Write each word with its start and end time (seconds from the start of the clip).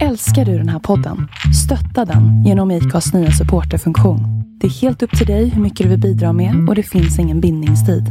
Älskar 0.00 0.44
du 0.44 0.58
den 0.58 0.68
här 0.68 0.78
podden? 0.78 1.28
Stötta 1.64 2.04
den 2.04 2.44
genom 2.44 2.70
IKAs 2.70 3.12
nya 3.14 3.30
supporterfunktion. 3.30 4.20
Det 4.60 4.66
är 4.66 4.70
helt 4.70 5.02
upp 5.02 5.18
till 5.18 5.26
dig 5.26 5.48
hur 5.48 5.62
mycket 5.62 5.84
du 5.84 5.90
vill 5.90 6.00
bidra 6.00 6.32
med 6.32 6.68
och 6.68 6.74
det 6.74 6.82
finns 6.82 7.18
ingen 7.18 7.40
bindningstid. 7.40 8.04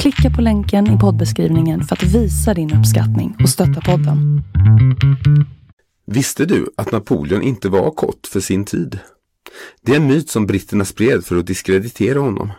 Klicka 0.00 0.30
på 0.36 0.42
länken 0.42 0.96
i 0.96 0.98
poddbeskrivningen 0.98 1.84
för 1.84 1.96
att 1.96 2.02
visa 2.02 2.54
din 2.54 2.74
uppskattning 2.74 3.36
och 3.42 3.48
stötta 3.48 3.80
podden. 3.80 4.42
Visste 6.06 6.44
du 6.44 6.70
att 6.76 6.92
Napoleon 6.92 7.42
inte 7.42 7.68
var 7.68 7.90
kort 7.90 8.26
för 8.26 8.40
sin 8.40 8.64
tid? 8.64 8.98
Det 9.82 9.92
är 9.92 9.96
en 9.96 10.06
myt 10.06 10.30
som 10.30 10.46
britterna 10.46 10.84
spred 10.84 11.24
för 11.24 11.36
att 11.36 11.46
diskreditera 11.46 12.18
honom. 12.18 12.52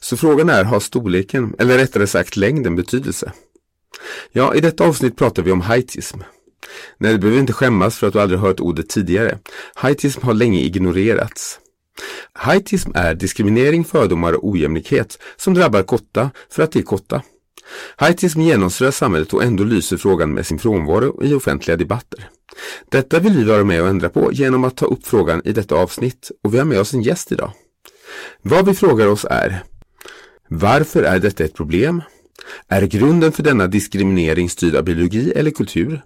Så 0.00 0.16
frågan 0.16 0.48
är, 0.48 0.64
har 0.64 0.80
storleken, 0.80 1.54
eller 1.58 1.78
rättare 1.78 2.06
sagt 2.06 2.36
längden, 2.36 2.76
betydelse? 2.76 3.32
Ja, 4.32 4.54
i 4.54 4.60
detta 4.60 4.84
avsnitt 4.84 5.16
pratar 5.16 5.42
vi 5.42 5.52
om 5.52 5.60
haitism. 5.60 6.18
Nej, 6.98 7.12
du 7.12 7.18
behöver 7.18 7.40
inte 7.40 7.52
skämmas 7.52 7.98
för 7.98 8.06
att 8.06 8.12
du 8.12 8.20
aldrig 8.20 8.40
hört 8.40 8.60
ordet 8.60 8.88
tidigare. 8.88 9.38
Haitism 9.74 10.22
har 10.22 10.34
länge 10.34 10.60
ignorerats. 10.60 11.58
Haitism 12.32 12.90
är 12.94 13.14
diskriminering, 13.14 13.84
fördomar 13.84 14.32
och 14.32 14.48
ojämlikhet 14.48 15.18
som 15.36 15.54
drabbar 15.54 15.82
kotta 15.82 16.30
för 16.50 16.62
att 16.62 16.72
de 16.72 16.78
är 16.78 16.82
kotta. 16.82 17.22
Haitism 17.96 18.40
genomsyrar 18.40 18.90
samhället 18.90 19.34
och 19.34 19.44
ändå 19.44 19.64
lyser 19.64 19.96
frågan 19.96 20.34
med 20.34 20.46
sin 20.46 20.58
frånvaro 20.58 21.24
i 21.24 21.34
offentliga 21.34 21.76
debatter. 21.76 22.28
Detta 22.90 23.18
vill 23.18 23.36
vi 23.36 23.44
vara 23.44 23.64
med 23.64 23.82
och 23.82 23.88
ändra 23.88 24.08
på 24.08 24.32
genom 24.32 24.64
att 24.64 24.76
ta 24.76 24.86
upp 24.86 25.06
frågan 25.06 25.42
i 25.44 25.52
detta 25.52 25.74
avsnitt 25.74 26.30
och 26.44 26.54
vi 26.54 26.58
har 26.58 26.64
med 26.64 26.80
oss 26.80 26.94
en 26.94 27.02
gäst 27.02 27.32
idag. 27.32 27.52
Vad 28.42 28.66
vi 28.66 28.74
frågar 28.74 29.06
oss 29.06 29.26
är 29.30 29.62
Varför 30.48 31.02
är 31.02 31.18
detta 31.18 31.44
ett 31.44 31.54
problem? 31.54 32.02
Är 32.68 32.82
grunden 32.82 33.32
för 33.32 33.42
denna 33.42 33.66
diskriminering 33.66 34.50
styrd 34.50 34.76
av 34.76 34.84
biologi 34.84 35.32
eller 35.36 35.50
kultur? 35.50 36.02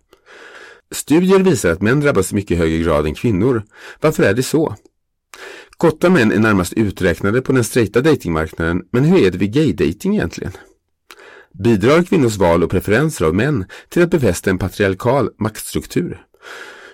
Studier 0.94 1.38
visar 1.38 1.70
att 1.70 1.82
män 1.82 2.00
drabbas 2.00 2.32
i 2.32 2.34
mycket 2.34 2.58
högre 2.58 2.78
grad 2.78 3.06
än 3.06 3.14
kvinnor. 3.14 3.62
Varför 4.00 4.22
är 4.22 4.34
det 4.34 4.42
så? 4.42 4.74
Korta 5.76 6.10
män 6.10 6.32
är 6.32 6.38
närmast 6.38 6.72
uträknade 6.72 7.42
på 7.42 7.52
den 7.52 7.64
straighta 7.64 8.00
datingmarknaden, 8.00 8.82
men 8.92 9.04
hur 9.04 9.26
är 9.26 9.30
det 9.30 9.38
vid 9.38 9.54
gay-dating 9.54 10.14
egentligen? 10.14 10.52
Bidrar 11.52 12.02
kvinnors 12.02 12.36
val 12.36 12.62
och 12.62 12.70
preferenser 12.70 13.24
av 13.24 13.34
män 13.34 13.64
till 13.88 14.02
att 14.02 14.10
befästa 14.10 14.50
en 14.50 14.58
patriarkal 14.58 15.30
maktstruktur? 15.38 16.22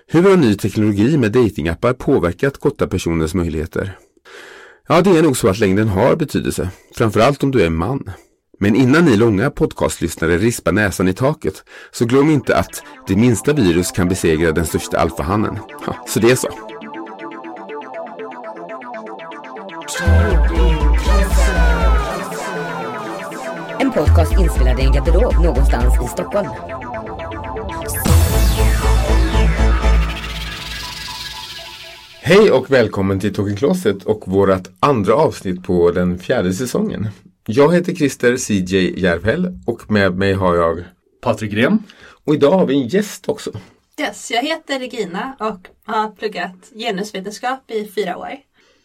Hur 0.07 0.23
har 0.23 0.37
ny 0.37 0.55
teknologi 0.55 1.17
med 1.17 1.33
datingappar 1.33 1.93
påverkat 1.93 2.61
korta 2.61 2.87
personers 2.87 3.35
möjligheter? 3.35 3.99
Ja, 4.89 5.01
det 5.01 5.19
är 5.19 5.23
nog 5.23 5.37
så 5.37 5.49
att 5.49 5.59
längden 5.59 5.89
har 5.89 6.17
betydelse, 6.17 6.71
framförallt 6.95 7.43
om 7.43 7.51
du 7.51 7.63
är 7.63 7.71
man. 7.71 8.11
Men 8.63 8.75
innan 8.75 9.05
ni 9.05 9.17
långa 9.17 9.51
podcastlyssnare 9.51 10.39
rispar 10.39 10.73
näsan 10.73 11.09
i 11.09 11.13
taket 11.13 11.65
så 11.93 12.05
glöm 12.05 12.31
inte 12.31 12.57
att 12.57 12.83
det 13.07 13.17
minsta 13.17 13.53
virus 13.53 13.91
kan 13.91 14.09
besegra 14.09 14.53
den 14.53 14.67
största 14.67 14.99
alfahannen. 14.99 15.59
Ja, 15.87 15.97
så 16.07 16.21
det 16.21 16.31
är 16.31 16.37
så. 16.37 16.49
En 23.79 23.93
podcast 23.93 24.33
inspelad 24.33 24.81
i 24.81 24.83
en 24.83 24.93
garderob 24.93 25.35
någonstans 25.45 25.95
i 26.05 26.09
Stockholm. 26.09 26.49
Hej 32.23 32.51
och 32.51 32.71
välkommen 32.71 33.21
till 33.21 33.35
Talking 33.35 33.57
Closet 33.57 34.05
och 34.05 34.23
vårt 34.27 34.69
andra 34.81 35.15
avsnitt 35.15 35.63
på 35.63 35.91
den 35.91 36.19
fjärde 36.19 36.53
säsongen. 36.53 37.09
Jag 37.53 37.75
heter 37.75 37.95
Christer 37.95 38.37
CJ 38.37 39.01
Järvhäll 39.01 39.59
och 39.67 39.91
med 39.91 40.15
mig 40.15 40.33
har 40.33 40.57
jag 40.57 40.85
Patrik 41.21 41.53
Gren. 41.53 41.83
och 42.25 42.35
idag 42.35 42.51
har 42.51 42.67
vi 42.67 42.75
en 42.75 42.89
gäst 42.89 43.29
också. 43.29 43.51
Yes, 44.01 44.31
jag 44.31 44.43
heter 44.43 44.79
Regina 44.79 45.37
och 45.41 45.93
har 45.93 46.11
pluggat 46.11 46.73
genusvetenskap 46.75 47.71
i 47.71 47.89
fyra 47.89 48.17
år. 48.17 48.37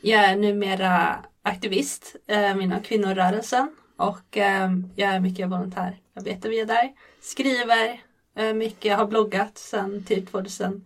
Jag 0.02 0.23
är 0.23 0.36
numera 0.36 1.16
aktivist 1.41 2.16
eh, 2.27 2.52
inom 2.52 2.81
kvinnorörelsen 2.81 3.75
och 3.98 4.37
eh, 4.37 4.71
jag 4.95 5.09
är 5.09 5.20
mycket 5.20 5.49
volontärarbete 5.49 6.49
via 6.49 6.65
där. 6.65 6.92
Skriver 7.21 8.02
eh, 8.37 8.54
mycket, 8.54 8.98
har 8.98 9.05
bloggat 9.05 9.58
sedan 9.58 10.04
typ 10.04 10.31
2017. 10.31 10.81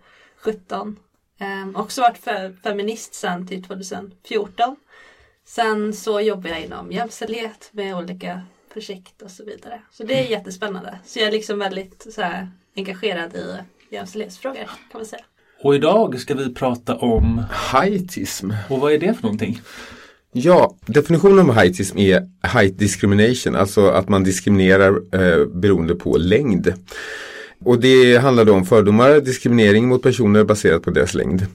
Eh, 1.40 1.82
också 1.82 2.02
varit 2.02 2.18
för, 2.18 2.54
feminist 2.64 3.14
sedan 3.14 3.48
typ 3.48 3.68
2014. 3.68 4.76
Sen 5.56 5.94
så 5.94 6.22
jobbar 6.22 6.50
jag 6.50 6.62
inom 6.62 6.92
jämställdhet 6.92 7.70
med 7.72 7.96
olika 7.96 8.42
projekt 8.74 9.22
och 9.22 9.32
så 9.32 9.46
vidare. 9.46 9.82
Så 9.92 10.04
det 10.04 10.20
är 10.20 10.32
jättespännande. 10.32 11.00
Så 11.06 11.20
jag 11.20 11.28
är 11.28 11.32
liksom 11.32 11.60
väldigt 11.60 12.08
så 12.12 12.22
här, 12.22 12.50
engagerad 12.76 13.36
i 13.36 13.56
jämställdhetsfrågor 13.96 14.64
kan 14.92 15.00
man 15.00 15.06
säga. 15.06 15.22
Och 15.62 15.76
idag 15.76 16.20
ska 16.20 16.36
vi 16.36 16.54
prata 16.54 16.96
om, 16.96 17.44
Heitism. 17.52 18.52
och 18.70 18.80
vad 18.80 18.94
är 18.94 18.98
det 18.98 19.14
för 19.14 19.24
någonting? 19.24 19.62
Ja, 20.32 20.76
definitionen 20.86 21.50
av 21.50 21.56
heitism 21.56 21.98
är 21.98 22.30
height 22.42 22.80
discrimination, 22.80 23.56
alltså 23.56 23.88
att 23.88 24.10
man 24.10 24.24
diskriminerar 24.24 24.90
eh, 25.12 25.46
beroende 25.46 25.96
på 25.96 26.18
längd. 26.18 26.74
Och 27.66 27.80
det 27.80 28.18
handlar 28.18 28.46
då 28.46 28.54
om 28.54 28.66
fördomar, 28.66 29.22
diskriminering 29.22 29.88
mot 29.88 30.04
personer 30.04 30.44
baserat 30.44 30.84
på 30.84 30.92
deras 30.92 31.14
längd. 31.14 31.46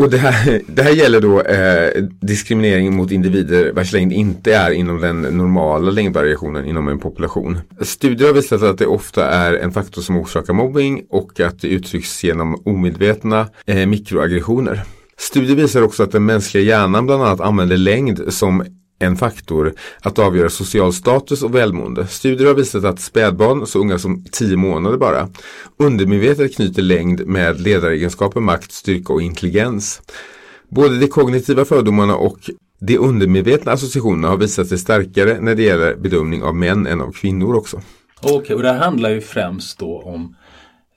Och 0.00 0.10
det 0.10 0.18
här, 0.18 0.60
det 0.66 0.82
här 0.82 0.90
gäller 0.90 1.20
då 1.20 1.40
eh, 1.40 2.02
diskriminering 2.20 2.96
mot 2.96 3.10
individer 3.10 3.72
vars 3.72 3.92
längd 3.92 4.12
inte 4.12 4.54
är 4.54 4.70
inom 4.70 5.00
den 5.00 5.22
normala 5.22 5.90
längdvariationen 5.90 6.64
inom 6.64 6.88
en 6.88 6.98
population. 6.98 7.58
Studier 7.80 8.28
har 8.28 8.34
visat 8.34 8.62
att 8.62 8.78
det 8.78 8.86
ofta 8.86 9.30
är 9.30 9.52
en 9.52 9.72
faktor 9.72 10.02
som 10.02 10.16
orsakar 10.16 10.52
mobbing 10.52 11.02
och 11.08 11.40
att 11.40 11.60
det 11.60 11.68
uttrycks 11.68 12.24
genom 12.24 12.62
omedvetna 12.64 13.48
eh, 13.66 13.86
mikroaggressioner. 13.86 14.82
Studier 15.18 15.56
visar 15.56 15.82
också 15.82 16.02
att 16.02 16.12
den 16.12 16.24
mänskliga 16.24 16.64
hjärnan 16.64 17.06
bland 17.06 17.22
annat 17.22 17.40
använder 17.40 17.76
längd 17.76 18.32
som 18.32 18.64
en 19.00 19.16
faktor 19.16 19.74
att 20.00 20.18
avgöra 20.18 20.50
social 20.50 20.92
status 20.92 21.42
och 21.42 21.54
välmående. 21.54 22.06
Studier 22.06 22.46
har 22.46 22.54
visat 22.54 22.84
att 22.84 23.00
spädbarn, 23.00 23.66
så 23.66 23.78
unga 23.78 23.98
som 23.98 24.24
10 24.32 24.56
månader 24.56 24.96
bara, 24.96 25.28
undermedvetet 25.76 26.56
knyter 26.56 26.82
längd 26.82 27.26
med 27.26 27.60
ledaregenskaper, 27.60 28.40
makt, 28.40 28.72
styrka 28.72 29.12
och 29.12 29.22
intelligens. 29.22 30.02
Både 30.68 30.98
de 30.98 31.06
kognitiva 31.06 31.64
fördomarna 31.64 32.16
och 32.16 32.50
de 32.80 32.98
undermedvetna 32.98 33.72
associationerna 33.72 34.28
har 34.28 34.36
visat 34.36 34.68
sig 34.68 34.78
starkare 34.78 35.40
när 35.40 35.54
det 35.54 35.62
gäller 35.62 35.96
bedömning 35.96 36.42
av 36.42 36.56
män 36.56 36.86
än 36.86 37.00
av 37.00 37.12
kvinnor 37.12 37.54
också. 37.54 37.80
Okej, 38.22 38.56
och 38.56 38.62
det 38.62 38.72
här 38.72 38.78
handlar 38.78 39.10
ju 39.10 39.20
främst 39.20 39.78
då 39.78 39.98
om, 39.98 40.36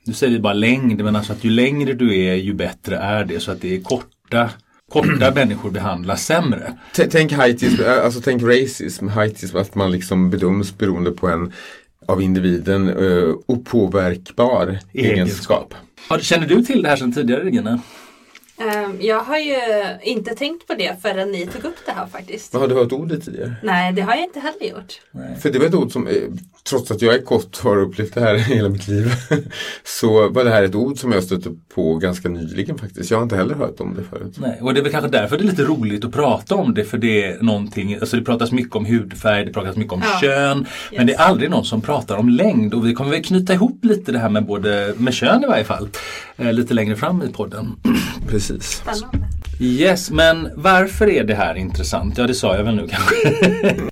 nu 0.06 0.14
säger 0.14 0.34
vi 0.34 0.40
bara 0.40 0.54
längd, 0.54 1.04
men 1.04 1.16
alltså 1.16 1.34
att 1.34 1.44
ju 1.44 1.50
längre 1.50 1.94
du 1.94 2.20
är 2.20 2.36
ju 2.36 2.54
bättre 2.54 2.98
är 2.98 3.26
det. 3.26 3.40
Så 3.40 3.52
att 3.52 3.62
det 3.62 3.76
är 3.76 3.82
korta, 3.82 4.50
korta 4.94 5.32
människor 5.36 5.72
behandlas 5.72 6.26
sämre. 6.26 6.74
T- 6.96 7.08
Tänk 7.12 7.32
heitism, 7.32 7.82
alltså 8.04 8.22
tänk 8.22 8.44
racism, 8.44 9.08
heitism, 9.08 9.58
att 9.58 9.76
man 9.76 9.92
liksom 9.92 10.30
bedöms 10.30 10.78
beroende 10.78 11.12
på 11.12 11.28
en 11.28 11.54
av 12.08 12.22
individen 12.22 12.90
uh, 12.90 13.36
opåverkbar 13.46 14.80
egenskap. 14.94 15.74
Har, 16.10 16.20
känner 16.20 16.48
du 16.48 16.64
till 16.64 16.82
det 16.84 16.90
här 16.90 16.96
sedan 16.96 17.14
tidigare 17.14 17.44
Regina? 17.44 17.80
Ehm, 18.58 18.98
Jag 19.02 19.20
har 19.20 19.38
ju 19.38 19.56
inte 20.04 20.36
tänkt 20.36 20.68
på 20.68 20.74
det 20.74 21.02
förrän 21.02 21.32
ni 21.32 21.48
tog 21.48 21.64
upp 21.66 21.76
det 21.86 21.92
här 21.92 22.08
faktiskt. 22.08 22.54
Men 22.54 22.62
har 22.62 22.68
du 22.68 22.76
hört 22.76 22.92
ordet 22.92 23.26
tidigare? 23.26 23.56
Nej, 23.64 23.94
det 23.94 24.02
har 24.02 24.16
jag 24.16 24.24
inte 24.24 24.40
heller 24.40 24.66
gjort. 24.78 25.02
För 25.42 25.50
det 25.52 25.60
var 25.60 25.66
ett 25.66 25.74
ord 25.76 25.92
som, 25.92 26.08
eh, 26.08 26.14
trots 26.70 26.92
att 26.92 27.02
jag 27.02 27.16
är 27.16 27.22
kort 27.22 27.58
har 27.60 27.78
upplevt 27.78 28.14
det 28.14 28.22
här 28.22 28.36
hela 28.36 28.70
mitt 28.70 28.88
liv, 28.88 29.12
så 29.84 30.30
var 30.30 30.44
det 30.44 30.50
här 30.50 30.64
ett 30.64 30.76
ord 30.76 30.98
som 30.98 31.12
jag 31.12 31.24
stötte 31.24 31.50
på 31.76 31.96
ganska 31.96 32.30
nyligen 32.30 32.78
faktiskt. 32.78 33.12
Jag 33.12 33.18
har 33.18 33.24
inte 33.24 33.36
heller 33.36 33.56
hört 33.56 33.80
om 33.80 33.96
det 33.96 34.04
förut. 34.04 34.34
Nej, 34.38 34.58
och 34.62 34.74
det 34.74 34.80
är 34.80 34.84
väl 34.84 34.92
kanske 34.92 35.10
därför 35.10 35.38
det 35.38 35.44
är 35.44 35.46
lite 35.46 35.64
roligt 35.64 36.06
att 36.06 36.12
prata 36.12 36.56
om 36.56 36.74
det 36.74 36.84
för 36.86 36.98
det 36.98 37.24
är 37.24 37.42
någonting, 37.42 37.96
alltså 37.96 38.18
det 38.18 38.24
pratas 38.24 38.52
mycket 38.52 38.76
om 38.76 38.86
hudfärg, 38.86 39.46
det 39.46 39.54
pratas 39.54 39.76
mycket 39.76 39.94
om 39.94 40.02
Ja. 40.06 40.20
kön 40.22 40.66
men 40.98 41.08
det 41.08 41.14
är 41.14 41.20
aldrig 41.22 41.50
någon 41.50 41.66
som 41.66 41.82
pratar 41.82 42.18
om 42.18 42.30
längd 42.30 42.74
och 42.74 42.88
vi 42.88 42.94
kommer 42.94 43.12
väl 43.12 43.24
knyta 43.24 43.54
ihop 43.54 43.86
lite 43.86 44.12
det 44.12 44.20
här 44.20 44.30
med 44.30 44.46
både, 44.46 44.94
med 44.98 45.14
kön 45.14 45.44
i 45.44 45.48
varje 45.48 45.64
fall, 45.64 45.90
lite 46.38 46.74
längre 46.74 46.96
fram 46.96 47.24
i 47.24 47.28
podden. 47.28 47.76
Precis. 48.30 48.64
Spännande. 48.64 49.28
Yes, 49.60 50.12
men 50.12 50.50
varför 50.56 51.10
är 51.10 51.24
det 51.24 51.36
här 51.36 51.56
intressant? 51.56 52.18
Ja, 52.18 52.28
det 52.28 52.34
sa 52.34 52.56
jag 52.56 52.64
väl 52.64 52.76
nu 52.76 52.88
kanske. 52.88 53.16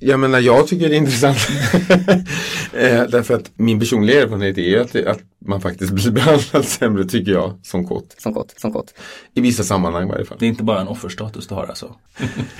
Jag 0.00 0.20
menar, 0.20 0.40
jag 0.40 0.66
tycker 0.66 0.88
det 0.88 0.94
är 0.94 0.98
intressant. 0.98 1.38
eh, 2.72 3.02
därför 3.10 3.34
att 3.34 3.50
min 3.54 3.80
personliga 3.80 4.22
erfarenhet 4.22 4.58
är 4.58 4.62
ju 4.62 4.80
att, 4.80 4.92
det, 4.92 5.10
att 5.10 5.20
man 5.46 5.60
faktiskt 5.60 5.92
blir 5.92 6.10
behandlad 6.10 6.64
sämre, 6.64 7.04
tycker 7.04 7.32
jag, 7.32 7.58
som 7.62 7.86
kott. 7.86 8.14
Som 8.18 8.34
kott, 8.34 8.54
som 8.56 8.72
kott. 8.72 8.94
I 9.34 9.40
vissa 9.40 9.62
sammanhang 9.62 10.08
i 10.08 10.10
varje 10.10 10.24
fall. 10.24 10.36
Det 10.40 10.46
är 10.46 10.48
inte 10.48 10.62
bara 10.62 10.80
en 10.80 10.88
offerstatus 10.88 11.46
du 11.46 11.54
har 11.54 11.66
alltså. 11.66 11.94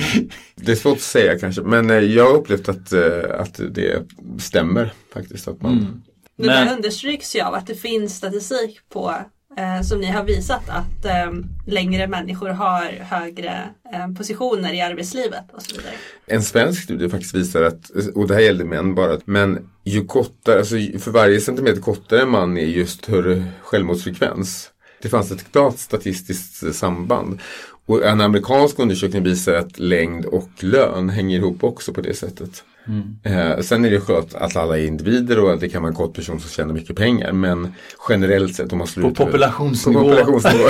Det 0.56 0.72
är 0.72 0.76
svårt 0.76 0.96
att 0.96 1.02
säga 1.02 1.38
kanske, 1.38 1.62
men 1.62 1.90
eh, 1.90 1.96
jag 1.96 2.24
har 2.24 2.34
upplevt 2.36 2.68
att, 2.68 2.92
eh, 2.92 3.00
att 3.38 3.60
det 3.70 4.02
stämmer 4.38 4.92
faktiskt. 5.14 5.48
Att 5.48 5.62
man, 5.62 6.02
Det 6.36 6.46
Men- 6.46 6.66
där 6.66 6.76
understryks 6.76 7.36
ju 7.36 7.40
av 7.40 7.54
att 7.54 7.66
det 7.66 7.74
finns 7.74 8.16
statistik 8.16 8.78
på 8.92 9.14
eh, 9.56 9.82
som 9.82 10.00
ni 10.00 10.06
har 10.06 10.24
visat 10.24 10.68
att 10.68 11.04
eh, 11.04 11.32
längre 11.66 12.06
människor 12.06 12.48
har 12.48 12.84
högre 13.00 13.70
eh, 13.92 14.14
positioner 14.18 14.72
i 14.72 14.80
arbetslivet 14.80 15.44
och 15.52 15.62
så 15.62 15.76
vidare. 15.76 15.94
En 16.26 16.42
svensk 16.42 16.82
studie 16.82 17.08
faktiskt 17.08 17.34
visar 17.34 17.62
att, 17.62 17.90
och 18.14 18.28
det 18.28 18.34
här 18.34 18.40
gällde 18.40 18.64
män 18.64 18.94
bara, 18.94 19.18
men 19.24 19.68
ju 19.84 20.04
kortare, 20.04 20.58
alltså 20.58 20.76
för 20.98 21.10
varje 21.10 21.40
centimeter 21.40 21.80
kortare 21.80 22.22
en 22.22 22.28
man 22.28 22.58
är 22.58 22.66
just 22.66 23.04
större 23.04 23.44
självmordsfrekvens. 23.62 24.70
Det 25.02 25.08
fanns 25.08 25.30
ett 25.30 25.52
klart 25.52 25.78
statistiskt 25.78 26.62
eh, 26.62 26.72
samband. 26.72 27.40
Och 27.86 28.04
en 28.04 28.20
amerikansk 28.20 28.78
undersökning 28.78 29.22
visar 29.22 29.54
att 29.54 29.78
längd 29.78 30.24
och 30.24 30.50
lön 30.60 31.08
hänger 31.08 31.38
ihop 31.38 31.64
också 31.64 31.92
på 31.92 32.00
det 32.00 32.14
sättet. 32.14 32.64
Mm. 32.88 33.16
Eh, 33.22 33.60
sen 33.60 33.84
är 33.84 33.90
det 33.90 34.00
skönt 34.00 34.34
att 34.34 34.56
alla 34.56 34.78
är 34.78 34.86
individer 34.86 35.38
och 35.38 35.52
att 35.52 35.60
det 35.60 35.68
kan 35.68 35.82
vara 35.82 35.90
en 35.90 35.96
kort 35.96 36.14
person 36.14 36.40
som 36.40 36.50
tjänar 36.50 36.74
mycket 36.74 36.96
pengar. 36.96 37.32
Men 37.32 37.74
generellt 38.08 38.54
sett 38.54 38.72
om 38.72 38.78
man 38.78 38.86
slår 38.86 39.02
på 39.02 39.08
ut 39.10 39.16
populationsnivå. 39.16 40.00
På 40.02 40.08
populationsnivå. 40.08 40.64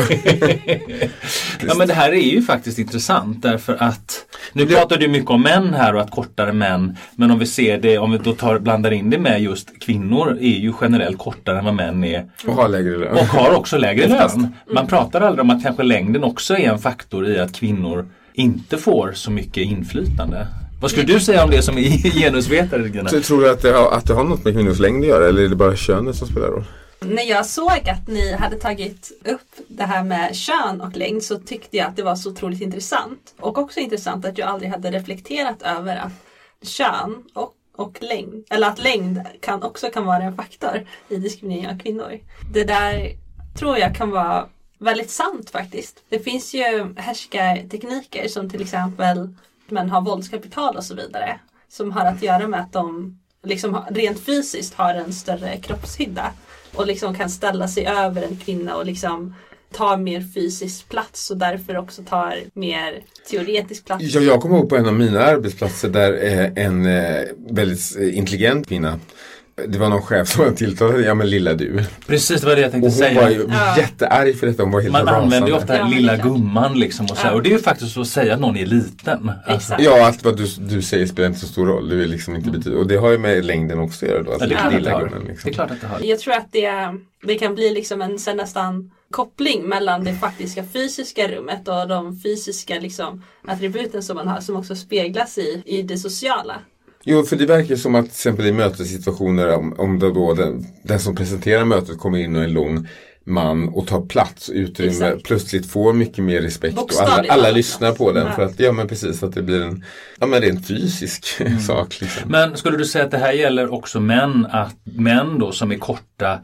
ja 1.66 1.74
men 1.78 1.88
det 1.88 1.94
här 1.94 2.12
är 2.12 2.32
ju 2.32 2.42
faktiskt 2.42 2.78
intressant 2.78 3.42
därför 3.42 3.76
att 3.82 4.26
nu 4.52 4.66
pratar 4.66 4.96
du 4.96 5.08
mycket 5.08 5.30
om 5.30 5.42
män 5.42 5.74
här 5.74 5.94
och 5.94 6.00
att 6.00 6.10
kortare 6.10 6.52
män. 6.52 6.96
Men 7.16 7.30
om 7.30 7.38
vi 7.38 7.46
ser 7.46 7.78
det, 7.78 7.98
om 7.98 8.12
vi 8.12 8.18
då 8.18 8.32
tar, 8.32 8.58
blandar 8.58 8.90
in 8.90 9.10
det 9.10 9.18
med 9.18 9.42
just 9.42 9.80
kvinnor 9.80 10.38
är 10.40 10.58
ju 10.58 10.72
generellt 10.80 11.18
kortare 11.18 11.58
än 11.58 11.64
vad 11.64 11.74
män 11.74 12.04
är. 12.04 12.30
Och 12.46 12.54
har 12.54 12.68
lägre 12.68 12.96
lön. 12.96 13.12
Och 13.12 13.26
har 13.26 13.54
också 13.54 13.78
lägre 13.78 14.08
lön. 14.08 14.54
Man 14.74 14.86
pratar 14.86 15.20
aldrig 15.20 15.40
om 15.40 15.50
att 15.50 15.62
kanske 15.62 15.82
längden 15.82 16.24
också 16.24 16.54
är 16.54 16.70
en 16.70 16.78
faktor 16.78 17.28
i 17.28 17.38
att 17.38 17.52
kvinnor 17.52 18.08
inte 18.34 18.78
får 18.78 19.12
så 19.12 19.30
mycket 19.30 19.64
inflytande. 19.64 20.46
Vad 20.82 20.90
skulle 20.90 21.06
du 21.06 21.20
säga 21.20 21.44
om 21.44 21.50
det 21.50 21.62
som 21.62 21.76
genusvetare? 21.76 22.88
Gina? 22.88 23.10
Tror 23.10 23.40
du 23.40 23.50
att 23.50 23.62
det, 23.62 23.72
har, 23.72 23.90
att 23.90 24.06
det 24.06 24.14
har 24.14 24.24
något 24.24 24.44
med 24.44 24.54
kvinnors 24.54 24.78
längd 24.78 25.02
att 25.02 25.08
göra 25.08 25.28
eller 25.28 25.42
är 25.42 25.48
det 25.48 25.56
bara 25.56 25.76
könet 25.76 26.16
som 26.16 26.28
spelar 26.28 26.48
roll? 26.48 26.64
När 27.00 27.22
jag 27.22 27.46
såg 27.46 27.88
att 27.88 28.08
ni 28.08 28.32
hade 28.32 28.56
tagit 28.56 29.12
upp 29.24 29.66
det 29.68 29.84
här 29.84 30.04
med 30.04 30.36
kön 30.36 30.80
och 30.80 30.96
längd 30.96 31.22
så 31.22 31.38
tyckte 31.38 31.76
jag 31.76 31.86
att 31.86 31.96
det 31.96 32.02
var 32.02 32.16
så 32.16 32.30
otroligt 32.30 32.60
intressant. 32.60 33.34
Och 33.40 33.58
också 33.58 33.80
intressant 33.80 34.24
att 34.24 34.38
jag 34.38 34.48
aldrig 34.48 34.70
hade 34.70 34.90
reflekterat 34.90 35.62
över 35.62 35.96
att 35.96 36.12
kön 36.68 37.22
och, 37.34 37.52
och 37.76 37.98
längd, 38.00 38.44
eller 38.50 38.68
att 38.68 38.82
längd 38.82 39.20
kan, 39.40 39.62
också 39.62 39.90
kan 39.90 40.04
vara 40.04 40.22
en 40.22 40.36
faktor 40.36 40.86
i 41.08 41.16
diskriminering 41.16 41.68
av 41.68 41.78
kvinnor. 41.78 42.18
Det 42.52 42.64
där 42.64 43.10
tror 43.58 43.78
jag 43.78 43.94
kan 43.94 44.10
vara 44.10 44.46
väldigt 44.78 45.10
sant 45.10 45.50
faktiskt. 45.50 46.02
Det 46.08 46.18
finns 46.18 46.54
ju 46.54 46.94
härskartekniker 46.96 48.28
som 48.28 48.50
till 48.50 48.62
exempel 48.62 49.28
män 49.68 49.90
har 49.90 50.00
våldskapital 50.00 50.76
och 50.76 50.84
så 50.84 50.94
vidare. 50.94 51.40
Som 51.68 51.92
har 51.92 52.04
att 52.04 52.22
göra 52.22 52.48
med 52.48 52.60
att 52.60 52.72
de 52.72 53.18
liksom 53.44 53.84
rent 53.90 54.20
fysiskt 54.20 54.74
har 54.74 54.94
en 54.94 55.12
större 55.12 55.56
kroppshydda. 55.56 56.32
Och 56.74 56.86
liksom 56.86 57.14
kan 57.14 57.30
ställa 57.30 57.68
sig 57.68 57.86
över 57.86 58.22
en 58.22 58.36
kvinna 58.36 58.76
och 58.76 58.86
liksom 58.86 59.34
tar 59.72 59.96
mer 59.96 60.20
fysisk 60.34 60.88
plats 60.88 61.30
och 61.30 61.36
därför 61.36 61.76
också 61.76 62.02
tar 62.02 62.34
mer 62.54 63.02
teoretisk 63.30 63.84
plats. 63.84 64.04
Jag, 64.04 64.22
jag 64.22 64.40
kommer 64.40 64.56
ihåg 64.56 64.68
på 64.68 64.76
en 64.76 64.86
av 64.86 64.94
mina 64.94 65.24
arbetsplatser 65.24 65.88
där 65.88 66.24
eh, 66.24 66.64
en 66.64 66.86
eh, 66.86 67.22
väldigt 67.50 67.96
eh, 67.98 68.18
intelligent 68.18 68.68
kvinna 68.68 69.00
det 69.54 69.78
var 69.78 69.88
någon 69.88 70.02
chef 70.02 70.28
som 70.28 70.54
tilltalade, 70.56 71.02
ja 71.02 71.14
men 71.14 71.30
lilla 71.30 71.54
du. 71.54 71.84
Precis, 72.06 72.40
det 72.40 72.46
var 72.46 72.56
det 72.56 72.62
jag 72.62 72.70
tänkte 72.70 72.86
och 72.86 72.92
hon 72.92 72.98
säga. 72.98 73.22
var 73.22 73.30
ju 73.30 73.46
ja. 73.48 73.76
jättearg 73.78 74.36
för 74.36 74.46
detta, 74.46 74.62
hon 74.62 74.72
var 74.72 74.80
helt 74.80 74.92
Man 74.92 75.00
rasande. 75.02 75.22
använder 75.22 75.48
ju 75.48 75.54
ofta 75.54 75.76
ja, 75.76 75.86
lilla 75.86 76.16
gumman 76.16 76.78
liksom 76.78 77.06
och 77.06 77.16
så 77.16 77.26
ja. 77.26 77.32
Och 77.32 77.42
det 77.42 77.48
är 77.48 77.52
ju 77.52 77.58
faktiskt 77.58 77.96
att 77.96 78.06
säga 78.06 78.34
att 78.34 78.40
någon 78.40 78.56
är 78.56 78.66
liten. 78.66 79.32
Alltså. 79.46 79.74
Ja, 79.78 80.06
allt 80.06 80.24
vad 80.24 80.36
du, 80.36 80.46
du 80.58 80.82
säger 80.82 81.06
spelar 81.06 81.28
inte 81.28 81.40
så 81.40 81.46
stor 81.46 81.66
roll. 81.66 81.88
Det, 81.88 82.04
är 82.04 82.06
liksom 82.06 82.36
inte 82.36 82.68
mm. 82.68 82.78
och 82.78 82.86
det 82.86 82.96
har 82.96 83.10
ju 83.10 83.18
med 83.18 83.44
längden 83.44 83.78
också 83.78 84.06
att 84.06 84.10
göra 84.10 84.22
då. 84.22 84.32
Alltså, 84.32 84.48
ja, 84.48 84.56
det, 84.70 84.76
är 84.76 84.78
lilla 84.78 85.00
gumman, 85.00 85.24
liksom. 85.24 85.50
det 85.50 85.50
är 85.50 85.54
klart 85.54 85.70
att 85.70 85.80
det 85.80 85.86
har. 85.86 86.00
Jag 86.00 86.18
tror 86.18 86.34
att 86.34 86.52
det, 86.52 86.70
det 87.22 87.34
kan 87.34 87.54
bli 87.54 87.70
liksom 87.70 88.02
en 88.02 88.18
sen 88.18 88.36
nästan 88.36 88.90
koppling 89.10 89.68
mellan 89.68 90.04
det 90.04 90.14
faktiska 90.14 90.64
fysiska 90.64 91.28
rummet 91.28 91.68
och 91.68 91.88
de 91.88 92.20
fysiska 92.20 92.80
liksom, 92.80 93.24
attributen 93.48 94.02
som 94.02 94.16
man 94.16 94.28
har 94.28 94.40
som 94.40 94.56
också 94.56 94.76
speglas 94.76 95.38
i, 95.38 95.62
i 95.66 95.82
det 95.82 95.96
sociala. 95.96 96.60
Jo, 97.04 97.22
för 97.22 97.36
det 97.36 97.46
verkar 97.46 97.76
som 97.76 97.94
att 97.94 98.04
till 98.04 98.10
exempel 98.10 98.46
i 98.46 98.52
mötessituationer 98.52 99.56
om, 99.56 99.74
om 99.78 99.98
det 99.98 100.12
då 100.12 100.34
den, 100.34 100.66
den 100.82 101.00
som 101.00 101.14
presenterar 101.14 101.64
mötet 101.64 101.98
kommer 101.98 102.18
in 102.18 102.36
och 102.36 102.42
är 102.42 102.46
en 102.46 102.52
lång 102.52 102.88
man 103.24 103.68
och 103.68 103.86
tar 103.86 104.00
plats, 104.00 104.50
utrymme, 104.50 104.90
Exakt. 104.90 105.22
plötsligt 105.22 105.70
får 105.70 105.92
mycket 105.92 106.24
mer 106.24 106.40
respekt 106.40 106.78
och 106.78 106.90
alla, 107.00 107.32
alla 107.32 107.50
lyssnar 107.50 107.92
på 107.92 108.12
den. 108.12 108.26
Ja. 108.26 108.32
För 108.32 108.42
att, 108.42 108.60
ja 108.60 108.72
men 108.72 108.88
precis, 108.88 109.22
att 109.22 109.32
det 109.32 109.42
blir 109.42 109.62
en 109.62 109.84
ja, 110.20 110.26
men 110.26 110.40
rent 110.40 110.66
fysisk 110.66 111.26
mm. 111.40 111.60
sak. 111.60 112.00
Liksom. 112.00 112.30
Men 112.30 112.56
skulle 112.56 112.78
du 112.78 112.84
säga 112.84 113.04
att 113.04 113.10
det 113.10 113.18
här 113.18 113.32
gäller 113.32 113.72
också 113.72 114.00
män, 114.00 114.46
att 114.50 114.76
män 114.84 115.38
då 115.38 115.52
som 115.52 115.72
är 115.72 115.78
korta, 115.78 116.40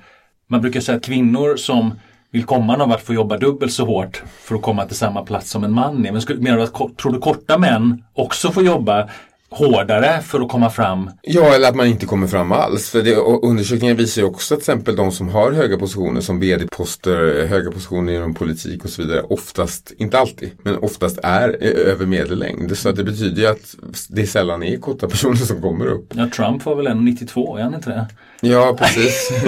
man 0.49 0.61
brukar 0.61 0.81
säga 0.81 0.97
att 0.97 1.05
kvinnor 1.05 1.57
som 1.57 1.95
vill 2.31 2.45
komma 2.45 2.77
någon 2.77 2.89
vart 2.89 3.03
får 3.03 3.15
jobba 3.15 3.39
dubbelt 3.39 3.73
så 3.73 3.85
hårt 3.85 4.23
för 4.41 4.55
att 4.55 4.63
komma 4.63 4.85
till 4.85 4.97
samma 4.97 5.25
plats 5.25 5.51
som 5.51 5.65
en 5.65 5.73
man 5.73 6.07
är. 6.07 6.13
Men 6.13 6.23
skulle, 6.23 6.41
menar 6.41 6.57
du 6.57 6.63
att 6.63 6.99
tror 6.99 7.13
du 7.13 7.19
korta 7.19 7.59
män 7.59 8.05
också 8.13 8.53
får 8.53 8.65
jobba 8.65 9.09
hårdare 9.51 10.21
för 10.23 10.41
att 10.41 10.49
komma 10.49 10.71
fram? 10.71 11.11
Ja, 11.23 11.55
eller 11.55 11.69
att 11.69 11.77
man 11.77 11.87
inte 11.87 12.07
kommer 12.07 12.27
fram 12.27 12.53
alls. 12.53 12.91
För 12.91 13.03
det, 13.03 13.15
undersökningar 13.17 13.95
visar 13.95 14.23
ju 14.23 14.29
också 14.29 14.55
att 14.55 14.61
till 14.61 14.73
exempel 14.73 14.97
de 14.97 15.13
som 15.13 15.29
har 15.29 15.53
höga 15.53 15.79
positioner 15.79 16.21
som 16.21 16.41
vd-poster, 16.41 17.47
höga 17.47 17.71
positioner 17.71 18.13
inom 18.13 18.35
politik 18.35 18.85
och 18.85 18.91
så 18.91 19.03
vidare, 19.03 19.23
oftast, 19.23 19.93
inte 19.99 20.19
alltid, 20.19 20.51
men 20.63 20.79
oftast 20.79 21.19
är 21.23 21.49
över 21.63 22.07
medellängd. 22.07 22.79
Så 22.79 22.89
att 22.89 22.97
det 22.97 23.05
betyder 23.05 23.43
ju 23.43 23.49
att 23.49 23.75
det 24.09 24.27
sällan 24.27 24.63
är 24.63 24.77
korta 24.77 25.09
personer 25.11 25.37
som 25.37 25.63
kommer 25.63 25.87
upp. 25.87 26.13
Ja, 26.17 26.29
Trump 26.37 26.65
var 26.65 26.75
väl 26.75 26.89
1,92, 26.89 27.59
är 27.59 27.63
han 27.63 27.75
inte 27.75 27.91
det? 27.91 28.07
Ja, 28.41 28.77
precis. 28.79 29.29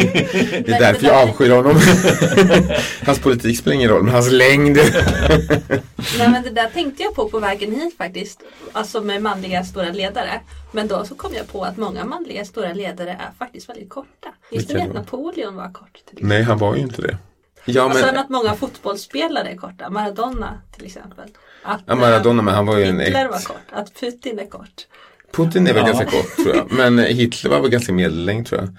det 0.67 0.73
är 0.73 0.81
därför 0.81 1.07
jag 1.07 1.29
avskyr 1.29 1.51
honom. 1.51 1.77
hans 3.07 3.19
politik 3.19 3.59
spelar 3.59 3.75
ingen 3.75 3.91
roll, 3.91 4.03
men 4.03 4.15
hans 4.15 4.31
längd. 4.31 4.77
Nej, 6.19 6.29
men 6.29 6.43
det 6.43 6.51
där 6.51 6.69
tänkte 6.69 7.03
jag 7.03 7.15
på 7.15 7.29
på 7.29 7.39
vägen 7.39 7.73
hit 7.73 7.97
faktiskt. 7.97 8.43
Alltså 8.73 9.01
med 9.01 9.23
manliga 9.23 9.65
stora 9.65 9.91
ledare. 9.91 10.41
Men 10.73 10.89
då 10.89 11.05
så 11.05 11.15
kom 11.15 11.35
jag 11.35 11.49
på 11.49 11.65
att 11.65 11.77
många 11.77 12.05
manliga 12.05 12.45
stora 12.45 12.73
ledare 12.73 13.11
är 13.11 13.31
faktiskt 13.39 13.69
väldigt 13.69 13.91
korta. 13.91 14.29
Visste 14.51 14.75
ni 14.75 14.81
att 14.81 14.95
Napoleon 14.95 15.57
var 15.57 15.73
kort? 15.73 16.03
Nej, 16.13 16.43
han 16.43 16.59
var 16.59 16.75
ju 16.75 16.81
inte 16.81 17.03
det. 17.03 17.19
Ja, 17.65 17.89
men... 17.89 17.97
Och 17.97 18.03
sen 18.03 18.17
att 18.17 18.29
många 18.29 18.55
fotbollsspelare 18.55 19.49
är 19.49 19.57
korta. 19.57 19.91
Maradona 19.91 20.61
till 20.77 20.87
exempel. 20.87 21.31
Att, 21.63 21.81
ja, 21.87 21.95
Maradona, 21.95 22.43
men 22.43 22.55
han 22.55 22.67
var 22.67 22.77
ju 22.77 22.85
en... 22.85 23.01
Hitler 23.01 23.29
var 23.29 23.39
kort. 23.39 23.57
Att 23.73 23.95
Putin 24.01 24.39
är 24.39 24.47
kort. 24.47 24.87
Putin 25.33 25.67
är 25.67 25.75
väl 25.75 25.83
ja. 25.87 25.93
ganska 25.93 26.05
kort 26.05 26.37
tror 26.37 26.57
jag. 26.57 26.73
Men 26.73 26.99
Hitler 26.99 27.51
var 27.51 27.61
väl 27.61 27.71
ganska 27.71 27.93
medellängd 27.93 28.47
tror 28.47 28.61
jag. 28.61 28.71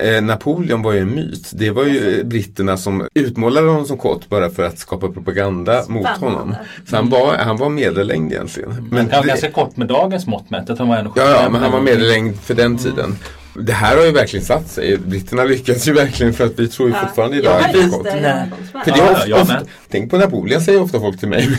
Eh, 0.00 0.22
Napoleon 0.22 0.82
var 0.82 0.92
ju 0.92 1.00
en 1.00 1.14
myt. 1.14 1.50
Det 1.52 1.70
var 1.70 1.84
ju 1.84 2.24
britterna 2.24 2.76
som 2.76 3.08
utmålade 3.14 3.68
honom 3.68 3.86
som 3.86 3.98
kort 3.98 4.28
bara 4.28 4.50
för 4.50 4.62
att 4.62 4.78
skapa 4.78 5.08
propaganda 5.08 5.82
Spännande. 5.82 6.08
mot 6.10 6.18
honom. 6.18 6.54
Så 6.90 6.96
han 6.96 7.10
var, 7.10 7.36
han 7.36 7.56
var 7.56 7.68
medellängd 7.68 8.32
egentligen. 8.32 8.88
Men 8.90 9.10
han 9.10 9.20
var 9.20 9.26
ganska 9.26 9.50
kort 9.50 9.76
med 9.76 9.88
dagens 9.88 10.26
mått 10.26 10.50
mätt. 10.50 10.78
Han 10.78 10.88
var 10.88 10.96
ja, 10.96 11.10
ja, 11.14 11.48
men 11.50 11.62
han 11.62 11.72
var 11.72 11.80
medellängd 11.80 12.40
för 12.40 12.54
den 12.54 12.66
mm. 12.66 12.78
tiden. 12.78 13.16
Det 13.54 13.72
här 13.72 13.96
har 13.96 14.04
ju 14.04 14.12
verkligen 14.12 14.44
satt 14.44 14.68
sig. 14.68 14.98
Britterna 14.98 15.44
lyckas 15.44 15.88
ju 15.88 15.92
verkligen 15.92 16.34
för 16.34 16.46
att 16.46 16.58
vi 16.58 16.68
tror 16.68 16.88
ju 16.88 16.94
ja. 16.94 17.00
fortfarande 17.00 17.36
idag 17.36 17.62
att 17.62 17.72
det 17.72 17.78
är 17.78 17.88
kort. 17.88 18.08
För 18.84 18.92
det 18.92 19.00
är 19.00 19.12
ofta, 19.12 19.28
ja, 19.28 19.42
ofta, 19.42 19.60
tänk 19.88 20.10
på 20.10 20.18
Napoleon 20.18 20.60
säger 20.60 20.82
ofta 20.82 21.00
folk 21.00 21.18
till 21.18 21.28
mig. 21.28 21.48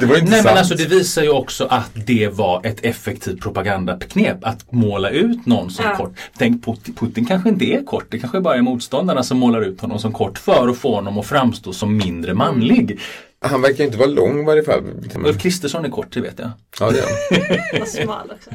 det 0.00 0.06
var 0.06 0.16
inte 0.16 0.30
Nej 0.30 0.42
sant. 0.42 0.44
men 0.44 0.58
alltså 0.58 0.74
det 0.74 0.84
visar 0.84 1.22
ju 1.22 1.30
också 1.30 1.64
att 1.64 1.90
det 1.94 2.28
var 2.28 2.66
ett 2.66 2.84
effektivt 2.84 3.40
propagandaknep 3.40 4.44
att 4.44 4.72
måla 4.72 5.10
ut 5.10 5.46
någon 5.46 5.70
som 5.70 5.84
ja. 5.84 5.96
kort. 5.96 6.14
Tänk 6.38 6.64
Putin, 6.64 6.94
Putin 6.94 7.24
kanske 7.24 7.48
inte 7.48 7.64
är 7.64 7.84
kort. 7.84 8.06
Det 8.08 8.18
kanske 8.18 8.40
bara 8.40 8.54
är 8.54 8.62
motståndarna 8.62 9.22
som 9.22 9.38
målar 9.38 9.62
ut 9.62 9.80
honom 9.80 9.98
som 9.98 10.12
kort 10.12 10.38
för 10.38 10.68
att 10.68 10.78
få 10.78 10.94
honom 10.94 11.18
att 11.18 11.26
framstå 11.26 11.72
som 11.72 11.96
mindre 11.96 12.34
manlig. 12.34 13.00
Han 13.40 13.62
verkar 13.62 13.84
inte 13.84 13.98
vara 13.98 14.08
lång 14.08 14.40
i 14.40 14.44
varje 14.44 14.62
fall. 14.62 14.82
Ulf 15.24 15.42
Kristersson 15.42 15.84
är 15.84 15.88
kort, 15.88 16.12
det 16.14 16.20
vet 16.20 16.38
jag. 16.38 16.50
Ja, 16.80 16.90
det 16.90 16.98
är 16.98 17.78
han. 17.78 17.86
smal 18.04 18.32
också. 18.34 18.50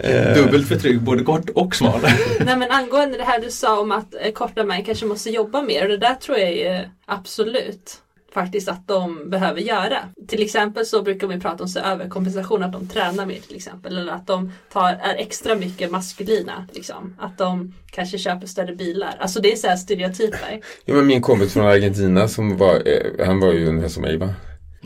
Eh. 0.00 0.34
Dubbelt 0.34 0.68
förtryck, 0.68 1.00
både 1.00 1.24
kort 1.24 1.50
och 1.50 1.74
smal. 1.74 2.00
Nej 2.40 2.56
men 2.56 2.70
angående 2.70 3.18
det 3.18 3.24
här 3.24 3.40
du 3.40 3.50
sa 3.50 3.80
om 3.80 3.92
att 3.92 4.14
eh, 4.14 4.32
korta 4.32 4.64
män 4.64 4.84
kanske 4.84 5.06
måste 5.06 5.30
jobba 5.30 5.62
mer 5.62 5.82
och 5.82 5.88
det 5.88 5.98
där 5.98 6.14
tror 6.14 6.38
jag 6.38 6.54
ju 6.54 6.88
absolut 7.06 8.02
faktiskt 8.40 8.68
att 8.68 8.88
de 8.88 9.30
behöver 9.30 9.60
göra. 9.60 9.98
Till 10.28 10.42
exempel 10.42 10.86
så 10.86 11.02
brukar 11.02 11.26
vi 11.26 11.40
prata 11.40 11.62
om 11.62 11.68
så 11.68 11.80
överkompensation, 11.80 12.62
att 12.62 12.72
de 12.72 12.88
tränar 12.88 13.26
mer 13.26 13.40
till 13.46 13.56
exempel. 13.56 13.98
Eller 13.98 14.12
att 14.12 14.26
de 14.26 14.52
tar, 14.72 14.88
är 14.88 15.14
extra 15.18 15.54
mycket 15.54 15.90
maskulina. 15.90 16.66
Liksom. 16.72 17.16
Att 17.18 17.38
de 17.38 17.74
kanske 17.90 18.18
köper 18.18 18.46
större 18.46 18.74
bilar. 18.74 19.16
Alltså 19.20 19.40
det 19.40 19.52
är 19.52 19.56
så 19.56 19.66
här 19.66 19.76
stereotyper. 19.76 20.60
Ja, 20.84 20.94
men 20.94 21.06
min 21.06 21.22
kompis 21.22 21.52
från 21.52 21.66
Argentina 21.66 22.28
som 22.28 22.56
var, 22.56 22.74
eh, 22.74 23.26
han 23.26 23.40
var 23.40 23.52
ju 23.52 23.68
ungefär 23.68 23.88
som 23.88 24.02
mig 24.02 24.16
va? 24.16 24.34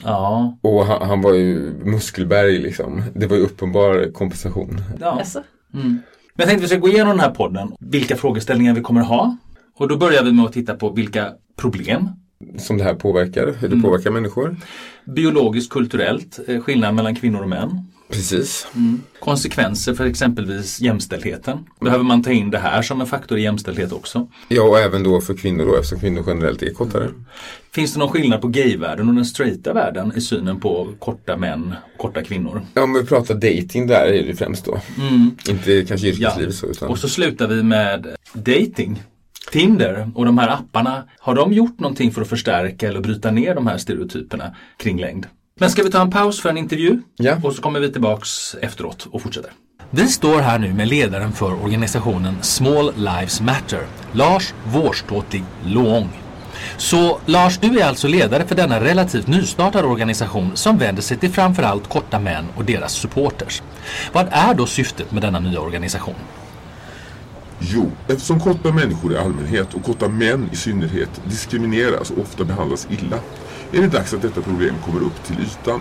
Ja. 0.05 0.59
Och 0.63 0.87
han, 0.87 1.09
han, 1.09 1.21
var 1.21 1.35
ju 1.35 1.73
muskelberg 1.85 2.59
liksom. 2.59 3.03
Det 3.15 3.27
var 3.27 3.37
ju 3.37 3.43
uppenbar 3.43 4.13
kompensation. 4.13 4.83
Ja. 5.01 5.07
Alltså. 5.07 5.43
Mm. 5.75 5.87
Men 5.87 6.03
jag 6.37 6.49
tänkte 6.49 6.65
att 6.65 6.71
vi 6.73 6.77
ska 6.77 6.87
gå 6.87 6.89
igenom 6.89 7.11
den 7.11 7.21
här 7.21 7.35
podden. 7.35 7.73
Vilka 7.81 8.17
frågeställningar 8.17 8.75
vi 8.75 8.81
kommer 8.81 9.01
ha. 9.01 9.37
Och 9.77 9.89
då 9.89 9.97
börjar 9.97 10.25
vi 10.25 10.33
med 10.33 10.45
att 10.45 10.53
titta 10.53 10.75
på 10.75 10.91
vilka 10.91 11.33
problem 11.57 12.09
som 12.59 12.79
det 12.79 12.85
här 12.85 12.95
påverkar, 12.95 13.47
hur 13.47 13.69
det 13.69 13.75
mm. 13.75 13.83
påverkar 13.83 14.11
människor. 14.11 14.57
Biologiskt, 15.05 15.71
kulturellt, 15.71 16.39
eh, 16.47 16.61
skillnad 16.61 16.95
mellan 16.95 17.17
kvinnor 17.17 17.43
och 17.43 17.49
män. 17.49 17.87
Precis. 18.11 18.67
Mm. 18.77 19.01
Konsekvenser 19.21 19.95
för 19.95 20.07
exempelvis 20.07 20.81
jämställdheten. 20.81 21.59
Behöver 21.81 22.05
man 22.05 22.23
ta 22.23 22.31
in 22.31 22.51
det 22.51 22.59
här 22.59 22.83
som 22.83 23.01
en 23.01 23.07
faktor 23.07 23.39
i 23.39 23.43
jämställdhet 23.43 23.93
också? 23.93 24.29
Ja, 24.49 24.63
och 24.63 24.79
även 24.79 25.03
då 25.03 25.21
för 25.21 25.35
kvinnor 25.35 25.65
då, 25.65 25.75
eftersom 25.77 26.01
kvinnor 26.01 26.25
generellt 26.27 26.63
är 26.63 26.71
kortare. 26.71 27.05
Mm. 27.05 27.25
Finns 27.73 27.93
det 27.93 27.99
någon 27.99 28.09
skillnad 28.09 28.41
på 28.41 28.49
gayvärlden 28.49 29.09
och 29.09 29.15
den 29.15 29.25
straighta 29.25 29.73
världen 29.73 30.13
i 30.17 30.21
synen 30.21 30.61
på 30.61 30.89
korta 30.99 31.37
män 31.37 31.75
och 31.95 32.01
korta 32.01 32.23
kvinnor? 32.23 32.63
Ja, 32.75 32.83
om 32.83 32.93
vi 32.93 33.05
pratar 33.05 33.35
dating 33.35 33.87
där 33.87 34.07
är 34.07 34.27
det 34.27 34.35
främst 34.35 34.65
då. 34.65 34.81
Mm. 34.99 35.31
Inte 35.49 35.85
kanske 35.85 36.07
yrkeslivet 36.07 36.39
ja. 36.39 36.53
så. 36.53 36.67
Utan... 36.67 36.89
Och 36.89 36.99
så 36.99 37.09
slutar 37.09 37.49
vi 37.49 37.63
med 37.63 38.07
dating. 38.33 39.03
Tinder 39.51 40.11
och 40.15 40.25
de 40.25 40.39
här 40.39 40.49
apparna, 40.49 41.05
har 41.19 41.35
de 41.35 41.53
gjort 41.53 41.81
någonting 41.81 42.11
för 42.11 42.23
att 42.23 42.29
förstärka 42.29 42.89
eller 42.89 43.01
bryta 43.01 43.31
ner 43.31 43.55
de 43.55 43.67
här 43.67 43.79
stereotyperna 43.79 44.55
kring 44.77 45.01
längd? 45.01 45.27
Men 45.61 45.71
ska 45.71 45.83
vi 45.83 45.91
ta 45.91 46.03
en 46.03 46.11
paus 46.11 46.41
för 46.41 46.49
en 46.49 46.57
intervju? 46.57 47.03
Ja. 47.17 47.37
Och 47.45 47.53
så 47.53 47.63
kommer 47.63 47.81
vi 47.81 47.93
tillbaks 47.93 48.55
efteråt 48.55 49.09
och 49.11 49.23
fortsätter. 49.23 49.51
Vi 49.91 50.07
står 50.07 50.41
här 50.41 50.59
nu 50.59 50.75
med 50.75 50.89
ledaren 50.89 51.33
för 51.33 51.65
organisationen 51.65 52.35
Small 52.43 52.93
Lives 52.97 53.41
Matter, 53.41 53.87
Lars 54.13 54.55
Vårståtlig 54.65 55.45
Lång. 55.65 56.09
Så 56.77 57.21
Lars, 57.27 57.59
du 57.59 57.81
är 57.81 57.85
alltså 57.85 58.09
ledare 58.09 58.47
för 58.47 58.55
denna 58.55 58.81
relativt 58.81 59.27
nystartade 59.27 59.89
organisation 59.89 60.51
som 60.55 60.79
vänder 60.79 61.03
sig 61.03 61.17
till 61.17 61.31
framförallt 61.31 61.89
korta 61.89 62.19
män 62.19 62.45
och 62.57 62.65
deras 62.65 62.93
supporters. 62.93 63.63
Vad 64.13 64.29
är 64.31 64.55
då 64.55 64.67
syftet 64.67 65.13
med 65.13 65.23
denna 65.23 65.41
nya 65.41 65.61
organisation? 65.61 66.15
Jo, 67.63 67.91
eftersom 68.09 68.41
korta 68.41 68.73
människor 68.73 69.13
i 69.13 69.17
allmänhet 69.17 69.75
och 69.75 69.85
korta 69.85 70.09
män 70.09 70.49
i 70.53 70.57
synnerhet 70.57 71.21
diskrimineras 71.25 72.11
och 72.11 72.19
ofta 72.19 72.45
behandlas 72.45 72.87
illa 72.91 73.19
är 73.73 73.81
det 73.81 73.89
dags 73.89 74.15
att 74.15 74.23
detta 74.23 74.41
problem 74.41 74.75
kommer 74.85 75.01
upp 75.01 75.25
till 75.25 75.37
ytan. 75.41 75.81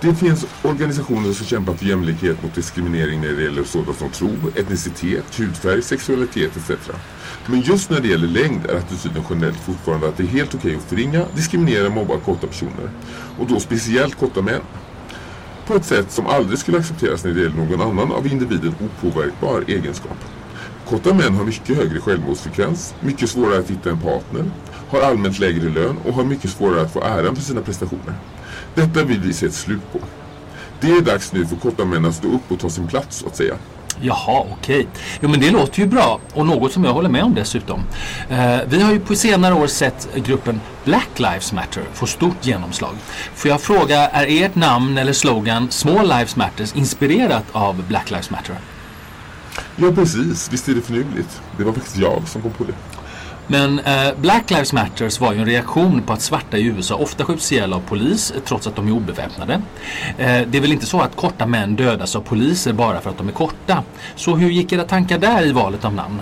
Det 0.00 0.14
finns 0.14 0.46
organisationer 0.62 1.32
som 1.32 1.46
kämpar 1.46 1.74
för 1.74 1.86
jämlikhet 1.86 2.42
mot 2.42 2.54
diskriminering 2.54 3.20
när 3.20 3.28
det 3.28 3.42
gäller 3.42 3.64
sådant 3.64 3.98
som 3.98 4.10
tro, 4.10 4.30
etnicitet, 4.56 5.38
hudfärg, 5.38 5.82
sexualitet 5.82 6.56
etc. 6.56 6.90
Men 7.46 7.60
just 7.60 7.90
när 7.90 8.00
det 8.00 8.08
gäller 8.08 8.28
längd 8.28 8.66
är 8.66 8.76
attityden 8.76 9.22
generellt 9.30 9.60
fortfarande 9.60 10.08
att 10.08 10.16
det 10.16 10.22
är 10.22 10.26
helt 10.26 10.54
okej 10.54 10.76
att 10.76 10.82
förringa, 10.82 11.24
diskriminera 11.36 11.86
och 11.86 11.92
mobba 11.92 12.20
korta 12.20 12.46
personer. 12.46 12.90
Och 13.38 13.46
då 13.46 13.60
speciellt 13.60 14.14
korta 14.14 14.42
män. 14.42 14.62
På 15.66 15.74
ett 15.74 15.84
sätt 15.84 16.12
som 16.12 16.26
aldrig 16.26 16.58
skulle 16.58 16.78
accepteras 16.78 17.24
när 17.24 17.32
det 17.32 17.40
gäller 17.40 17.56
någon 17.56 17.80
annan 17.80 18.12
av 18.12 18.26
individen 18.26 18.74
opåverkbar 18.80 19.64
egenskap. 19.68 20.18
Korta 20.90 21.14
män 21.14 21.34
har 21.34 21.44
mycket 21.44 21.76
högre 21.76 22.00
självmordsfrekvens, 22.00 22.94
mycket 23.00 23.30
svårare 23.30 23.58
att 23.58 23.70
hitta 23.70 23.90
en 23.90 24.00
partner, 24.00 24.44
har 24.90 25.02
allmänt 25.02 25.38
lägre 25.38 25.68
lön 25.68 25.96
och 26.06 26.14
har 26.14 26.24
mycket 26.24 26.50
svårare 26.50 26.82
att 26.82 26.92
få 26.92 27.02
äran 27.02 27.36
för 27.36 27.42
sina 27.42 27.60
prestationer. 27.60 28.14
Detta 28.74 29.04
vill 29.04 29.20
vi 29.20 29.32
se 29.32 29.46
ett 29.46 29.54
slut 29.54 29.92
på. 29.92 29.98
Det 30.80 30.90
är 30.90 31.00
dags 31.00 31.32
nu 31.32 31.46
för 31.46 31.56
korta 31.56 31.84
män 31.84 32.04
att 32.04 32.14
stå 32.14 32.28
upp 32.28 32.52
och 32.52 32.60
ta 32.60 32.70
sin 32.70 32.86
plats, 32.86 33.16
så 33.16 33.26
att 33.26 33.36
säga. 33.36 33.54
Jaha, 34.00 34.46
okej. 34.52 34.86
Jo 35.20 35.28
men 35.28 35.40
det 35.40 35.50
låter 35.50 35.80
ju 35.80 35.86
bra 35.86 36.20
och 36.34 36.46
något 36.46 36.72
som 36.72 36.84
jag 36.84 36.92
håller 36.92 37.08
med 37.08 37.24
om 37.24 37.34
dessutom. 37.34 37.80
Eh, 38.28 38.58
vi 38.66 38.82
har 38.82 38.92
ju 38.92 39.00
på 39.00 39.14
senare 39.14 39.54
år 39.54 39.66
sett 39.66 40.08
gruppen 40.14 40.60
Black 40.84 41.10
Lives 41.16 41.52
Matter 41.52 41.82
få 41.92 42.06
stort 42.06 42.46
genomslag. 42.46 42.94
Får 43.34 43.50
jag 43.50 43.60
fråga, 43.60 44.08
är 44.08 44.44
ert 44.44 44.54
namn 44.54 44.98
eller 44.98 45.12
slogan 45.12 45.70
Small 45.70 46.08
Lives 46.08 46.36
Matters 46.36 46.74
inspirerat 46.74 47.44
av 47.52 47.84
Black 47.88 48.10
Lives 48.10 48.30
Matter? 48.30 48.56
Ja, 49.82 49.92
precis. 49.92 50.52
Visst 50.52 50.68
är 50.68 50.74
det 50.74 50.80
förnuligt. 50.80 51.40
Det 51.58 51.64
var 51.64 51.72
faktiskt 51.72 51.96
jag 51.96 52.28
som 52.28 52.42
kom 52.42 52.50
på 52.50 52.64
det. 52.64 52.72
Men 53.46 53.78
eh, 53.78 54.14
Black 54.20 54.50
Lives 54.50 54.72
Matters 54.72 55.20
var 55.20 55.32
ju 55.32 55.38
en 55.38 55.46
reaktion 55.46 56.02
på 56.02 56.12
att 56.12 56.22
svarta 56.22 56.58
i 56.58 56.64
USA 56.64 56.94
ofta 56.94 57.24
skjuts 57.24 57.52
ihjäl 57.52 57.72
av 57.72 57.80
polis 57.80 58.30
eh, 58.30 58.42
trots 58.44 58.66
att 58.66 58.76
de 58.76 58.88
är 58.88 58.92
obeväpnade. 58.92 59.62
Eh, 60.18 60.40
det 60.48 60.58
är 60.58 60.60
väl 60.60 60.72
inte 60.72 60.86
så 60.86 61.00
att 61.00 61.16
korta 61.16 61.46
män 61.46 61.76
dödas 61.76 62.16
av 62.16 62.20
poliser 62.20 62.72
bara 62.72 63.00
för 63.00 63.10
att 63.10 63.18
de 63.18 63.28
är 63.28 63.32
korta. 63.32 63.84
Så 64.16 64.36
hur 64.36 64.50
gick 64.50 64.72
era 64.72 64.84
tankar 64.84 65.18
där 65.18 65.46
i 65.46 65.52
valet 65.52 65.84
av 65.84 65.94
namn? 65.94 66.20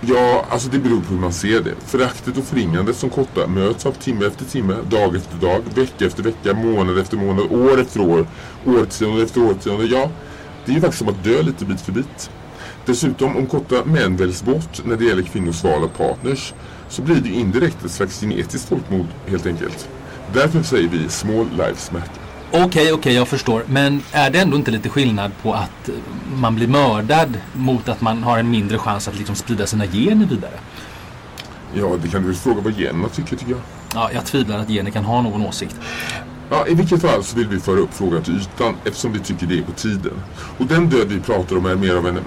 Ja, 0.00 0.44
alltså 0.50 0.68
det 0.68 0.78
beror 0.78 1.00
på 1.00 1.14
hur 1.14 1.20
man 1.20 1.32
ser 1.32 1.60
det. 1.60 1.74
Föraktet 1.86 2.36
och 2.36 2.44
förringandet 2.44 2.96
som 2.96 3.10
korta 3.10 3.46
möts 3.46 3.86
av 3.86 3.92
timme 3.92 4.26
efter 4.26 4.44
timme, 4.44 4.76
dag 4.90 5.16
efter 5.16 5.36
dag, 5.36 5.60
vecka 5.74 6.06
efter 6.06 6.22
vecka, 6.22 6.54
månad 6.54 6.98
efter 6.98 7.16
månad, 7.16 7.52
år 7.52 7.80
efter 7.80 8.00
år, 8.00 8.26
årtionde 8.66 9.22
efter 9.22 9.42
årtionde. 9.42 9.84
Ja, 9.84 10.10
det 10.64 10.72
är 10.72 10.74
ju 10.74 10.80
faktiskt 10.80 10.98
som 10.98 11.08
att 11.08 11.24
dö 11.24 11.42
lite 11.42 11.64
bit 11.64 11.80
för 11.80 11.92
bit. 11.92 12.30
Dessutom, 12.86 13.36
om 13.36 13.46
korta 13.46 13.84
män 13.84 14.16
väljs 14.16 14.42
bort 14.42 14.84
när 14.84 14.96
det 14.96 15.04
gäller 15.04 15.22
kvinnors 15.22 15.64
val 15.64 15.84
av 15.84 15.88
partners 15.88 16.52
så 16.88 17.02
blir 17.02 17.16
det 17.16 17.28
ju 17.28 17.34
indirekt 17.34 17.84
ett 17.84 17.90
slags 17.90 18.20
genetiskt 18.20 18.68
folkmord 18.68 19.06
helt 19.26 19.46
enkelt. 19.46 19.88
Därför 20.32 20.62
säger 20.62 20.88
vi 20.88 21.08
small 21.08 21.46
lives 21.50 21.92
matter. 21.92 22.20
Okej, 22.52 22.92
okej, 22.92 23.14
jag 23.14 23.28
förstår. 23.28 23.64
Men 23.66 24.02
är 24.12 24.30
det 24.30 24.38
ändå 24.38 24.56
inte 24.56 24.70
lite 24.70 24.88
skillnad 24.88 25.32
på 25.42 25.54
att 25.54 25.88
eh, 25.88 25.94
man 26.34 26.54
blir 26.54 26.66
mördad 26.66 27.38
mot 27.52 27.88
att 27.88 28.00
man 28.00 28.22
har 28.22 28.38
en 28.38 28.50
mindre 28.50 28.78
chans 28.78 29.08
att 29.08 29.18
liksom 29.18 29.34
sprida 29.34 29.66
sina 29.66 29.86
gener 29.86 30.26
vidare? 30.26 30.58
Ja, 31.74 31.96
det 32.02 32.08
kan 32.08 32.20
du 32.22 32.26
väl 32.26 32.36
fråga 32.36 32.60
vad 32.60 32.72
generna 32.72 33.08
tycker, 33.08 33.36
tycker 33.36 33.52
jag. 33.52 33.60
Ja, 33.94 34.10
jag 34.14 34.26
tvivlar 34.26 34.58
att 34.58 34.68
gener 34.68 34.90
kan 34.90 35.04
ha 35.04 35.22
någon 35.22 35.46
åsikt. 35.46 35.76
Ja, 36.50 36.66
I 36.68 36.74
vilket 36.74 37.00
fall 37.00 37.24
så 37.24 37.36
vill 37.36 37.48
vi 37.48 37.60
föra 37.60 37.80
upp 37.80 37.94
frågan 37.94 38.22
till 38.22 38.36
ytan 38.36 38.74
eftersom 38.84 39.12
vi 39.12 39.18
tycker 39.18 39.46
det 39.46 39.58
är 39.58 39.62
på 39.62 39.72
tiden. 39.72 40.12
Och 40.58 40.66
den 40.66 40.88
död 40.88 41.08
vi 41.08 41.20
pratar 41.20 41.56
om 41.56 41.66
är 41.66 41.74
mer 41.74 41.94
av 41.94 42.06
en, 42.06 42.18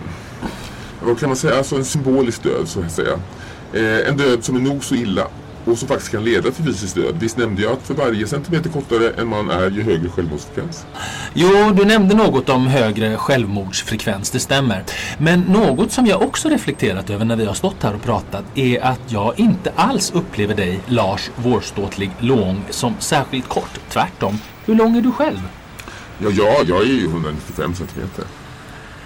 vad 1.04 1.20
kan 1.20 1.30
man 1.30 1.36
säga, 1.36 1.58
alltså 1.58 1.76
en 1.76 1.86
symbolisk 1.86 2.44
död 2.44 2.68
så 2.68 2.80
att 2.80 2.92
säga. 2.92 3.20
Eh, 3.74 4.10
en 4.10 4.18
död 4.18 4.44
som 4.44 4.56
är 4.56 4.60
nog 4.60 4.84
så 4.84 4.96
illa 4.96 5.28
och 5.66 5.78
som 5.78 5.88
faktiskt 5.88 6.12
kan 6.12 6.24
leda 6.24 6.52
till 6.52 6.66
fysisk 6.66 6.96
död. 6.96 7.16
Visst 7.20 7.38
nämnde 7.38 7.62
jag 7.62 7.72
att 7.72 7.82
för 7.82 7.94
varje 7.94 8.28
centimeter 8.28 8.70
kortare 8.70 9.10
en 9.18 9.28
man 9.28 9.50
är 9.50 9.72
ju 9.72 9.82
högre 9.84 10.10
självmordsfrekvens. 10.10 10.86
Jo, 11.34 11.72
du 11.76 11.86
nämnde 11.86 12.16
något 12.16 12.50
om 12.50 12.68
högre 12.68 13.18
självmordsfrekvens, 13.18 14.32
det 14.32 14.40
stämmer. 14.40 14.84
Men 15.18 15.42
något 15.42 15.92
som 15.92 16.06
jag 16.06 16.22
också 16.22 16.50
reflekterat 16.50 17.10
över 17.10 17.26
när 17.26 17.36
vi 17.36 17.46
har 17.46 17.54
stått 17.54 17.84
här 17.84 17.96
och 17.96 18.04
pratat 18.04 18.46
är 18.56 18.84
att 18.84 19.00
jag 19.08 19.40
inte 19.40 19.72
alls 19.76 20.12
upplever 20.12 20.56
dig, 20.56 20.80
Lars 20.88 21.32
Vårståtlig 21.36 22.12
Lång, 22.20 22.64
som 22.70 22.96
särskilt 23.00 23.48
kort. 23.48 23.80
Tvärtom. 23.90 24.40
Hur 24.66 24.76
lång 24.76 24.98
är 24.98 25.02
du 25.02 25.12
själv? 25.12 25.40
Ja, 26.20 26.30
ja, 26.30 26.56
jag 26.68 26.82
är 26.82 26.86
ju 26.86 27.06
195 27.06 27.76
centimeter. 27.76 28.26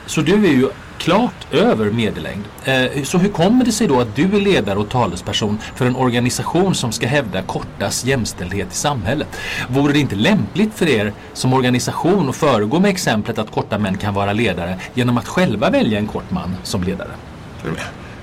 Så 0.07 0.21
du 0.21 0.33
är 0.33 0.51
ju 0.51 0.69
klart 0.97 1.53
över 1.53 1.91
medellängd. 1.91 2.43
Eh, 2.63 3.03
så 3.03 3.17
hur 3.17 3.29
kommer 3.29 3.65
det 3.65 3.71
sig 3.71 3.87
då 3.87 3.99
att 3.99 4.15
du 4.15 4.23
är 4.23 4.41
ledare 4.41 4.79
och 4.79 4.89
talesperson 4.89 5.57
för 5.75 5.85
en 5.85 5.95
organisation 5.95 6.75
som 6.75 6.91
ska 6.91 7.07
hävda 7.07 7.41
kortas 7.41 8.05
jämställdhet 8.05 8.67
i 8.71 8.75
samhället? 8.75 9.27
Vore 9.69 9.93
det 9.93 9.99
inte 9.99 10.15
lämpligt 10.15 10.73
för 10.73 10.89
er 10.89 11.13
som 11.33 11.53
organisation 11.53 12.29
att 12.29 12.35
föregå 12.35 12.79
med 12.79 12.91
exemplet 12.91 13.37
att 13.37 13.51
korta 13.51 13.77
män 13.77 13.97
kan 13.97 14.13
vara 14.13 14.33
ledare 14.33 14.79
genom 14.93 15.17
att 15.17 15.27
själva 15.27 15.69
välja 15.69 15.99
en 15.99 16.07
kort 16.07 16.31
man 16.31 16.55
som 16.63 16.83
ledare? 16.83 17.11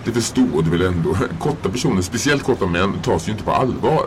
Det 0.05 0.13
förstår 0.13 0.63
du 0.63 0.71
väl 0.71 0.83
ändå? 0.83 1.17
Korta 1.39 1.69
personer, 1.69 2.03
speciellt 2.03 2.43
korta 2.43 2.67
män, 2.67 2.93
tas 3.03 3.29
ju 3.29 3.33
inte 3.33 3.45
på 3.45 3.53
allvar. 3.53 4.07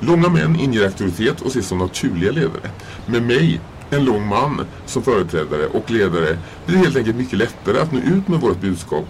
Långa 0.00 0.28
män 0.28 0.60
inger 0.60 0.84
auktoritet 0.84 1.40
och 1.40 1.46
ses 1.46 1.66
som 1.66 1.78
naturliga 1.78 2.32
ledare. 2.32 2.70
Med 3.06 3.22
mig, 3.22 3.60
en 3.94 4.04
lång 4.04 4.28
man, 4.28 4.66
som 4.86 5.02
företrädare 5.02 5.66
och 5.66 5.90
ledare 5.90 6.38
blir 6.66 6.76
det 6.76 6.84
helt 6.84 6.96
enkelt 6.96 7.16
mycket 7.16 7.38
lättare 7.38 7.78
att 7.78 7.92
nå 7.92 7.98
ut 7.98 8.28
med 8.28 8.40
vårt 8.40 8.60
budskap 8.60 9.06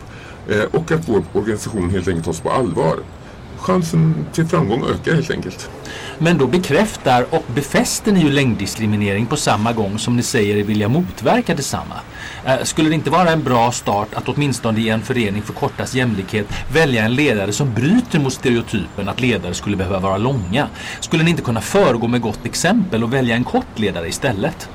eh, 0.49 0.65
och 0.71 0.93
att 0.93 1.09
vår 1.09 1.25
organisation 1.33 1.91
helt 1.91 2.09
enkelt 2.09 2.27
tas 2.27 2.41
på 2.41 2.51
allvar. 2.51 2.97
Chansen 3.65 4.27
till 4.33 4.47
framgång 4.47 4.85
ökar 4.85 5.15
helt 5.15 5.31
enkelt. 5.31 5.71
Men 6.19 6.39
då 6.39 6.47
bekräftar 6.47 7.27
och 7.31 7.45
befäster 7.55 8.13
ni 8.13 8.21
ju 8.21 8.31
längddiskriminering 8.31 9.27
på 9.27 9.37
samma 9.37 9.73
gång 9.73 9.99
som 9.99 10.17
ni 10.17 10.23
säger 10.23 10.57
er 10.57 10.65
vilja 10.65 10.89
motverka 10.89 11.55
detsamma. 11.55 11.95
Eh, 12.45 12.63
Skulle 12.63 12.89
det 12.89 12.95
inte 12.95 13.11
vara 13.11 13.31
en 13.31 13.43
bra 13.43 13.73
start 13.73 14.09
att 14.15 14.29
åtminstone 14.29 14.81
i 14.81 14.89
en 14.89 15.03
förening 15.03 15.43
för 15.43 15.53
kortas 15.53 15.95
jämlikhet 15.95 16.47
välja 16.73 17.05
en 17.05 17.15
ledare 17.15 17.53
som 17.53 17.75
bryter 17.75 18.19
mot 18.21 18.33
stereotypen 18.33 19.09
att 19.09 19.21
ledare 19.21 19.55
skulle 19.55 19.77
behöva 19.77 19.99
vara 19.99 20.17
långa? 20.19 20.69
Skulle 21.01 21.23
ni 21.25 21.31
inte 21.31 21.43
kunna 21.43 21.61
föregå 21.61 22.07
med 22.09 22.21
gott 22.21 22.47
exempel 22.47 23.05
och 23.05 23.13
välja 23.13 23.37
en 23.37 23.45
kort 23.45 23.79
ledare 23.79 24.09
istället? 24.09 24.69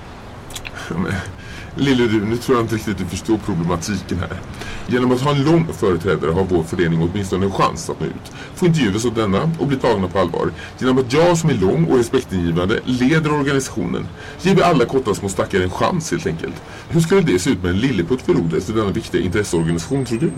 Lille 1.75 2.07
du, 2.07 2.25
nu 2.25 2.37
tror 2.37 2.57
jag 2.57 2.63
inte 2.63 2.75
riktigt 2.75 2.97
du 2.97 3.05
förstår 3.05 3.37
problematiken 3.37 4.19
här. 4.19 4.39
Genom 4.87 5.11
att 5.11 5.21
ha 5.21 5.31
en 5.31 5.43
lång 5.43 5.67
företrädare 5.73 6.31
har 6.31 6.43
vår 6.43 6.63
förening 6.63 7.09
åtminstone 7.11 7.45
en 7.45 7.51
chans 7.51 7.89
att 7.89 7.99
nå 7.99 8.05
ut. 8.05 8.31
Få 8.55 8.65
intervjuas 8.65 9.05
av 9.05 9.13
denna 9.13 9.51
och 9.59 9.67
bli 9.67 9.77
tagna 9.77 10.07
på 10.07 10.19
allvar. 10.19 10.51
Genom 10.79 10.97
att 10.97 11.13
jag 11.13 11.37
som 11.37 11.49
är 11.49 11.53
lång 11.53 11.85
och 11.85 11.97
respektingivande 11.97 12.79
leder 12.85 13.33
organisationen 13.33 14.07
ger 14.41 14.55
vi 14.55 14.61
alla 14.61 14.85
korta 14.85 15.15
små 15.15 15.29
stackare 15.29 15.63
en 15.63 15.69
chans 15.69 16.11
helt 16.11 16.27
enkelt. 16.27 16.55
Hur 16.89 17.01
skulle 17.01 17.21
det 17.21 17.39
se 17.39 17.49
ut 17.49 17.63
med 17.63 17.71
en 17.71 17.79
lilleputt 17.79 18.21
för 18.21 18.33
rodret 18.33 18.63
för 18.63 18.73
denna 18.73 18.91
viktiga 18.91 19.21
intresseorganisation 19.21 20.05
tror 20.05 20.19
du? 20.19 20.31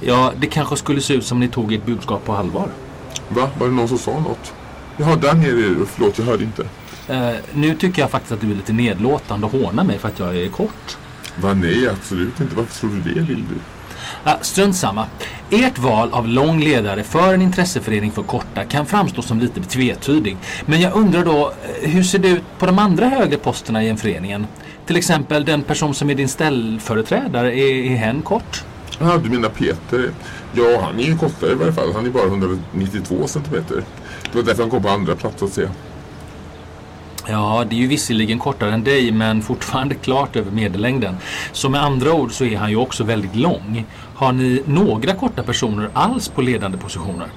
Ja, 0.00 0.32
det 0.40 0.46
kanske 0.46 0.76
skulle 0.76 1.00
se 1.00 1.14
ut 1.14 1.24
som 1.24 1.40
ni 1.40 1.48
tog 1.48 1.72
ert 1.72 1.86
budskap 1.86 2.24
på 2.24 2.32
allvar. 2.32 2.68
Va? 3.28 3.50
Var 3.58 3.66
det 3.66 3.74
någon 3.74 3.88
som 3.88 3.98
sa 3.98 4.20
något? 4.20 4.52
Jaha, 4.96 5.16
där 5.16 5.34
nere 5.34 5.50
är 5.50 5.74
du. 5.74 5.86
Förlåt, 5.86 6.18
jag 6.18 6.24
hörde 6.24 6.44
inte. 6.44 6.64
Eh, 7.08 7.30
nu 7.54 7.74
tycker 7.74 8.02
jag 8.02 8.10
faktiskt 8.10 8.32
att 8.32 8.40
du 8.40 8.50
är 8.50 8.54
lite 8.54 8.72
nedlåtande 8.72 9.46
och 9.46 9.52
hånar 9.52 9.84
mig 9.84 9.98
för 9.98 10.08
att 10.08 10.18
jag 10.18 10.36
är 10.36 10.48
kort. 10.48 10.96
Va, 11.36 11.54
nej, 11.54 11.88
absolut 11.88 12.40
inte. 12.40 12.56
Varför 12.56 12.80
tror 12.80 12.90
du 12.90 13.14
det, 13.14 13.20
lill 13.20 13.44
du? 13.48 13.54
Ja, 14.24 14.38
strunt 14.40 14.76
samma. 14.76 15.06
Ert 15.50 15.78
val 15.78 16.12
av 16.12 16.28
lång 16.28 16.60
ledare 16.60 17.02
för 17.02 17.34
en 17.34 17.42
intresseförening 17.42 18.12
för 18.12 18.22
korta 18.22 18.64
kan 18.64 18.86
framstå 18.86 19.22
som 19.22 19.40
lite 19.40 19.60
tvetydig. 19.60 20.36
Men 20.66 20.80
jag 20.80 20.94
undrar 20.94 21.24
då, 21.24 21.52
eh, 21.82 21.90
hur 21.90 22.02
ser 22.02 22.18
det 22.18 22.28
ut 22.28 22.42
på 22.58 22.66
de 22.66 22.78
andra 22.78 23.08
högre 23.08 23.36
posterna 23.36 23.84
i 23.84 23.88
en 23.88 23.96
föreningen? 23.96 24.46
Till 24.86 24.96
exempel 24.96 25.44
den 25.44 25.62
person 25.62 25.94
som 25.94 26.10
är 26.10 26.14
din 26.14 26.28
ställföreträdare, 26.28 27.58
är, 27.58 27.92
är 27.92 27.96
hen 27.96 28.22
kort? 28.22 28.64
Ja, 28.98 29.16
du 29.24 29.30
menar 29.30 29.48
Peter? 29.48 30.10
Ja, 30.52 30.80
han 30.82 30.98
är 31.00 31.04
ju 31.04 31.16
kortare 31.18 31.52
i 31.52 31.54
varje 31.54 31.72
fall. 31.72 31.92
Han 31.94 32.06
är 32.06 32.10
bara 32.10 32.26
192 32.26 33.26
centimeter. 33.26 33.82
Det 34.32 34.38
var 34.38 34.42
därför 34.42 34.62
han 34.62 34.70
kom 34.70 34.82
på 34.82 34.88
andra 34.88 35.16
plats 35.16 35.42
att 35.42 35.52
säga. 35.52 35.70
Ja, 37.30 37.64
det 37.70 37.76
är 37.76 37.78
ju 37.80 37.86
visserligen 37.86 38.38
kortare 38.38 38.72
än 38.72 38.84
dig 38.84 39.12
men 39.12 39.42
fortfarande 39.42 39.94
klart 39.94 40.36
över 40.36 40.50
medellängden. 40.50 41.16
Så 41.52 41.68
med 41.68 41.82
andra 41.82 42.12
ord 42.12 42.32
så 42.32 42.44
är 42.44 42.56
han 42.56 42.70
ju 42.70 42.76
också 42.76 43.04
väldigt 43.04 43.36
lång. 43.36 43.86
Har 44.14 44.32
ni 44.32 44.62
några 44.66 45.14
korta 45.14 45.42
personer 45.42 45.90
alls 45.92 46.28
på 46.28 46.42
ledande 46.42 46.78
positioner? 46.78 47.28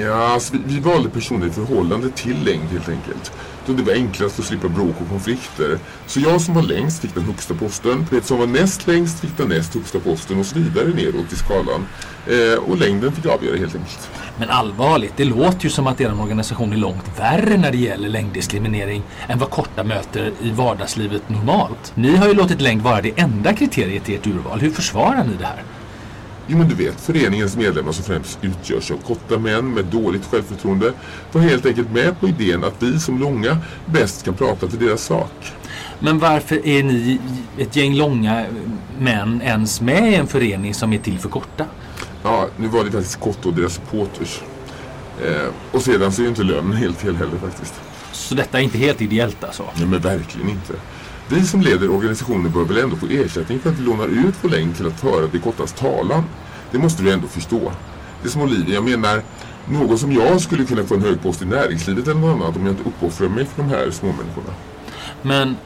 Ja, 0.00 0.32
alltså, 0.32 0.52
vi, 0.52 0.74
vi 0.74 0.80
valde 0.80 1.08
personer 1.08 1.46
i 1.46 1.50
förhållande 1.50 2.10
till 2.10 2.44
längd 2.44 2.68
helt 2.72 2.88
enkelt. 2.88 3.32
Då 3.66 3.72
det 3.72 3.82
var 3.82 3.92
enklast 3.92 4.38
att 4.38 4.44
slippa 4.44 4.68
bråk 4.68 4.94
och 5.00 5.08
konflikter. 5.08 5.78
Så 6.06 6.20
jag 6.20 6.40
som 6.40 6.54
var 6.54 6.62
längst 6.62 7.00
fick 7.02 7.14
den 7.14 7.24
högsta 7.24 7.54
posten. 7.54 8.06
Det 8.10 8.24
som 8.24 8.38
var 8.38 8.46
näst 8.46 8.86
längst 8.86 9.20
fick 9.20 9.36
den 9.36 9.48
näst 9.48 9.74
högsta 9.74 10.00
posten 10.00 10.38
och 10.38 10.46
så 10.46 10.58
vidare 10.58 10.88
neråt 10.88 11.32
i 11.32 11.36
skalan. 11.36 11.86
Eh, 12.26 12.58
och 12.58 12.78
längden 12.78 13.12
fick 13.12 13.26
avgöra 13.26 13.56
helt 13.56 13.74
enkelt. 13.74 14.10
Men 14.38 14.50
allvarligt, 14.50 15.12
det 15.16 15.24
låter 15.24 15.64
ju 15.64 15.70
som 15.70 15.86
att 15.86 16.00
er 16.00 16.20
organisation 16.20 16.72
är 16.72 16.76
långt 16.76 17.20
värre 17.20 17.56
när 17.56 17.70
det 17.70 17.78
gäller 17.78 18.08
längddiskriminering 18.08 19.02
än 19.28 19.38
vad 19.38 19.50
korta 19.50 19.84
möter 19.84 20.32
i 20.42 20.50
vardagslivet 20.50 21.28
normalt. 21.28 21.92
Ni 21.94 22.16
har 22.16 22.28
ju 22.28 22.34
låtit 22.34 22.60
längd 22.60 22.82
vara 22.82 23.00
det 23.00 23.12
enda 23.20 23.52
kriteriet 23.52 24.08
i 24.08 24.14
ert 24.14 24.26
urval. 24.26 24.60
Hur 24.60 24.70
försvarar 24.70 25.24
ni 25.24 25.36
det 25.38 25.46
här? 25.46 25.62
Jo 26.46 26.58
men 26.58 26.68
du 26.68 26.74
vet, 26.74 27.00
föreningens 27.00 27.56
medlemmar 27.56 27.92
som 27.92 28.04
främst 28.04 28.38
utgörs 28.42 28.90
av 28.90 28.96
korta 28.96 29.38
män 29.38 29.74
med 29.74 29.84
dåligt 29.84 30.24
självförtroende 30.24 30.92
var 31.32 31.40
helt 31.40 31.66
enkelt 31.66 31.90
med 31.90 32.20
på 32.20 32.28
idén 32.28 32.64
att 32.64 32.82
vi 32.82 33.00
som 33.00 33.18
långa 33.18 33.58
bäst 33.86 34.24
kan 34.24 34.34
prata 34.34 34.66
till 34.66 34.78
deras 34.78 35.02
sak. 35.02 35.52
Men 35.98 36.18
varför 36.18 36.66
är 36.66 36.82
ni 36.82 37.20
ett 37.58 37.76
gäng 37.76 37.94
långa 37.94 38.46
män 38.98 39.42
ens 39.42 39.80
med 39.80 40.12
i 40.12 40.14
en 40.14 40.26
förening 40.26 40.74
som 40.74 40.92
är 40.92 40.98
till 40.98 41.18
för 41.18 41.28
korta? 41.28 41.66
Ja, 42.22 42.48
nu 42.56 42.68
var 42.68 42.84
det 42.84 42.90
faktiskt 42.90 43.20
Kotto 43.20 43.48
och 43.48 43.54
deras 43.54 43.74
supporters. 43.74 44.40
Eh, 45.24 45.48
och 45.72 45.82
sedan 45.82 46.12
så 46.12 46.20
är 46.20 46.24
ju 46.24 46.28
inte 46.28 46.42
lönen 46.42 46.72
helt 46.72 46.96
fel 46.96 47.16
heller 47.16 47.36
faktiskt. 47.36 47.74
Så 48.12 48.34
detta 48.34 48.58
är 48.58 48.62
inte 48.62 48.78
helt 48.78 49.00
ideellt 49.00 49.44
alltså? 49.44 49.64
Nej 49.76 49.86
men 49.86 50.00
verkligen 50.00 50.48
inte. 50.48 50.74
Vi 51.28 51.46
som 51.46 51.60
leder 51.60 51.90
organisationen 51.90 52.52
bör 52.52 52.64
väl 52.64 52.78
ändå 52.78 52.96
få 52.96 53.06
ersättning 53.06 53.58
för 53.58 53.70
att 53.70 53.78
vi 53.78 53.84
lånar 53.84 54.06
ut 54.06 54.34
vår 54.42 54.50
längd 54.50 54.76
till 54.76 54.86
att 54.86 55.00
föra 55.00 55.26
det 55.32 55.38
kortas 55.38 55.72
talan. 55.72 56.24
Det 56.70 56.78
måste 56.78 57.02
du 57.02 57.12
ändå 57.12 57.26
förstå. 57.26 57.72
Det 58.22 58.28
är 58.28 58.30
som 58.30 58.42
Olivia, 58.42 58.74
jag 58.74 58.84
menar 58.84 59.22
någon 59.68 59.98
som 59.98 60.12
jag 60.12 60.40
skulle 60.40 60.64
kunna 60.64 60.84
få 60.84 60.94
en 60.94 61.02
hög 61.02 61.22
post 61.22 61.42
i 61.42 61.44
näringslivet 61.44 62.08
eller 62.08 62.20
något 62.20 62.42
annat 62.42 62.56
om 62.56 62.66
jag 62.66 62.72
inte 62.72 62.88
uppoffrar 62.88 63.28
mig 63.28 63.44
för 63.44 63.62
de 63.62 63.68
här 63.68 63.90
små 63.90 64.08
människorna. 64.08 64.54
Men 65.22 65.56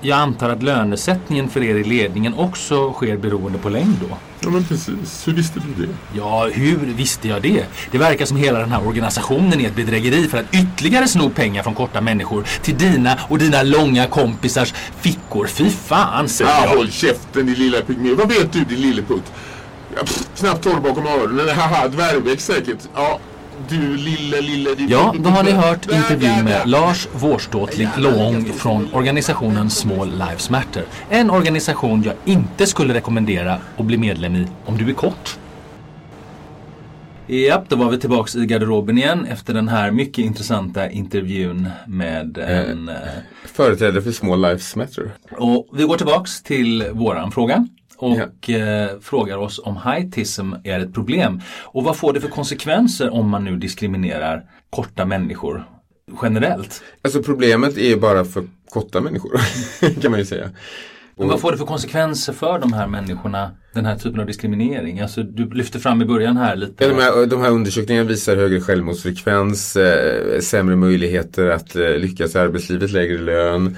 jag 0.00 0.18
antar 0.18 0.50
att 0.50 0.62
lönesättningen 0.62 1.48
för 1.48 1.62
er 1.62 1.74
i 1.74 1.84
ledningen 1.84 2.34
också 2.34 2.92
sker 2.92 3.16
beroende 3.16 3.58
på 3.58 3.68
längd 3.68 3.96
då? 4.08 4.16
Ja 4.44 4.50
men 4.50 4.64
precis, 4.64 5.28
hur 5.28 5.32
visste 5.32 5.60
du 5.60 5.86
det? 5.86 5.92
Ja, 6.14 6.48
hur 6.52 6.76
visste 6.76 7.28
jag 7.28 7.42
det? 7.42 7.64
Det 7.90 7.98
verkar 7.98 8.26
som 8.26 8.36
hela 8.36 8.58
den 8.58 8.72
här 8.72 8.86
organisationen 8.86 9.60
är 9.60 9.66
ett 9.66 9.76
bedrägeri 9.76 10.28
för 10.28 10.38
att 10.38 10.54
ytterligare 10.54 11.08
sno 11.08 11.30
pengar 11.30 11.62
från 11.62 11.74
korta 11.74 12.00
människor 12.00 12.44
till 12.62 12.78
dina 12.78 13.18
och 13.28 13.38
dina 13.38 13.62
långa 13.62 14.06
kompisars 14.06 14.74
fickor. 15.00 15.46
Fy 15.46 15.70
fan, 15.70 16.28
säger 16.28 16.50
Ja, 16.50 16.64
jag. 16.64 16.76
håll 16.76 16.90
käften 16.90 17.46
din 17.46 17.54
lilla 17.54 17.80
pygmé. 17.80 18.14
Vad 18.14 18.28
vet 18.28 18.52
du 18.52 18.64
din 18.64 18.80
lilleputt? 18.80 19.32
Ja, 19.96 20.00
pff, 20.02 20.22
knappt 20.38 20.62
torr 20.64 20.80
bakom 20.80 21.06
öronen. 21.06 21.48
Haha, 21.56 21.88
dvärgbäck 21.88 22.40
säkert. 22.40 22.78
Ja, 22.94 23.18
du 23.68 23.96
lille, 23.96 24.40
lille... 24.40 24.74
din- 24.74 24.88
Ja, 24.88 25.14
då 25.18 25.30
har 25.30 25.42
ni 25.44 25.50
hört 25.50 25.86
intervjun 25.92 26.44
med 26.44 26.68
Lars 26.68 27.08
Vårståtlig 27.14 27.88
Lång 27.98 28.44
från 28.44 28.88
organisationen 28.92 29.70
Small 29.70 30.10
Lives 30.10 30.50
Matter. 30.50 30.84
En 31.10 31.30
organisation 31.30 32.02
jag 32.02 32.14
inte 32.24 32.66
skulle 32.66 32.94
rekommendera 32.94 33.58
att 33.76 33.84
bli 33.84 33.98
medlem 33.98 34.36
i 34.36 34.46
om 34.66 34.78
du 34.78 34.88
är 34.90 34.94
kort. 34.94 35.38
Japp, 37.26 37.68
då 37.68 37.76
var 37.76 37.90
vi 37.90 37.98
tillbaks 37.98 38.36
i 38.36 38.46
garderoben 38.46 38.98
igen 38.98 39.26
efter 39.26 39.54
den 39.54 39.68
här 39.68 39.90
mycket 39.90 40.24
intressanta 40.24 40.90
intervjun 40.90 41.68
med 41.86 42.38
en... 42.38 42.88
eh, 42.88 42.94
Företrädare 43.54 44.02
för 44.02 44.12
Small 44.12 44.42
Lives 44.42 44.76
Matter. 44.76 45.10
Och 45.38 45.68
vi 45.72 45.84
går 45.84 45.96
tillbaks 45.96 46.42
till 46.42 46.84
våran 46.92 47.32
fråga 47.32 47.66
och 48.02 48.50
eh, 48.50 48.90
frågar 49.00 49.36
oss 49.36 49.60
om 49.64 49.76
heightism 49.76 50.52
är 50.64 50.80
ett 50.80 50.94
problem. 50.94 51.40
Och 51.64 51.84
vad 51.84 51.96
får 51.96 52.12
det 52.12 52.20
för 52.20 52.28
konsekvenser 52.28 53.12
om 53.12 53.28
man 53.28 53.44
nu 53.44 53.56
diskriminerar 53.56 54.44
korta 54.70 55.04
människor 55.04 55.64
generellt? 56.22 56.82
Alltså 57.02 57.22
problemet 57.22 57.76
är 57.76 57.88
ju 57.88 57.96
bara 57.96 58.24
för 58.24 58.44
korta 58.70 59.00
människor, 59.00 59.40
kan 60.02 60.10
man 60.10 60.20
ju 60.20 60.26
säga. 60.26 60.50
Men 61.16 61.28
vad 61.28 61.40
får 61.40 61.52
det 61.52 61.58
för 61.58 61.64
konsekvenser 61.64 62.32
för 62.32 62.58
de 62.58 62.72
här 62.72 62.86
människorna, 62.86 63.50
den 63.74 63.86
här 63.86 63.96
typen 63.96 64.20
av 64.20 64.26
diskriminering? 64.26 65.00
Alltså 65.00 65.22
du 65.22 65.50
lyfte 65.50 65.78
fram 65.78 66.02
i 66.02 66.04
början 66.04 66.36
här 66.36 66.56
lite. 66.56 66.84
Ja, 66.84 66.88
de, 66.90 67.02
här, 67.02 67.26
de 67.26 67.40
här 67.40 67.50
undersökningarna 67.50 68.08
visar 68.08 68.36
högre 68.36 68.60
självmordsfrekvens, 68.60 69.76
eh, 69.76 70.40
sämre 70.40 70.76
möjligheter 70.76 71.48
att 71.48 71.76
eh, 71.76 71.90
lyckas 71.90 72.34
i 72.34 72.38
arbetslivet, 72.38 72.90
lägre 72.90 73.18
lön. 73.18 73.76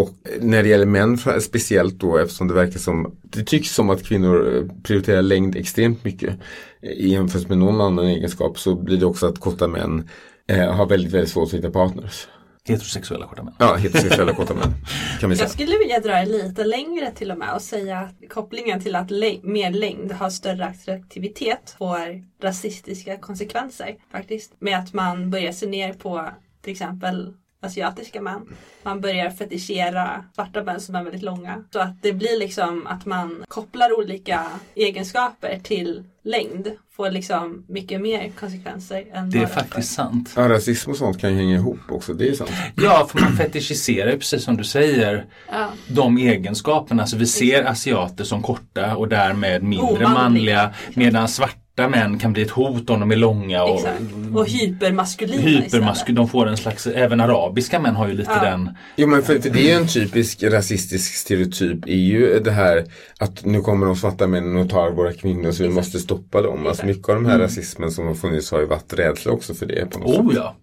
Och 0.00 0.10
när 0.40 0.62
det 0.62 0.68
gäller 0.68 0.86
män 0.86 1.18
speciellt 1.40 1.94
då 1.94 2.18
eftersom 2.18 2.48
det 2.48 2.54
verkar 2.54 2.78
som, 2.78 3.18
det 3.22 3.44
tycks 3.44 3.74
som 3.74 3.90
att 3.90 4.04
kvinnor 4.04 4.56
eh, 4.56 4.82
prioriterar 4.82 5.22
längd 5.22 5.56
extremt 5.56 6.04
mycket 6.04 6.38
i 6.82 7.08
jämförelse 7.08 7.48
med 7.48 7.58
någon 7.58 7.80
annan 7.80 8.06
egenskap 8.06 8.58
så 8.58 8.74
blir 8.74 8.96
det 8.98 9.06
också 9.06 9.26
att 9.26 9.38
korta 9.38 9.68
män 9.68 10.08
eh, 10.48 10.72
har 10.72 10.86
väldigt, 10.86 11.12
väldigt 11.12 11.30
svårt 11.30 11.48
att 11.48 11.54
hitta 11.54 11.70
partners. 11.70 12.28
Heterosexuella 12.64 13.26
korta 13.26 13.42
män. 13.42 13.54
Ja, 13.58 13.74
heterosexuella 13.74 14.34
korta 14.34 14.54
män 14.54 14.74
kan 15.20 15.30
vi 15.30 15.36
säga. 15.36 15.44
Jag 15.44 15.52
skulle 15.52 15.78
vilja 15.78 16.00
dra 16.00 16.12
det 16.12 16.26
lite 16.26 16.64
längre 16.64 17.10
till 17.10 17.30
och 17.30 17.38
med 17.38 17.54
och 17.54 17.62
säga 17.62 17.98
att 17.98 18.30
kopplingen 18.30 18.80
till 18.80 18.94
att 18.94 19.10
lä- 19.10 19.40
mer 19.42 19.70
längd 19.70 20.12
har 20.12 20.30
större 20.30 20.66
attraktivitet 20.66 21.74
får 21.78 22.24
rasistiska 22.42 23.16
konsekvenser 23.16 23.96
faktiskt. 24.12 24.52
Med 24.58 24.78
att 24.78 24.92
man 24.92 25.30
börjar 25.30 25.52
se 25.52 25.66
ner 25.66 25.92
på 25.92 26.28
till 26.62 26.72
exempel 26.72 27.34
asiatiska 27.62 28.20
män. 28.22 28.56
Man 28.82 29.00
börjar 29.00 29.30
fetischera 29.30 30.24
svarta 30.34 30.62
män 30.62 30.80
som 30.80 30.94
är 30.94 31.02
väldigt 31.04 31.22
långa. 31.22 31.64
Så 31.72 31.78
att 31.80 32.02
det 32.02 32.12
blir 32.12 32.38
liksom 32.38 32.86
att 32.86 33.06
man 33.06 33.44
kopplar 33.48 33.98
olika 33.98 34.46
egenskaper 34.74 35.60
till 35.62 36.04
längd. 36.24 36.68
Får 36.96 37.10
liksom 37.10 37.64
mycket 37.68 38.00
mer 38.00 38.30
konsekvenser 38.40 39.04
än 39.12 39.30
Det 39.30 39.38
är 39.38 39.46
för- 39.46 39.54
faktiskt 39.54 39.92
sant. 39.94 40.32
Ja, 40.36 40.48
rasism 40.48 40.90
och 40.90 40.96
sånt 40.96 41.20
kan 41.20 41.30
ju 41.30 41.36
hänga 41.36 41.54
ihop 41.54 41.78
också, 41.88 42.14
det 42.14 42.28
är 42.28 42.34
sant. 42.34 42.50
Ja, 42.76 43.06
för 43.10 43.20
man 43.20 43.32
fetischiserar 43.36 44.12
precis 44.16 44.44
som 44.44 44.56
du 44.56 44.64
säger 44.64 45.26
Ja. 45.52 45.68
de 45.88 46.18
egenskaperna. 46.18 47.02
Alltså 47.02 47.16
vi 47.16 47.26
ser 47.26 47.64
asiater 47.64 48.24
som 48.24 48.42
korta 48.42 48.96
och 48.96 49.08
därmed 49.08 49.62
mindre 49.62 49.86
Omanliga. 49.86 50.08
manliga. 50.08 50.74
Medan 50.94 51.28
svarta 51.28 51.56
män 51.88 52.18
kan 52.18 52.32
bli 52.32 52.42
ett 52.42 52.50
hot 52.50 52.90
om 52.90 53.00
de 53.00 53.10
är 53.10 53.16
långa. 53.16 53.62
Och 53.64 53.74
Exakt. 53.76 54.00
Och 54.34 54.46
hypermaskulina 54.48 55.42
hypermaskulina. 55.42 55.92
istället. 55.92 56.16
De 56.16 56.28
får 56.28 56.46
en 56.48 56.56
slags, 56.56 56.86
även 56.86 57.20
arabiska 57.20 57.80
män 57.80 57.94
har 57.96 58.08
ju 58.08 58.14
lite 58.14 58.30
Ja. 58.34 58.44
den. 58.50 58.70
Jo 58.96 59.06
men 59.06 59.22
för, 59.22 59.38
för 59.38 59.50
det 59.50 59.58
är 59.60 59.64
ju 59.64 59.70
en 59.82 59.86
typisk 59.86 60.42
rasistisk 60.42 61.14
stereotyp 61.14 61.84
är 61.86 61.94
ju 61.94 62.40
det 62.40 62.50
här 62.50 62.84
att 63.18 63.44
nu 63.44 63.60
kommer 63.60 63.86
de 63.86 63.96
svarta 63.96 64.26
männen 64.26 64.56
och 64.56 64.70
tar 64.70 64.90
våra 64.90 65.12
kvinnor 65.12 65.50
så 65.52 65.62
vi 65.62 65.68
måste 65.68 65.98
stoppa 65.98 66.42
dem. 66.42 66.66
Alltså 66.66 66.86
mycket 66.86 67.08
av 67.08 67.14
den 67.14 67.26
här 67.26 67.38
rasismen 67.38 67.90
som 67.90 68.06
har 68.06 68.14
funnits 68.14 68.50
har 68.50 68.60
ju 68.60 68.66
varit 68.66 68.92
rädsla 68.92 69.32
också 69.32 69.54
för 69.54 69.66
det 69.66 69.86
på 69.90 69.98
något 69.98 70.18
Oh 70.18 70.28
sätt. 70.28 70.36
ja. 70.36 70.56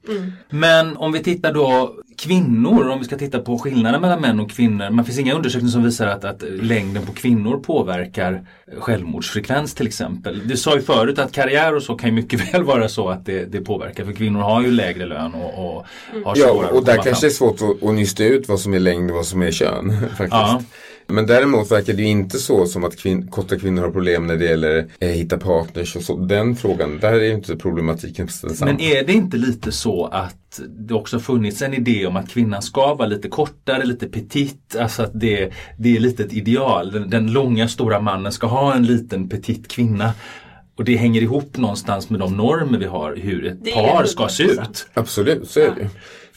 Men 0.49 0.97
om 0.97 1.11
vi 1.11 1.19
tittar 1.23 1.53
då 1.53 1.93
kvinnor, 2.17 2.89
om 2.89 2.99
vi 2.99 3.05
ska 3.05 3.17
titta 3.17 3.39
på 3.39 3.57
skillnaden 3.57 4.01
mellan 4.01 4.21
män 4.21 4.39
och 4.39 4.51
kvinnor. 4.51 4.89
Man 4.89 5.05
finns 5.05 5.19
inga 5.19 5.33
undersökningar 5.33 5.71
som 5.71 5.83
visar 5.83 6.07
att, 6.07 6.23
att 6.25 6.43
längden 6.61 7.05
på 7.05 7.11
kvinnor 7.13 7.57
påverkar 7.57 8.47
självmordsfrekvens 8.79 9.73
till 9.73 9.87
exempel. 9.87 10.41
Du 10.47 10.57
sa 10.57 10.75
ju 10.75 10.81
förut 10.81 11.19
att 11.19 11.31
karriär 11.31 11.75
och 11.75 11.83
så 11.83 11.95
kan 11.95 12.09
ju 12.09 12.15
mycket 12.15 12.53
väl 12.53 12.63
vara 12.63 12.89
så 12.89 13.09
att 13.09 13.25
det, 13.25 13.45
det 13.45 13.61
påverkar. 13.61 14.05
För 14.05 14.13
kvinnor 14.13 14.39
har 14.39 14.61
ju 14.61 14.71
lägre 14.71 15.05
lön 15.05 15.33
och, 15.33 15.65
och 15.65 15.85
har 16.25 16.37
Ja, 16.37 16.47
svårare 16.47 16.71
och 16.71 16.79
att 16.79 16.85
där 16.85 16.95
kanske 16.95 17.11
fram. 17.11 17.21
det 17.21 17.27
är 17.27 17.29
svårt 17.29 17.61
att, 17.61 17.87
att 17.89 17.95
nysta 17.95 18.23
ut 18.23 18.47
vad 18.47 18.59
som 18.59 18.73
är 18.73 18.79
längd 18.79 19.11
och 19.11 19.15
vad 19.17 19.25
som 19.25 19.41
är 19.41 19.51
kön. 19.51 19.93
faktiskt. 20.09 20.31
Ja. 20.31 20.61
Men 21.07 21.25
däremot 21.25 21.71
verkar 21.71 21.93
det 21.93 22.01
ju 22.01 22.07
inte 22.07 22.37
så 22.37 22.65
som 22.65 22.83
att 22.83 22.95
kvin- 22.95 23.29
korta 23.29 23.59
kvinnor 23.59 23.81
har 23.81 23.91
problem 23.91 24.27
när 24.27 24.35
det 24.35 24.45
gäller 24.45 24.87
eh, 24.99 25.09
hitta 25.09 25.37
partners 25.37 25.95
och 25.95 26.01
så. 26.03 26.17
Den 26.17 26.55
frågan, 26.55 26.99
där 26.99 27.13
är 27.13 27.23
ju 27.23 27.33
inte 27.33 27.55
problematiken 27.55 28.27
densamma. 28.41 28.71
Men 28.71 28.81
är 28.81 29.03
det 29.03 29.13
inte 29.13 29.37
lite 29.37 29.71
så 29.71 30.05
att 30.05 30.61
det 30.69 30.93
också 30.93 31.19
funnits 31.19 31.61
en 31.61 31.73
idé 31.73 32.05
om 32.07 32.15
att 32.15 32.29
kvinnan 32.29 32.61
ska 32.61 32.93
vara 32.93 33.07
lite 33.07 33.29
kortare, 33.29 33.85
lite 33.85 34.07
petit, 34.07 34.75
alltså 34.79 35.03
att 35.03 35.19
det, 35.19 35.51
det 35.77 35.95
är 35.95 35.99
lite 35.99 36.23
ett 36.23 36.33
ideal. 36.33 36.91
Den, 36.91 37.09
den 37.09 37.31
långa 37.31 37.67
stora 37.67 37.99
mannen 37.99 38.31
ska 38.31 38.47
ha 38.47 38.75
en 38.75 38.85
liten 38.85 39.29
petit 39.29 39.67
kvinna. 39.67 40.13
Och 40.77 40.83
det 40.83 40.95
hänger 40.95 41.21
ihop 41.21 41.57
någonstans 41.57 42.09
med 42.09 42.19
de 42.19 42.37
normer 42.37 42.79
vi 42.79 42.85
har 42.85 43.15
hur 43.15 43.45
ett 43.45 43.73
par 43.73 44.05
ska 44.05 44.27
se 44.27 44.43
100%. 44.43 44.61
ut. 44.61 44.87
Absolut, 44.93 45.49
så 45.49 45.59
är 45.59 45.71
det 45.75 45.81
ju. 45.81 45.87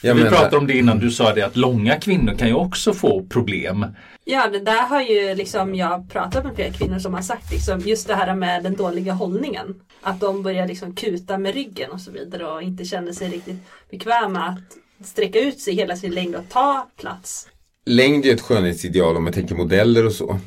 Jag 0.01 0.15
vi 0.15 0.23
menar- 0.23 0.37
pratade 0.37 0.57
om 0.57 0.67
det 0.67 0.77
innan 0.77 0.99
du 0.99 1.11
sa 1.11 1.33
det 1.33 1.41
att 1.41 1.55
långa 1.55 1.95
kvinnor 1.99 2.33
kan 2.33 2.47
ju 2.47 2.53
också 2.53 2.93
få 2.93 3.25
problem. 3.25 3.85
Ja, 4.25 4.47
det 4.47 4.59
där 4.59 4.81
har 4.87 5.01
ju 5.01 5.35
liksom 5.35 5.75
jag 5.75 6.09
pratat 6.09 6.43
med 6.43 6.55
flera 6.55 6.73
kvinnor 6.73 6.99
som 6.99 7.13
har 7.13 7.21
sagt 7.21 7.51
liksom, 7.51 7.79
just 7.79 8.07
det 8.07 8.15
här 8.15 8.35
med 8.35 8.63
den 8.63 8.75
dåliga 8.75 9.13
hållningen. 9.13 9.75
Att 10.01 10.19
de 10.19 10.43
börjar 10.43 10.67
liksom 10.67 10.95
kuta 10.95 11.37
med 11.37 11.53
ryggen 11.53 11.91
och 11.91 12.01
så 12.01 12.11
vidare 12.11 12.45
och 12.47 12.61
inte 12.61 12.85
känner 12.85 13.11
sig 13.11 13.29
riktigt 13.29 13.59
bekväma 13.91 14.39
att 14.39 15.07
sträcka 15.07 15.39
ut 15.39 15.59
sig 15.59 15.73
hela 15.75 15.95
sin 15.95 16.13
längd 16.13 16.35
och 16.35 16.49
ta 16.49 16.87
plats 16.97 17.47
längd 17.85 18.25
är 18.25 18.33
ett 18.33 18.41
skönhetsideal 18.41 19.17
om 19.17 19.23
man 19.23 19.33
tänker 19.33 19.55
modeller 19.55 20.05
och 20.05 20.11
så. 20.11 20.39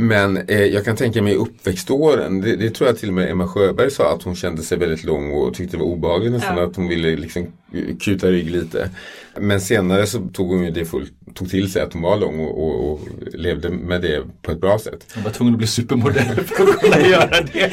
Men 0.00 0.36
eh, 0.36 0.62
jag 0.64 0.84
kan 0.84 0.96
tänka 0.96 1.22
mig 1.22 1.34
uppväxtåren, 1.34 2.40
det, 2.40 2.56
det, 2.56 2.70
tror 2.70 2.88
jag 2.88 2.98
till 2.98 3.08
och 3.08 3.14
med 3.14 3.30
Emma 3.30 3.48
Sjöberg 3.48 3.90
sa 3.90 4.14
att 4.14 4.22
hon 4.22 4.36
kände 4.36 4.62
sig 4.62 4.78
väldigt 4.78 5.04
lång 5.04 5.32
och 5.32 5.54
tyckte 5.54 5.76
det 5.76 5.80
var 5.82 5.90
obehagligt 5.90 6.32
nästan 6.32 6.56
Ja. 6.56 6.64
att 6.64 6.76
hon 6.76 6.88
ville 6.88 7.16
liksom 7.16 7.46
kuta 8.00 8.26
rygg 8.30 8.50
lite. 8.50 8.90
Men 9.40 9.60
senare 9.60 10.06
så 10.06 10.18
tog 10.32 10.48
hon 10.48 10.64
ju 10.64 10.70
det 10.70 10.84
fullt, 10.84 11.12
tog 11.34 11.50
till 11.50 11.72
sig 11.72 11.82
att 11.82 11.92
hon 11.92 12.02
var 12.02 12.16
lång 12.16 12.40
och, 12.40 12.64
och, 12.68 12.92
och 12.92 13.00
levde 13.32 13.68
med 13.70 14.02
det 14.02 14.22
på 14.42 14.50
ett 14.52 14.60
bra 14.60 14.78
sätt. 14.78 15.06
Jag 15.16 15.22
var 15.22 15.30
tvungen 15.30 15.54
att 15.54 15.58
bli 15.58 15.66
supermodell 15.66 16.24
för 16.44 16.64
att 16.64 16.80
kunna 16.80 17.00
göra 17.08 17.40
det. 17.52 17.70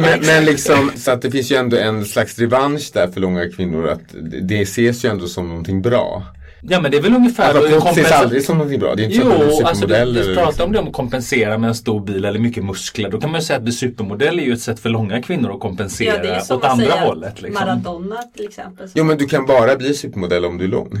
Men, 0.00 0.20
men 0.26 0.44
liksom, 0.44 0.90
så 0.96 1.10
att 1.10 1.22
det 1.22 1.30
finns 1.30 1.52
ju 1.52 1.56
ändå 1.56 1.76
en 1.76 2.04
slags 2.04 2.38
revansch 2.38 2.90
där 2.94 3.06
för 3.08 3.20
långa 3.20 3.48
kvinnor 3.50 3.88
att 3.88 4.00
det- 4.12 4.40
det 4.40 4.60
ses 4.62 5.04
ju 5.04 5.08
ändå 5.08 5.26
som 5.26 5.48
någonting 5.48 5.82
bra. 5.82 6.22
Ja 6.62 6.80
men 6.80 6.90
det 6.90 6.96
är 6.96 7.02
väl 7.02 7.14
ungefär 7.14 7.54
Alltså 7.54 7.80
kort 7.80 7.90
ses 7.90 8.12
aldrig 8.12 8.44
som 8.44 8.58
någonting 8.58 8.80
bra. 8.80 8.94
Det 8.94 9.02
är 9.02 9.04
inte 9.04 9.16
så 9.16 9.32
att 9.32 9.38
blir 9.38 9.48
Jo, 9.60 9.66
alltså 9.66 9.82
supermodell 9.82 10.14
du, 10.14 10.22
du 10.22 10.34
pratar 10.34 10.46
liksom. 10.46 10.66
om 10.66 10.72
det 10.72 10.78
om 10.78 10.88
att 10.88 10.92
kompensera 10.92 11.58
med 11.58 11.68
en 11.68 11.74
stor 11.74 12.00
bil 12.00 12.24
eller 12.24 12.38
mycket 12.38 12.64
muskler. 12.64 13.10
Då 13.10 13.20
kan 13.20 13.30
man 13.30 13.40
ju 13.40 13.46
säga 13.46 13.56
att 13.56 13.62
bli 13.62 13.72
supermodell 13.72 14.38
är 14.38 14.42
ju 14.42 14.52
ett 14.52 14.60
sätt 14.60 14.80
för 14.80 14.88
långa 14.88 15.22
kvinnor 15.22 15.54
att 15.54 15.60
kompensera 15.60 16.16
Ja, 16.16 16.22
det 16.22 16.28
är 16.28 16.40
som 16.40 16.56
åt 16.56 16.64
andra 16.64 16.86
säga 16.86 17.00
hållet. 17.00 17.42
Liksom. 17.42 17.66
Maradona 17.66 18.22
till 18.36 18.46
exempel. 18.46 18.88
Jo 18.94 19.04
men 19.04 19.18
du 19.18 19.26
kan 19.26 19.46
bara 19.46 19.76
bli 19.76 19.94
supermodell 19.94 20.44
om 20.44 20.58
du 20.58 20.64
är 20.64 20.68
lång. 20.68 21.00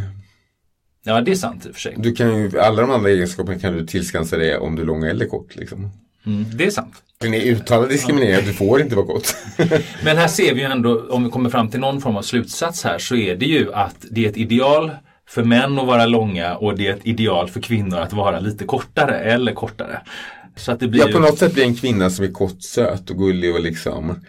Ja, 1.04 1.20
det 1.20 1.30
är 1.30 1.34
sant 1.34 1.66
i 1.66 1.70
och 1.70 1.74
för 1.74 1.80
sig. 1.80 1.94
Du 1.98 2.12
kan 2.12 2.36
ju, 2.36 2.60
alla 2.60 2.82
de 2.82 2.90
andra 2.90 3.10
egenskaperna 3.10 3.58
kan 3.58 3.72
du 3.72 3.86
tillskansa 3.86 4.36
dig 4.36 4.56
om 4.56 4.76
du 4.76 4.82
är 4.82 4.86
lång 4.86 5.04
eller 5.04 5.26
kort. 5.26 5.56
Liksom. 5.56 5.90
Mm, 6.26 6.44
det 6.54 6.66
är 6.66 6.70
sant. 6.70 6.94
Den 7.18 7.34
är 7.34 7.40
uttalad 7.40 7.88
diskriminering, 7.88 8.46
du 8.46 8.52
får 8.52 8.80
inte 8.80 8.96
vara 8.96 9.06
kort. 9.06 9.28
Men 10.04 10.16
här 10.16 10.28
ser 10.28 10.54
vi 10.54 10.60
ju 10.60 10.66
ändå, 10.66 11.06
om 11.10 11.24
vi 11.24 11.30
kommer 11.30 11.50
fram 11.50 11.68
till 11.70 11.80
någon 11.80 12.00
form 12.00 12.16
av 12.16 12.22
slutsats 12.22 12.84
här, 12.84 12.98
så 12.98 13.16
är 13.16 13.36
det 13.36 13.46
ju 13.46 13.72
att 13.72 13.96
det 14.10 14.24
är 14.24 14.28
ett 14.28 14.36
ideal 14.36 14.90
för 15.30 15.44
män 15.44 15.78
att 15.78 15.86
vara 15.86 16.06
långa 16.06 16.56
och 16.56 16.76
det 16.78 16.86
är 16.86 16.92
ett 16.94 17.06
ideal 17.06 17.48
för 17.50 17.60
kvinnor 17.60 17.98
att 17.98 18.12
vara 18.12 18.40
lite 18.40 18.64
kortare 18.64 19.18
eller 19.18 19.52
kortare. 19.52 20.00
Så 20.56 20.72
att 20.72 20.80
det 20.80 20.88
blir 20.88 21.00
Ja, 21.00 21.12
på 21.12 21.18
något 21.18 21.38
sätt 21.38 21.54
blir 21.54 21.64
en 21.64 21.74
kvinna 21.74 22.10
som 22.10 22.24
är 22.24 22.32
kort, 22.32 22.62
söt 22.62 23.10
och 23.10 23.16
gullig 23.18 23.54
och 23.54 23.60
liksom 23.60 24.24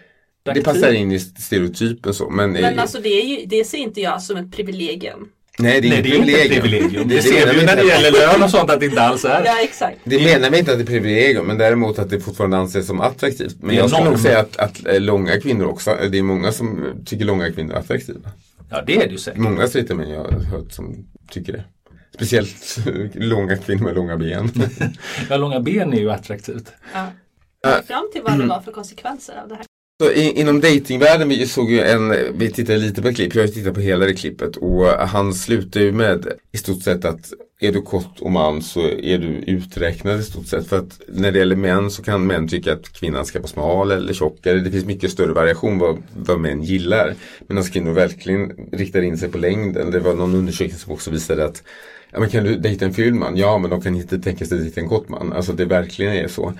Det 0.54 0.62
passar 0.64 0.92
in 0.92 1.12
i 1.12 1.18
stereotypen 1.18 2.14
så. 2.14 2.30
Men, 2.30 2.52
Men 2.52 2.78
alltså 2.78 2.98
det, 3.00 3.08
är 3.08 3.24
ju, 3.24 3.46
det 3.46 3.64
ser 3.64 3.78
inte 3.78 4.00
jag 4.00 4.22
som 4.22 4.36
ett 4.36 4.52
privilegium. 4.56 5.28
nej, 5.58 5.80
det 5.80 5.88
är, 5.88 5.90
Nej, 5.90 6.02
det 6.02 6.10
är 6.10 6.18
inte 6.18 6.32
ett 6.32 6.48
privilegium. 6.50 6.62
privilegium. 6.62 7.08
Det, 7.08 7.14
det 7.14 7.22
ser 7.22 7.52
vi 7.52 7.60
ju 7.60 7.66
när 7.66 7.76
det 7.76 7.82
inte. 7.82 7.94
gäller 7.94 8.12
lön 8.12 8.42
och 8.42 8.50
sånt 8.50 8.70
att 8.70 8.80
det 8.80 8.86
inte 8.86 9.02
alls 9.02 9.24
är. 9.24 9.42
Ja 9.44 9.54
exakt. 9.62 9.98
Det 10.04 10.24
menar 10.24 10.50
vi 10.50 10.58
inte 10.58 10.72
att 10.72 10.78
det 10.78 10.84
är 10.84 10.86
privilegium, 10.86 11.46
men 11.46 11.58
däremot 11.58 11.98
att 11.98 12.10
det 12.10 12.20
fortfarande 12.20 12.56
anses 12.56 12.86
som 12.86 13.00
attraktivt. 13.00 13.56
Men 13.60 13.76
jag 13.76 13.90
skulle 13.90 14.10
nog 14.10 14.18
säga 14.18 14.38
att, 14.40 14.56
att 14.56 14.86
eh, 14.86 15.00
långa 15.00 15.40
kvinnor 15.40 15.66
också, 15.66 15.96
det 16.10 16.18
är 16.18 16.22
många 16.22 16.52
som 16.52 16.84
tycker 17.06 17.24
långa 17.24 17.52
kvinnor 17.52 17.74
är 17.74 17.78
attraktiva. 17.78 18.30
Ja, 18.72 18.82
det 18.86 18.96
är 18.96 19.06
det 19.06 19.12
ju 19.12 19.18
säkert. 19.18 19.40
Många 19.40 19.66
straighta 19.66 19.94
män 19.94 20.10
jag 20.10 20.24
har 20.24 20.30
hört 20.30 20.72
som 20.72 21.06
tycker 21.30 21.52
det. 21.52 21.64
Speciellt 22.14 22.78
långa 23.14 23.56
kvinnor 23.56 23.84
med 23.84 23.94
långa 23.94 24.16
ben. 24.16 24.50
Ja, 25.30 25.36
långa 25.36 25.60
ben 25.60 25.92
är 25.92 25.98
ju 26.00 26.10
attraktivt. 26.10 26.72
Ja. 26.94 27.82
Fram 27.86 28.10
till 28.12 28.22
vad 28.22 28.38
det 28.38 28.46
var 28.46 28.60
för 28.60 28.72
konsekvenser 28.72 29.34
av 29.42 29.48
det 29.48 29.54
här. 29.54 29.64
Så 30.02 30.10
i, 30.10 30.40
inom 30.40 30.60
datingvärlden, 30.60 31.28
vi 31.28 31.46
såg 31.46 31.70
ju 31.70 31.80
en, 31.80 32.38
vi 32.38 32.50
tittade 32.50 32.78
lite 32.78 33.02
på 33.02 33.08
ett 33.08 33.16
klipp, 33.16 33.34
jag 33.34 33.42
har 33.42 33.48
tittat 33.48 33.74
på 33.74 33.80
hela 33.80 34.06
det 34.06 34.14
klippet 34.14 34.56
och 34.56 34.86
han 34.86 35.34
slutar 35.34 35.80
ju 35.80 35.92
med 35.92 36.26
i 36.52 36.58
stort 36.58 36.82
sett 36.82 37.04
att 37.04 37.32
är 37.62 37.72
du 37.72 37.82
kort 37.82 38.20
och 38.20 38.30
man 38.30 38.62
så 38.62 38.80
är 38.88 39.18
du 39.18 39.26
uträknad 39.26 40.20
i 40.20 40.22
stort 40.22 40.46
sett. 40.46 40.66
För 40.66 40.78
att 40.78 41.00
när 41.08 41.32
det 41.32 41.38
gäller 41.38 41.56
män 41.56 41.90
så 41.90 42.02
kan 42.02 42.26
män 42.26 42.48
tycka 42.48 42.72
att 42.72 42.92
kvinnan 42.92 43.26
ska 43.26 43.38
vara 43.38 43.48
smal 43.48 43.90
eller 43.90 44.12
tjockare. 44.12 44.60
Det 44.60 44.70
finns 44.70 44.84
mycket 44.84 45.10
större 45.10 45.32
variation 45.32 45.78
vad, 45.78 46.02
vad 46.16 46.40
män 46.40 46.62
gillar. 46.62 47.14
Medan 47.46 47.64
kvinnor 47.64 47.92
verkligen 47.92 48.52
riktar 48.72 49.02
in 49.02 49.18
sig 49.18 49.28
på 49.28 49.38
längden. 49.38 49.90
Det 49.90 50.00
var 50.00 50.14
någon 50.14 50.34
undersökning 50.34 50.78
som 50.78 50.92
också 50.92 51.10
visade 51.10 51.44
att 51.44 51.62
Ja 52.12 52.20
men 52.20 52.28
kan 52.28 52.44
du 52.44 52.56
dejta 52.56 52.84
en 52.84 52.94
ful 52.94 53.14
man? 53.14 53.36
Ja 53.36 53.58
men 53.58 53.70
de 53.70 53.80
kan 53.80 53.94
inte 53.94 54.18
tänka 54.18 54.44
sig 54.46 54.56
att 54.56 54.62
dejta 54.62 54.80
en 54.80 54.88
kort 54.88 55.08
man. 55.08 55.32
Alltså 55.32 55.52
det 55.52 55.64
verkligen 55.64 56.12
är 56.12 56.28
så. 56.28 56.54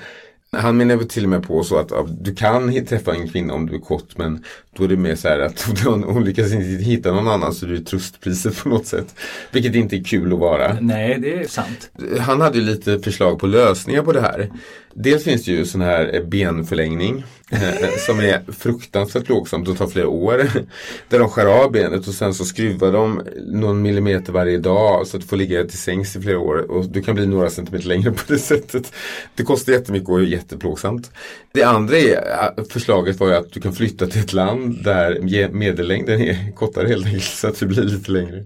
Han 0.57 0.77
menar 0.77 0.97
väl 0.97 1.09
till 1.09 1.25
och 1.25 1.31
med 1.31 1.43
på 1.43 1.65
så 1.65 1.79
att 1.79 1.93
du 2.21 2.35
kan 2.35 2.87
träffa 2.87 3.15
en 3.15 3.29
kvinna 3.29 3.55
om 3.55 3.67
du 3.67 3.75
är 3.75 3.81
kort 3.81 4.19
men 4.19 4.45
då 4.77 4.85
är 4.85 4.89
det 4.89 4.97
mer 4.97 5.15
så 5.15 5.29
här 5.29 5.41
att 5.41 5.63
hon, 5.85 6.03
hon 6.03 6.25
lyckas 6.25 6.53
inte 6.53 6.85
hitta 6.85 7.13
någon 7.13 7.29
annan 7.29 7.55
så 7.55 7.67
du 7.67 7.77
är 7.77 7.81
tröstpriset 7.81 8.63
på 8.63 8.69
något 8.69 8.87
sätt. 8.87 9.15
Vilket 9.51 9.75
inte 9.75 9.97
är 9.97 10.05
kul 10.05 10.33
att 10.33 10.39
vara. 10.39 10.77
Nej, 10.81 11.19
det 11.21 11.35
är 11.35 11.47
sant. 11.47 11.91
Han 12.21 12.41
hade 12.41 12.59
ju 12.59 12.65
lite 12.65 12.99
förslag 12.99 13.39
på 13.39 13.47
lösningar 13.47 14.03
på 14.03 14.13
det 14.13 14.21
här. 14.21 14.51
Dels 14.95 15.25
finns 15.25 15.45
det 15.45 15.51
ju 15.51 15.65
sån 15.65 15.81
här 15.81 16.15
eh, 16.15 16.23
benförlängning 16.23 17.25
eh, 17.51 17.89
som 18.07 18.21
är 18.21 18.53
fruktansvärt 18.53 19.25
plågsamt 19.25 19.69
och 19.69 19.79
tar 19.79 19.87
flera 19.87 20.09
år. 20.09 20.51
Där 21.09 21.19
de 21.19 21.29
skär 21.29 21.47
av 21.47 21.73
benet 21.73 22.09
och 22.09 22.15
sen 22.15 22.35
så 22.35 22.45
skruvar 22.45 22.93
de 22.93 23.23
någon 23.47 23.83
millimeter 23.83 24.33
varje 24.33 24.59
dag 24.59 25.07
så 25.07 25.17
att 25.17 25.23
du 25.23 25.29
får 25.29 25.37
ligga 25.37 25.65
till 25.65 25.79
sängs 25.79 26.17
i 26.17 26.21
flera 26.21 26.39
år 26.39 26.71
och 26.71 26.85
du 26.85 27.03
kan 27.03 27.15
bli 27.15 27.27
några 27.27 27.51
centimeter 27.51 27.89
längre 27.89 28.11
på 28.11 28.23
det 28.27 28.39
sättet. 28.53 28.93
Det 29.35 29.43
kostar 29.43 29.73
jättemycket 29.73 30.09
och 30.09 30.19
är 30.19 30.25
jätteplågsamt. 30.25 31.11
Det 31.53 31.63
andra 31.63 31.99
är, 31.99 32.17
eh, 32.57 32.65
förslaget 32.71 33.21
var 33.21 33.29
ju 33.29 33.35
att 33.35 33.53
du 33.53 33.61
kan 33.61 33.73
flytta 33.73 34.07
till 34.07 34.21
ett 34.21 34.33
land 34.33 34.85
där 34.85 35.21
medellängden 35.53 36.21
är 36.21 36.53
kortare 36.53 36.89
helt 36.89 37.07
enkelt 37.07 37.25
så 37.25 37.49
att 37.49 37.61
du 37.61 37.67
blir 37.67 37.83
lite 37.83 38.11
längre. 38.11 38.45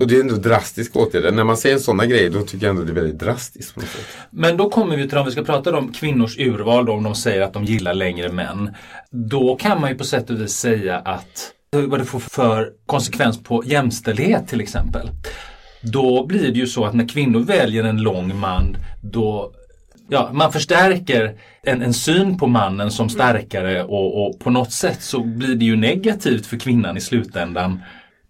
Och 0.00 0.06
det 0.06 0.16
är 0.16 0.20
ändå 0.20 0.34
drastiska 0.34 0.98
åtgärder. 0.98 1.32
När 1.32 1.44
man 1.44 1.56
säger 1.56 1.78
sådana 1.78 2.06
grejer 2.06 2.30
då 2.30 2.42
tycker 2.42 2.66
jag 2.66 2.70
ändå 2.70 2.82
det 2.82 2.92
är 2.92 3.02
väldigt 3.02 3.18
drastiskt. 3.18 3.76
Men 4.30 4.56
då 4.56 4.70
kommer 4.70 4.96
vi 4.96 5.08
till 5.08 5.18
om 5.18 5.26
vi 5.26 5.32
ska 5.32 5.42
prata 5.42 5.76
om 5.76 5.92
kvinnors 5.92 6.38
urval 6.38 6.86
då, 6.86 6.92
om 6.92 7.02
de 7.02 7.14
säger 7.14 7.40
att 7.40 7.52
de 7.52 7.64
gillar 7.64 7.94
längre 7.94 8.28
män. 8.28 8.70
Då 9.10 9.56
kan 9.56 9.80
man 9.80 9.90
ju 9.90 9.96
på 9.96 10.04
sätt 10.04 10.30
och 10.30 10.40
vis 10.40 10.52
säga 10.52 10.98
att 10.98 11.52
vad 11.76 12.00
det 12.00 12.04
får 12.04 12.20
för 12.20 12.70
konsekvens 12.86 13.42
på 13.42 13.62
jämställdhet 13.66 14.48
till 14.48 14.60
exempel. 14.60 15.10
Då 15.82 16.26
blir 16.26 16.52
det 16.52 16.58
ju 16.58 16.66
så 16.66 16.84
att 16.84 16.94
när 16.94 17.08
kvinnor 17.08 17.40
väljer 17.40 17.84
en 17.84 18.02
lång 18.02 18.40
man 18.40 18.76
då 19.02 19.52
Ja, 20.08 20.30
man 20.32 20.52
förstärker 20.52 21.34
en, 21.62 21.82
en 21.82 21.94
syn 21.94 22.38
på 22.38 22.46
mannen 22.46 22.90
som 22.90 23.08
starkare 23.08 23.82
och, 23.82 24.26
och 24.26 24.40
på 24.40 24.50
något 24.50 24.72
sätt 24.72 25.02
så 25.02 25.24
blir 25.24 25.54
det 25.54 25.64
ju 25.64 25.76
negativt 25.76 26.46
för 26.46 26.56
kvinnan 26.56 26.96
i 26.96 27.00
slutändan 27.00 27.82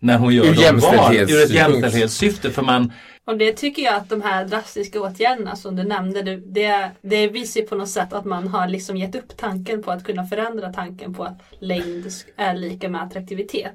när 0.03 0.19
hon 0.19 0.35
gör 0.35 0.45
Ur 0.45 0.55
de 0.55 0.81
val. 0.81 1.15
Ur 1.15 1.23
ett 1.23 1.31
jämställdhetssynpunkt. 1.31 1.55
jämställdhetssyfte. 1.55 2.51
För 2.51 2.63
man, 2.63 2.93
Och 3.25 3.39
det 3.39 3.53
tycker 3.53 3.83
jag 3.83 3.95
att 3.95 4.09
de 4.09 4.23
här 4.23 4.45
drastiska 4.45 5.01
åtgärderna 5.01 5.57
som 5.57 5.77
du 5.77 5.85
nämnde, 5.85 6.23
det, 6.23 6.37
det, 6.37 6.91
det 7.03 7.29
visar 7.29 7.61
ju 7.61 7.67
på 7.67 7.75
något 7.75 7.89
sätt 7.89 8.13
att 8.13 8.25
man 8.25 8.49
har 8.49 8.69
liksom 8.69 8.97
gett 8.97 9.15
upp 9.15 9.37
tanken 9.37 9.83
på 9.83 9.91
att 9.91 10.05
kunna 10.05 10.27
förändra 10.27 10.73
tanken 10.73 11.15
på 11.15 11.25
att 11.25 11.39
längd 11.59 12.07
är 12.37 12.55
lika 12.55 12.89
med 12.89 13.03
attraktivitet. 13.03 13.75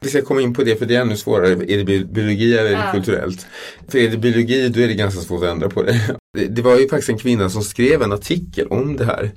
Vi 0.00 0.08
ska 0.08 0.22
komma 0.22 0.40
in 0.40 0.54
på 0.54 0.62
det 0.64 0.76
för 0.76 0.86
det 0.86 0.96
är 0.96 1.00
ännu 1.00 1.16
svårare. 1.16 1.48
Är 1.52 1.76
det 1.78 1.84
bi- 1.84 2.04
biologi 2.04 2.52
eller 2.58 2.70
är 2.70 2.76
det 2.76 2.82
Ja. 2.86 2.92
kulturellt? 2.92 3.46
För 3.88 3.98
är 3.98 4.08
det 4.10 4.16
biologi 4.16 4.68
då 4.68 4.80
är 4.80 4.88
det 4.88 4.94
ganska 4.94 5.20
svårt 5.20 5.42
att 5.44 5.50
ändra 5.50 5.68
på 5.68 5.82
det. 5.82 6.00
Det- 6.48 6.62
var 6.62 6.78
ju 6.78 6.88
faktiskt 6.88 7.08
en 7.08 7.18
kvinna 7.18 7.50
som 7.50 7.62
skrev 7.62 8.02
en 8.02 8.12
artikel 8.12 8.66
om 8.66 8.96
det 8.96 9.04
här. 9.04 9.30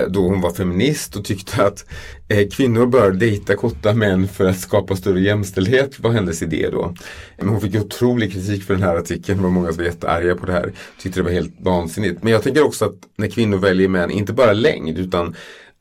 Eh, 0.00 0.06
Då 0.08 0.20
hon 0.28 0.40
var 0.40 0.50
feminist 0.50 1.16
och 1.16 1.24
tyckte 1.24 1.62
att 1.64 1.84
eh, 2.28 2.48
kvinnor 2.48 2.86
bör 2.86 3.10
dejta 3.12 3.56
korta 3.56 3.92
män 3.94 4.28
för 4.28 4.44
att 4.44 4.60
skapa 4.60 4.96
större 4.96 5.20
jämställdhet 5.20 6.00
var 6.00 6.10
hennes 6.10 6.42
idé 6.42 6.68
då. 6.72 6.94
Men 7.38 7.48
hon 7.48 7.60
fick 7.60 7.74
otrolig 7.74 8.32
kritik 8.32 8.62
för 8.64 8.74
den 8.74 8.82
här 8.82 8.96
artikeln. 8.96 9.38
Det 9.38 9.42
var 9.44 9.50
många 9.50 9.68
som 9.68 9.76
var 9.76 9.84
jättearga 9.84 10.34
på 10.36 10.46
det 10.46 10.52
här. 10.52 10.72
Tyckte 11.02 11.20
det 11.20 11.24
var 11.24 11.30
helt 11.30 11.54
vansinnigt. 11.60 12.22
Men 12.22 12.32
jag 12.32 12.42
tänker 12.42 12.62
också 12.64 12.84
att 12.84 12.94
när 13.18 13.28
kvinnor 13.28 13.58
väljer 13.58 13.88
män, 13.88 14.10
inte 14.10 14.32
bara 14.32 14.52
längd 14.52 14.98
utan 14.98 15.34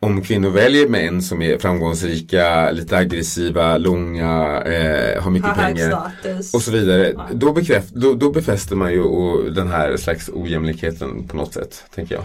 om 0.06 0.22
kvinnor 0.22 0.50
väljer 0.50 0.88
män 0.90 1.22
som 1.22 1.42
är 1.42 1.58
framgångsrika, 1.58 2.72
lite 2.72 2.98
aggressiva, 2.98 3.78
långa, 3.78 4.62
eh, 4.62 5.24
har 5.24 5.32
mycket 5.32 5.50
Har 5.50 5.64
pengar 5.64 6.12
och 6.54 6.62
så 6.62 6.72
vidare. 6.72 7.14
Ja. 7.16 7.28
Då, 7.34 7.54
bekräft, 7.54 7.94
då, 7.94 8.14
då 8.14 8.32
befäster 8.32 8.76
man 8.76 8.92
ju 8.92 9.02
och 9.02 9.54
den 9.54 9.68
här 9.68 9.98
slags 9.98 10.30
ojämlikheten 10.34 11.28
på 11.28 11.38
något 11.38 11.54
sätt, 11.54 11.84
tänker 11.96 12.16
jag. 12.16 12.24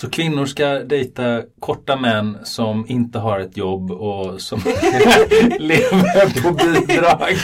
Så 0.00 0.10
kvinnor 0.10 0.46
ska 0.46 0.66
dejta 0.66 1.42
korta 1.58 1.96
män 1.96 2.38
som 2.44 2.84
inte 2.88 3.18
har 3.18 3.40
ett 3.40 3.56
jobb 3.56 3.90
och 3.90 4.40
som 4.40 4.60
lever 5.58 6.42
på 6.42 6.50
bidrag. 6.50 7.36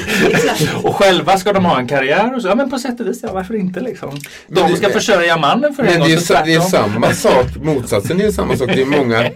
och 0.85 0.97
själva 0.97 1.39
ska 1.39 1.53
de 1.53 1.65
ha 1.65 1.79
en 1.79 1.89
karriär 1.89 2.35
och 2.35 2.43
så. 2.43 2.49
Ja 2.49 2.55
men 2.55 2.71
på 2.71 2.79
sätt 2.79 3.01
och 3.01 3.07
vis, 3.07 3.21
ja 3.23 3.33
varför 3.33 3.55
inte 3.55 3.81
liksom. 3.81 4.11
De 4.49 4.77
ska 4.77 4.91
försörja 4.91 5.37
mannen 5.37 5.75
för 5.75 5.83
en 5.83 5.99
Men 5.99 6.09
det 6.09 6.15
är, 6.15 6.45
det 6.45 6.61
samma 6.61 7.13
sak, 7.13 7.47
motsatsen 7.63 8.21
är 8.21 8.25
ju 8.25 8.33
samma 8.33 8.57
sak. 8.57 8.71
Det 8.75 8.83
är 8.83 8.87
många, 8.87 9.31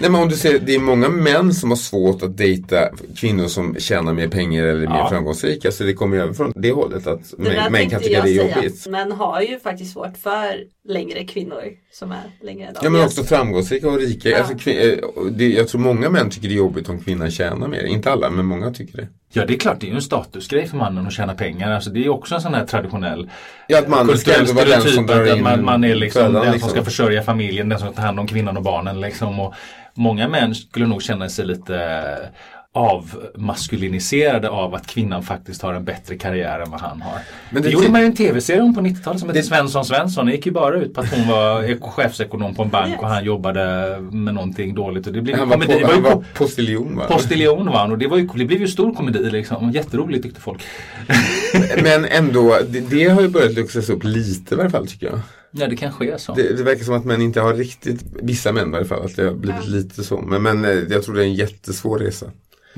nej 0.00 0.10
men 0.10 0.20
om 0.22 0.28
du 0.28 0.36
ser, 0.36 0.58
det 0.58 0.74
är 0.74 0.78
många 0.78 1.08
män 1.08 1.54
som 1.54 1.70
har 1.70 1.76
svårt 1.76 2.22
att 2.22 2.36
dejta 2.36 2.88
kvinnor 3.16 3.46
som 3.46 3.74
tjänar 3.78 4.12
mer 4.14 4.28
pengar 4.28 4.64
eller 4.64 4.82
är 4.82 4.88
mer 4.88 4.96
Ja. 4.96 5.08
framgångsrika. 5.08 5.72
Så 5.72 5.84
det 5.84 5.92
kommer 5.94 6.16
ju 6.16 6.22
över 6.22 6.32
från 6.34 6.52
det 6.56 6.72
hållet 6.72 7.06
att 7.06 7.34
Det 7.38 7.42
män, 7.42 7.72
män 7.72 7.90
kan 7.90 8.00
tycka 8.02 8.22
det 8.22 8.30
är 8.30 8.34
säga. 8.38 8.54
jobbigt. 8.56 8.86
Men 8.88 9.12
har 9.12 9.40
ju 9.40 9.58
faktiskt 9.60 9.92
svårt 9.92 10.16
för 10.16 10.64
längre 10.88 11.24
kvinnor 11.24 11.62
som 11.92 12.12
är 12.12 12.22
längre 12.42 12.68
än. 12.68 12.74
Ja 12.82 12.90
men 12.90 13.04
också 13.04 13.24
framgångsrika 13.24 13.88
och 13.88 13.98
rika. 13.98 14.28
Ja. 14.28 14.38
Alltså, 14.38 14.54
kvin- 14.54 14.98
eh, 15.02 15.24
det, 15.32 15.48
jag 15.48 15.68
tror 15.68 15.80
många 15.80 16.10
män 16.10 16.30
tycker 16.30 16.48
det 16.48 16.54
är 16.54 16.56
jobbigt 16.58 16.88
om 16.88 17.00
kvinnan 17.00 17.30
tjänar 17.30 17.68
mer. 17.68 17.84
Inte 17.84 18.12
alla 18.12 18.30
men 18.30 18.46
många 18.46 18.70
tycker 18.70 18.96
det. 18.96 19.08
Ja 19.32 19.46
det 19.46 19.54
är 19.54 19.58
klart, 19.58 19.80
det 19.80 19.86
är 19.86 19.88
ju 19.88 19.94
en 19.94 20.02
statusgrej 20.02 20.66
för 20.68 20.76
mannen 20.76 21.06
att 21.06 21.12
tjäna 21.12 21.34
pengar. 21.34 21.70
Alltså, 21.70 21.90
det 21.90 22.04
är 22.04 22.08
också 22.08 22.34
en 22.34 22.40
sån 22.40 22.54
här 22.54 22.66
traditionell 22.66 23.30
Ja 23.66 23.78
att 23.78 23.84
ska 23.84 24.04
kulturell 24.04 24.40
ändå 24.40 24.52
vara 24.52 24.64
den 24.64 24.82
som 24.82 25.04
att 25.04 25.40
man, 25.40 25.64
man 25.64 25.84
är 25.84 25.94
liksom 25.94 26.22
födan, 26.22 26.42
den 26.42 26.52
liksom. 26.52 26.60
som 26.60 26.70
ska 26.70 26.84
försörja 26.84 27.22
familjen, 27.22 27.68
den 27.68 27.78
som 27.78 27.88
ska 27.88 27.96
ta 27.96 28.02
hand 28.02 28.20
om 28.20 28.26
kvinnan 28.26 28.56
och 28.56 28.62
barnen. 28.62 29.00
Liksom. 29.00 29.40
Och 29.40 29.54
många 29.94 30.28
män 30.28 30.54
skulle 30.54 30.86
nog 30.86 31.02
känna 31.02 31.28
sig 31.28 31.46
lite 31.46 32.16
avmaskuliniserade 32.72 34.48
av 34.48 34.74
att 34.74 34.86
kvinnan 34.86 35.22
faktiskt 35.22 35.62
har 35.62 35.74
en 35.74 35.84
bättre 35.84 36.16
karriär 36.18 36.60
än 36.60 36.70
vad 36.70 36.80
han 36.80 37.02
har. 37.02 37.18
Men 37.50 37.62
det, 37.62 37.68
det- 37.68 37.72
gjorde 37.72 37.88
man 37.90 38.00
ju 38.00 38.06
en 38.06 38.16
tv-serie 38.16 38.62
om 38.62 38.74
på 38.74 38.80
90-talet 38.80 39.20
som 39.20 39.28
hette 39.28 39.38
Det- 39.40 39.44
Svensson 39.44 39.84
Svensson. 39.84 40.26
Det 40.26 40.32
gick 40.32 40.46
ju 40.46 40.52
bara 40.52 40.76
ut 40.76 40.94
på 40.94 41.00
att 41.00 41.14
hon 41.14 41.28
var 41.28 41.62
eko- 41.68 41.90
chefsekonom 41.90 42.54
på 42.54 42.62
en 42.62 42.68
bank 42.68 43.02
och 43.02 43.08
han 43.08 43.24
jobbade 43.24 43.96
med 44.00 44.34
någonting 44.34 44.74
dåligt. 44.74 45.06
Och 45.06 45.12
det 45.12 45.22
blev 45.22 45.36
Han 45.38 45.48
var, 45.48 45.54
komedi. 45.56 45.72
på, 45.72 45.78
Det 45.78 45.84
var 45.84 45.92
han 45.94 46.02
ju 46.04 46.10
var 46.10 46.24
postiljon 46.34 46.96
va? 46.96 47.04
Postiljon 47.08 47.66
var 47.66 47.78
han 47.78 47.92
och 47.92 47.98
det, 47.98 48.06
var 48.06 48.16
ju, 48.18 48.26
det 48.34 48.44
blev 48.44 48.60
ju 48.60 48.68
stor 48.68 48.94
komedi 48.94 49.30
liksom. 49.30 49.70
Jätteroligt 49.70 50.22
tyckte 50.22 50.40
folk. 50.40 50.62
Men 51.82 52.04
ändå, 52.04 52.56
det, 52.68 52.80
det 52.80 53.04
har 53.08 53.22
ju 53.22 53.28
börjat 53.28 53.52
luckras 53.54 53.88
upp 53.90 54.04
lite 54.04 54.54
i 54.54 54.56
varje 54.56 54.70
fall 54.70 54.86
tycker 54.86 55.06
jag. 55.06 55.20
Ja 55.52 55.66
det 55.66 55.76
kanske 55.76 56.12
är 56.12 56.18
så. 56.18 56.34
Det, 56.34 56.56
det 56.56 56.62
verkar 56.62 56.84
som 56.84 56.94
att 56.94 57.04
män 57.04 57.22
inte 57.22 57.40
har 57.40 57.54
riktigt, 57.54 58.00
vissa 58.22 58.52
män 58.52 58.68
i 58.68 58.72
varje 58.72 58.84
fall, 58.84 59.04
att 59.04 59.16
det 59.16 59.24
har 59.24 59.32
blivit 59.34 59.66
lite 59.68 60.04
så. 60.04 60.20
Men, 60.20 60.42
men 60.42 60.64
eh, 60.64 60.70
jag 60.70 61.02
tror 61.02 61.14
det 61.14 61.20
är 61.22 61.26
en 61.26 61.34
jättesvår 61.34 61.98
resa. 61.98 62.26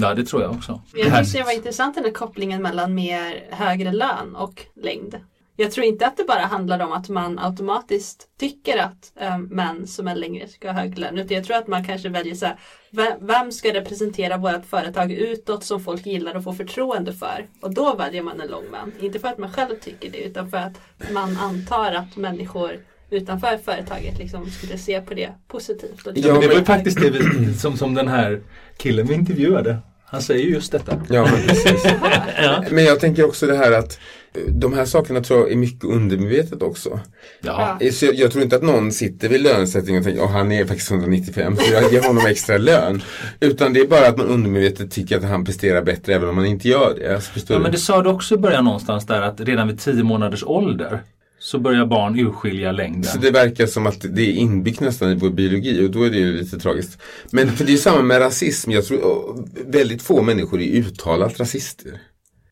Ja 0.03 0.15
det 0.15 0.25
tror 0.25 0.43
jag 0.43 0.51
också. 0.51 0.81
Jag 0.95 1.19
tyckte 1.19 1.39
det 1.39 1.45
var 1.45 1.55
intressant 1.55 1.95
den 1.95 2.05
här 2.05 2.13
kopplingen 2.13 2.63
mellan 2.63 2.95
mer 2.95 3.45
högre 3.51 3.93
lön 3.93 4.37
och 4.37 4.67
längd. 4.75 5.21
Jag 5.57 5.73
tror 5.73 5.87
inte 5.87 6.07
att 6.07 6.17
det 6.17 6.25
bara 6.25 6.41
handlar 6.41 6.81
om 6.81 6.93
att 6.93 7.09
man 7.09 7.39
automatiskt 7.39 8.29
tycker 8.41 8.79
att 8.79 9.13
eh, 9.21 9.39
män 9.39 9.87
som 9.87 10.09
är 10.09 10.15
längre 10.15 10.49
ska 10.49 10.73
ha 10.73 10.81
högre 10.81 11.01
lön. 11.01 11.19
Utan 11.19 11.37
jag 11.37 11.47
tror 11.47 11.57
att 11.57 11.67
man 11.67 11.85
kanske 11.85 12.09
väljer 12.09 12.35
så 12.35 12.47
här, 12.47 12.57
vem, 12.91 13.27
vem 13.27 13.53
ska 13.53 13.75
representera 13.75 14.37
vårt 14.37 14.67
företag 14.67 15.13
utåt 15.13 15.65
som 15.65 15.81
folk 15.81 16.07
gillar 16.07 16.37
och 16.37 16.45
får 16.45 16.53
förtroende 16.53 17.13
för? 17.13 17.47
Och 17.61 17.75
då 17.75 17.95
väljer 17.95 18.23
man 18.23 18.41
en 18.41 18.49
lång 18.49 18.65
man. 18.71 18.93
Inte 19.01 19.19
för 19.19 19.29
att 19.29 19.39
man 19.39 19.53
själv 19.53 19.75
tycker 19.81 20.11
det 20.11 20.19
utan 20.19 20.51
för 20.51 20.59
att 20.59 20.81
man 21.13 21.37
antar 21.37 21.93
att 21.93 22.17
människor 22.17 22.81
utanför 23.11 23.59
företaget 23.65 24.19
liksom 24.19 24.51
skulle 24.51 24.79
se 24.79 25.01
på 25.01 25.15
det 25.15 25.33
positivt. 25.49 26.07
Och 26.07 26.13
Ja, 26.17 26.41
det 26.41 26.49
var 26.49 26.55
ju 26.55 26.65
faktiskt 26.65 27.01
det 27.01 27.11
vi, 27.11 27.55
som, 27.55 27.77
som 27.77 27.95
den 27.95 28.09
här 28.09 28.41
killen 28.77 29.07
vi 29.07 29.15
intervjuade. 29.15 29.79
Han 30.13 30.23
säger 30.23 30.45
ju 30.45 30.51
just 30.53 30.73
detta. 30.73 31.01
Ja, 31.09 31.23
men 31.33 31.43
precis. 31.49 31.85
Ja. 32.43 32.65
Men 32.71 32.85
jag 32.85 33.01
tänker 33.01 33.25
också 33.25 33.47
det 33.47 33.57
här 33.57 33.73
att 33.73 33.99
eh, 34.35 34.41
de 34.53 34.73
här 34.73 34.85
sakerna 34.85 35.21
tror 35.21 35.41
jag 35.41 35.53
är 35.53 35.57
mycket 35.57 35.85
undermedvetet 35.85 36.63
också. 36.63 37.01
Ja. 37.41 37.79
Eh, 37.81 37.93
Så 37.93 38.05
jag, 38.07 38.15
jag 38.15 38.31
tror 38.33 38.45
inte 38.45 38.57
att 38.57 38.63
någon 38.63 38.93
sitter 38.93 39.29
vid 39.29 39.41
lönesättning 39.41 39.99
och 39.99 40.05
tänker 40.05 40.23
att 40.25 40.31
han 40.31 40.53
är 40.53 40.65
faktiskt 40.65 40.91
195 40.91 41.57
så 41.57 41.73
jag 41.73 41.93
ger 41.93 42.03
honom 42.03 42.27
extra 42.27 42.59
lön. 42.59 43.03
Utan 43.41 43.73
det 43.73 43.81
är 43.81 43.87
bara 43.87 44.07
att 44.09 44.17
man 44.17 44.27
undermedvetet 44.27 44.91
tycker 44.91 45.17
att 45.17 45.25
han 45.25 45.45
presterar 45.45 45.83
bättre 45.83 46.15
även 46.15 46.29
om 46.29 46.37
man 46.37 46.47
inte 46.47 46.69
gör 46.69 46.95
det. 46.99 47.15
Alltså, 47.15 47.31
Ja 47.35 47.43
du? 47.57 47.59
men 47.63 47.73
det 47.73 47.79
sa 47.79 48.03
du 48.03 48.11
också 48.11 48.35
i 48.35 48.39
början 48.39 48.65
någonstans 48.65 49.07
där 49.07 49.23
att 49.23 49.41
redan 49.41 49.69
vid 49.69 49.81
10 49.81 50.03
månaders 50.03 50.43
ålder 50.47 51.03
så 51.43 51.59
börjar 51.59 51.87
barn 51.87 52.19
urskilja 52.19 52.73
längden. 52.73 53.05
Så 53.05 53.19
det 53.19 53.31
verkar 53.31 53.67
som 53.67 53.87
att 53.87 54.01
det 54.01 54.23
är 54.23 54.33
inbyggt 54.33 54.81
nästan 54.81 55.11
i 55.11 55.15
vår 55.15 55.31
biologi 55.31 55.87
och 55.87 55.91
då 55.91 56.03
är 56.03 56.11
det 56.11 56.17
ju 56.17 56.33
lite 56.33 56.59
tragiskt. 56.59 56.99
Men 57.31 57.53
för 57.53 57.65
det 57.65 57.71
är 57.71 57.73
ju 57.73 57.79
samma 57.79 58.03
med 58.03 58.21
rasism. 58.21 58.71
Jag 58.71 58.85
tror 58.85 59.45
väldigt 59.67 60.03
få 60.03 60.23
människor 60.23 60.61
är 60.61 60.67
uttalat 60.67 61.41
rasister. 61.41 62.01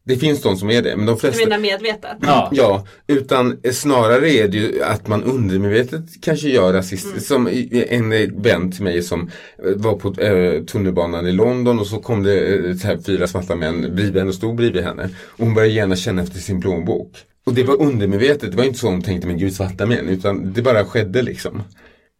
Det 0.04 0.16
finns 0.16 0.42
de 0.42 0.56
som 0.56 0.70
är 0.70 0.82
det, 0.82 0.96
men 0.96 1.06
de 1.06 1.14
Du 1.14 1.20
flesta 1.20 1.44
menar 1.44 1.58
medvetet? 1.58 2.16
Ja. 2.20 2.48
Ja, 2.52 2.86
utan 3.06 3.60
snarare 3.72 4.30
är 4.30 4.48
det 4.48 4.58
ju 4.58 4.82
att 4.82 5.08
man 5.08 5.24
undermedvetet 5.24 6.04
kanske 6.20 6.48
gör 6.48 6.72
rasist. 6.72 7.06
Mm. 7.06 7.20
Som 7.20 7.48
en 7.72 8.42
vän 8.42 8.72
till 8.72 8.82
mig 8.82 9.02
som 9.02 9.30
eh, 9.64 9.72
var 9.76 9.94
på 9.94 10.22
eh, 10.22 10.64
tunnelbanan 10.64 11.26
i 11.26 11.32
London 11.32 11.78
och 11.78 11.86
så 11.86 11.98
kom 11.98 12.22
det 12.22 12.54
eh, 12.54 12.74
så 12.76 12.86
här 12.86 12.98
fyra 13.06 13.26
svarta 13.26 13.56
män 13.56 13.80
bredvid 13.80 14.16
henne 14.16 14.28
och 14.28 14.34
stod 14.34 14.56
bredvid 14.56 14.82
henne. 14.82 15.10
Och 15.24 15.44
hon 15.44 15.54
började 15.54 15.74
gärna 15.74 15.96
känna 15.96 16.22
efter 16.22 16.38
sin 16.38 16.60
plånbok. 16.60 17.12
Och 17.50 17.56
det 17.56 17.64
var 17.64 17.82
undermedvetet, 17.82 18.50
det 18.50 18.56
var 18.56 18.64
inte 18.64 18.78
så 18.78 18.86
hon 18.86 19.02
tänkte 19.02 19.26
men 19.26 19.38
gud 19.38 19.54
svarta 19.54 19.86
män 19.86 20.08
utan 20.08 20.52
det 20.52 20.62
bara 20.62 20.84
skedde 20.84 21.22
liksom. 21.22 21.62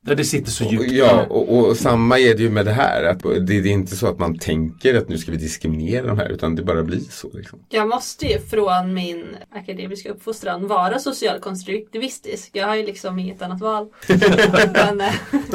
Ja, 0.07 0.15
det 0.15 0.25
sitter 0.25 0.51
så 0.51 0.67
Och, 0.67 0.73
djupt. 0.73 0.93
ja, 0.93 1.27
och, 1.31 1.59
och 1.59 1.77
samma 1.77 2.19
är 2.19 2.35
det 2.35 2.43
ju 2.43 2.51
med 2.51 2.65
det 2.65 2.73
här. 2.73 3.05
Att 3.05 3.23
det, 3.23 3.41
det 3.41 3.69
är 3.69 3.73
inte 3.73 3.97
så 3.97 4.07
att 4.07 4.19
man 4.19 4.39
tänker 4.39 4.95
att 4.95 5.09
nu 5.09 5.19
ska 5.19 5.31
vi 5.31 5.37
diskriminera 5.37 6.07
de 6.07 6.19
här 6.19 6.29
utan 6.29 6.55
det 6.57 6.63
bara 6.63 6.83
blir 6.83 7.01
så. 7.11 7.31
Liksom. 7.33 7.59
Jag 7.69 7.89
måste 7.89 8.27
ju 8.27 8.39
från 8.39 8.95
min 8.95 9.37
akademiska 9.55 10.11
uppfostran 10.11 10.67
vara 10.67 10.99
socialkonstruktivistisk. 10.99 12.51
Jag 12.53 12.67
har 12.67 12.77
ju 12.77 12.87
liksom 12.87 13.19
inget 13.19 13.43
annat 13.43 13.61
val. 13.61 13.89
men, 14.09 15.01
eh, 15.01 15.15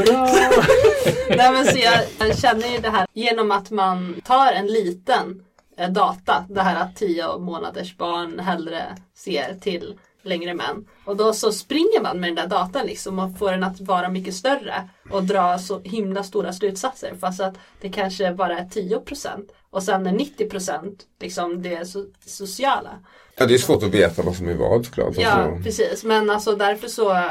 nej, 1.29 1.51
men 1.51 1.65
så 1.65 1.77
jag, 1.77 1.99
jag 2.19 2.37
känner 2.37 2.67
ju 2.67 2.77
det 2.81 2.89
här 2.89 3.07
genom 3.13 3.51
att 3.51 3.71
man 3.71 4.15
tar 4.23 4.53
en 4.53 4.67
liten 4.67 5.41
data. 5.89 6.45
Det 6.49 6.61
här 6.61 6.81
att 6.83 6.95
tio 6.95 7.37
månaders 7.37 7.97
barn 7.97 8.39
hellre 8.39 8.95
ser 9.15 9.55
till 9.61 9.99
längre 10.21 10.53
män. 10.53 10.85
Och 11.05 11.17
då 11.17 11.33
så 11.33 11.51
springer 11.51 12.01
man 12.01 12.19
med 12.19 12.29
den 12.29 12.35
där 12.35 12.47
datan 12.57 12.85
liksom 12.85 13.19
och 13.19 13.37
får 13.37 13.51
den 13.51 13.63
att 13.63 13.81
vara 13.81 14.09
mycket 14.09 14.35
större 14.35 14.89
och 15.11 15.23
dra 15.23 15.57
så 15.59 15.79
himla 15.79 16.23
stora 16.23 16.53
slutsatser 16.53 17.15
fast 17.19 17.41
att 17.41 17.55
det 17.81 17.89
kanske 17.89 18.33
bara 18.33 18.59
är 18.59 18.65
10% 18.65 19.49
och 19.69 19.83
sen 19.83 20.07
är 20.07 20.11
90% 20.11 20.95
liksom 21.19 21.61
det 21.61 21.79
so- 21.79 22.13
sociala. 22.25 22.99
Ja, 23.37 23.45
det 23.45 23.53
är 23.53 23.57
svårt 23.57 23.83
att 23.83 23.89
veta 23.89 24.21
vad 24.21 24.35
som 24.35 24.49
är 24.49 24.53
vad 24.53 24.85
såklart. 24.85 25.13
Ja, 25.17 25.29
Alltså, 25.29 25.63
precis. 25.63 26.03
Men 26.03 26.29
alltså 26.29 26.55
därför 26.55 26.87
så 26.87 27.21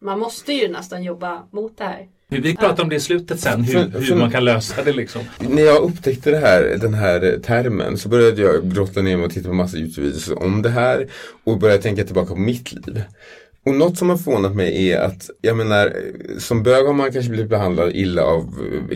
man 0.00 0.18
måste 0.18 0.52
ju 0.52 0.68
nästan 0.68 1.02
jobba 1.02 1.46
mot 1.52 1.78
det 1.78 1.84
här. 1.84 2.08
Vi 2.30 2.56
pratar 2.56 2.82
om 2.82 2.88
det 2.88 2.96
i 2.96 3.00
slutet 3.00 3.40
sen, 3.40 3.64
hur, 3.64 3.90
För- 3.90 4.00
hur 4.00 4.16
man 4.16 4.30
kan 4.30 4.44
lösa 4.44 4.82
det 4.84 4.92
liksom. 4.92 5.22
När 5.38 5.62
jag 5.62 5.82
upptäckte 5.82 6.36
här, 6.36 6.76
den 6.80 6.94
här 6.94 7.38
termen 7.46 7.98
så 7.98 8.08
började 8.08 8.42
jag 8.42 8.72
grotta 8.74 9.02
ner 9.02 9.16
mig 9.16 9.26
och 9.26 9.32
titta 9.32 9.48
på 9.48 9.54
massa 9.54 9.76
YouTube-videos 9.76 10.32
om 10.36 10.62
det 10.62 10.68
här 10.70 11.06
och 11.44 11.58
började 11.58 11.82
tänka 11.82 12.04
tillbaka 12.04 12.34
på 12.34 12.40
mitt 12.40 12.72
liv. 12.72 13.02
Och 13.66 13.74
något 13.74 13.98
som 13.98 14.10
har 14.10 14.16
förvånat 14.16 14.54
mig 14.56 14.90
är 14.90 15.00
att, 15.00 15.30
jag 15.40 15.56
menar, 15.56 15.92
som 16.38 16.62
bög 16.62 16.86
har 16.86 16.92
man 16.94 17.12
kanske 17.12 17.30
blivit 17.30 17.50
behandlad 17.50 17.90
illa 17.94 18.22
av 18.22 18.54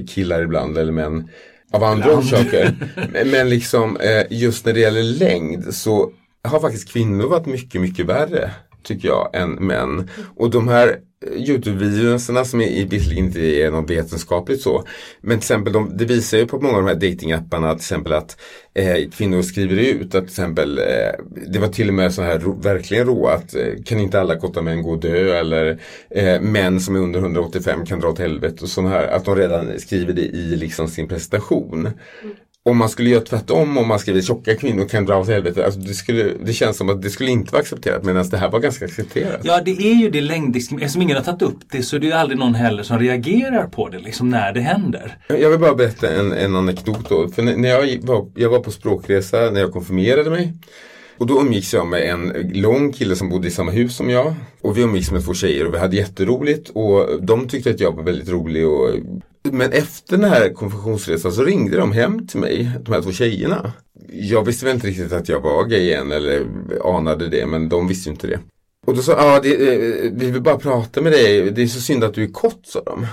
killar 0.09 0.42
ibland 0.42 0.79
eller 0.79 0.92
män 0.92 1.29
av 1.73 1.85
andra 1.85 2.14
orsaker. 2.18 2.75
Men- 3.12 3.29
Men 3.31 3.49
liksom 3.49 3.97
eh, 3.97 4.23
just 4.31 4.66
när 4.66 4.73
det 4.73 4.81
gäller 4.81 5.03
längd 5.03 5.75
så 5.75 6.12
har 6.45 6.61
faktiskt 6.61 6.92
kvinnor 6.92 7.29
varit 7.29 7.47
mycket, 7.47 7.81
mycket 7.81 8.07
värre 8.07 8.51
tycker 8.83 9.09
jag 9.09 9.31
än 9.33 9.51
män. 9.51 10.11
Och 10.37 10.51
de 10.51 10.68
här 10.68 10.88
eh, 11.27 11.33
Youtube-videorna 11.33 12.45
som 12.45 12.61
är, 12.61 12.87
visserligen 12.87 13.25
inte 13.25 13.40
är 13.40 13.71
något 13.71 13.90
vetenskapligt 13.90 14.61
så. 14.61 14.85
Men 15.21 15.38
till 15.38 15.45
exempel 15.45 15.73
de, 15.73 15.97
det 15.97 16.05
visar 16.05 16.38
ju 16.38 16.47
på 16.47 16.61
många 16.61 16.77
av 16.77 16.83
de 16.83 16.88
här 16.88 17.11
datingapparna 17.11 17.75
till 17.75 17.81
exempel 17.81 18.12
att 18.12 18.40
eh, 18.75 19.11
kvinnor 19.11 19.42
skriver 19.42 19.77
ut 19.77 20.03
att 20.03 20.11
till 20.11 20.23
exempel 20.25 20.79
eh, 20.79 20.85
det 21.47 21.59
var 21.59 21.68
till 21.68 21.88
och 21.88 21.95
med 21.95 22.14
så 22.14 22.23
här 22.23 22.38
ro, 22.38 22.61
verkligen 22.61 23.07
råa 23.07 23.33
att 23.33 23.55
eh, 23.55 23.83
kan 23.85 24.01
inte 24.01 24.21
alla 24.21 24.37
korta 24.37 24.62
män 24.62 24.83
gå 24.83 24.90
och 24.90 25.01
dö 25.01 25.38
eller 25.38 25.81
eh, 26.11 26.40
män 26.40 26.81
som 26.81 26.97
är 26.97 27.01
under 27.01 27.21
185 27.21 27.87
kan 27.87 28.01
dra 28.01 28.09
åt 28.09 28.18
helvete 28.18 28.57
och 28.62 28.68
sån 28.68 28.87
här. 28.87 29.09
Att 29.09 29.25
de 29.25 29.37
redan 29.37 29.79
skriver 29.79 30.12
det 30.12 30.23
i 30.23 30.57
liksom 30.57 30.88
sin 30.88 31.09
presentation. 31.09 31.88
Om 32.64 32.77
man 32.77 32.88
skulle 32.88 33.11
göra 33.11 33.25
tvärtom, 33.25 33.79
om 33.79 33.88
man 33.88 33.98
skriver 33.98 34.20
tjocka 34.20 34.57
kvinnor 34.57 34.88
kan 34.88 35.07
dra 35.07 35.18
åt 35.18 35.29
helvete. 35.29 35.64
Alltså 35.64 35.81
det, 35.81 35.94
skulle, 35.94 36.31
det 36.44 36.53
känns 36.53 36.77
som 36.77 36.88
att 36.88 37.03
det 37.03 37.11
skulle 37.11 37.31
inte 37.31 37.53
vara 37.53 37.62
accepterat 37.62 38.05
medan 38.05 38.29
det 38.29 38.37
här 38.37 38.51
var 38.51 38.59
ganska 38.61 38.85
accepterat. 38.85 39.40
Ja, 39.42 39.61
det 39.64 39.70
är 39.70 39.94
ju 39.94 40.11
det 40.11 40.20
längddiskriminering. 40.20 40.85
Eftersom 40.85 41.03
ingen 41.03 41.16
har 41.16 41.25
tagit 41.25 41.42
upp 41.42 41.59
det 41.70 41.83
så 41.83 41.96
är 41.96 42.01
det 42.01 42.07
ju 42.07 42.12
aldrig 42.12 42.38
någon 42.38 42.55
heller 42.55 42.83
som 42.83 42.98
reagerar 42.98 43.66
på 43.66 43.88
det 43.88 43.98
liksom 43.98 44.31
när 44.31 44.53
det 44.53 44.61
händer. 44.61 45.18
Jag 45.29 45.51
vill 45.51 45.59
bara 45.59 45.75
berätta 45.75 46.11
en, 46.11 46.33
en 46.33 46.57
anekdot 46.57 47.09
då. 47.09 47.29
För 47.29 47.42
när 47.42 47.68
jag 47.68 48.03
var, 48.03 48.31
jag 48.35 48.51
var 48.51 48.61
på 48.61 48.70
språkresa 48.70 49.37
när 49.37 49.61
jag 49.61 49.72
konfirmerade 49.72 50.31
mig. 50.31 50.53
Och 51.18 51.27
då 51.27 51.40
umgicks 51.40 51.75
jag 51.75 51.87
med 51.87 52.11
en 52.11 52.51
lång 52.55 52.92
kille 52.92 53.16
som 53.16 53.29
bodde 53.29 53.48
i 53.48 53.51
samma 53.51 53.70
hus 53.70 53.96
som 53.96 54.11
jag. 54.11 54.35
Och 54.61 54.77
vi 54.77 54.83
umgicks 54.83 55.11
med 55.11 55.25
två 55.25 55.35
tjejer 55.35 55.66
och 55.66 55.75
vi 55.75 55.79
hade 55.79 55.96
jätteroligt. 55.96 56.68
Och 56.68 57.22
de 57.22 57.48
tyckte 57.48 57.70
att 57.70 57.81
jag 57.81 57.96
var 57.96 58.03
väldigt 58.03 58.29
rolig. 58.29 58.68
Och... 58.68 58.90
Men 59.43 59.73
efter 59.73 60.17
den 60.17 60.31
här 60.31 60.55
konfessionsresan 60.55 61.33
så 61.33 61.45
ringde 61.45 61.77
de 61.77 61.93
hem 61.93 62.27
till 62.27 62.41
mig, 62.41 62.71
de 62.81 62.93
här 62.93 63.03
två 63.03 63.13
tjejerna. 63.13 63.73
Jag 64.09 64.45
visste 64.45 64.65
väl 64.65 64.75
inte 64.75 64.87
riktigt 64.87 65.13
att 65.13 65.29
jag 65.29 65.41
var 65.41 65.65
gay 65.65 65.93
än 65.93 66.13
eller 66.13 66.47
anade 66.85 67.29
det, 67.29 67.47
men 67.47 67.69
de 67.69 67.89
visste 67.89 68.09
ju 68.09 68.13
inte 68.13 68.27
det. 68.27 68.39
Och 68.87 68.97
då 68.97 69.03
sa 69.03 69.15
ah, 69.17 69.41
det, 69.41 69.51
eh, 69.51 70.11
vi 70.13 70.31
vill 70.31 70.43
bara 70.43 70.59
prata 70.59 71.01
med 71.01 71.13
dig, 71.13 71.51
det 71.51 71.63
är 71.63 71.67
så 71.67 71.81
synd 71.81 72.05
att 72.05 72.15
du 72.15 72.25
är 72.25 72.33
kort, 72.33 72.61
sa 72.65 72.83
de. 72.83 73.07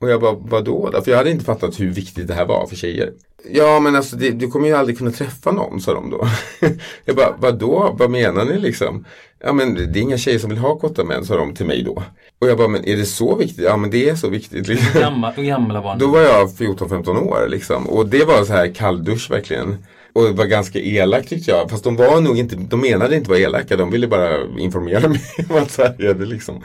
Och 0.00 0.10
jag 0.10 0.20
bara, 0.20 0.32
vadå 0.32 0.90
då? 0.92 1.02
För 1.02 1.10
jag 1.10 1.18
hade 1.18 1.30
inte 1.30 1.44
fattat 1.44 1.80
hur 1.80 1.90
viktigt 1.90 2.28
det 2.28 2.34
här 2.34 2.46
var 2.46 2.66
för 2.66 2.76
tjejer. 2.76 3.12
Ja 3.50 3.80
men 3.80 3.96
alltså 3.96 4.16
det, 4.16 4.30
du 4.30 4.48
kommer 4.48 4.68
ju 4.68 4.74
aldrig 4.74 4.98
kunna 4.98 5.10
träffa 5.10 5.52
någon, 5.52 5.80
sa 5.80 5.94
de 5.94 6.10
då. 6.10 6.28
jag 7.04 7.16
bara, 7.16 7.36
vadå? 7.38 7.96
Vad 7.98 8.10
menar 8.10 8.44
ni 8.44 8.58
liksom? 8.58 9.04
Ja 9.44 9.52
men 9.52 9.74
det 9.74 9.98
är 9.98 10.02
inga 10.02 10.18
tjejer 10.18 10.38
som 10.38 10.50
vill 10.50 10.58
ha 10.58 10.78
korta 10.78 11.04
män, 11.04 11.24
sa 11.24 11.36
de 11.36 11.54
till 11.54 11.66
mig 11.66 11.82
då. 11.82 12.02
Och 12.38 12.48
jag 12.48 12.58
bara, 12.58 12.68
men 12.68 12.84
är 12.84 12.96
det 12.96 13.04
så 13.04 13.36
viktigt? 13.36 13.64
Ja 13.64 13.76
men 13.76 13.90
det 13.90 14.08
är 14.08 14.14
så 14.14 14.28
viktigt. 14.28 14.68
Liksom. 14.68 15.00
Gamla, 15.00 15.30
hur 15.30 15.42
gamla 15.42 15.80
var 15.80 15.96
Då 15.96 16.06
var 16.06 16.20
jag 16.20 16.48
14-15 16.48 17.18
år 17.18 17.48
liksom. 17.48 17.88
Och 17.88 18.06
det 18.06 18.24
var 18.24 18.44
så 18.44 18.52
här 18.52 18.74
kalldusch 18.74 19.30
verkligen. 19.30 19.84
Och 20.12 20.22
det 20.24 20.32
var 20.32 20.44
ganska 20.44 20.78
elakt 20.78 21.28
tyckte 21.28 21.50
jag. 21.50 21.70
Fast 21.70 21.84
de 21.84 21.96
var 21.96 22.20
nog 22.20 22.38
inte, 22.38 22.56
de 22.56 22.80
menade 22.80 23.16
inte 23.16 23.30
vara 23.30 23.38
elaka. 23.38 23.76
De 23.76 23.90
ville 23.90 24.06
bara 24.06 24.58
informera 24.58 25.08
mig 25.08 25.20
om 25.48 25.56
att 25.56 25.70
så 25.70 25.82
här 25.82 26.04
är 26.04 26.14
det 26.14 26.26
liksom. 26.26 26.64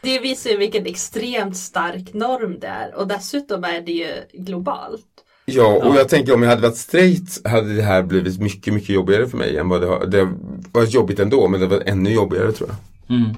Det 0.00 0.18
visar 0.18 0.50
ju 0.50 0.56
vilken 0.56 0.86
extremt 0.86 1.56
stark 1.56 2.14
norm 2.14 2.58
det 2.60 2.66
är 2.66 2.94
och 2.94 3.06
dessutom 3.06 3.64
är 3.64 3.80
det 3.80 3.92
ju 3.92 4.12
globalt. 4.32 5.06
Ja, 5.44 5.80
och 5.84 5.96
jag 5.96 6.08
tänker 6.08 6.34
om 6.34 6.42
jag 6.42 6.50
hade 6.50 6.62
varit 6.62 6.76
straight 6.76 7.46
hade 7.46 7.76
det 7.76 7.82
här 7.82 8.02
blivit 8.02 8.40
mycket, 8.40 8.74
mycket 8.74 8.88
jobbigare 8.88 9.28
för 9.28 9.38
mig 9.38 9.56
än 9.56 9.68
vad 9.68 9.80
det 9.80 9.86
har. 9.86 10.06
Det 10.06 10.28
var 10.72 10.84
jobbigt 10.84 11.18
ändå, 11.18 11.48
men 11.48 11.60
det 11.60 11.66
var 11.66 11.82
ännu 11.86 12.10
jobbigare 12.10 12.52
tror 12.52 12.68
jag. 12.68 12.76
Mm. 13.16 13.30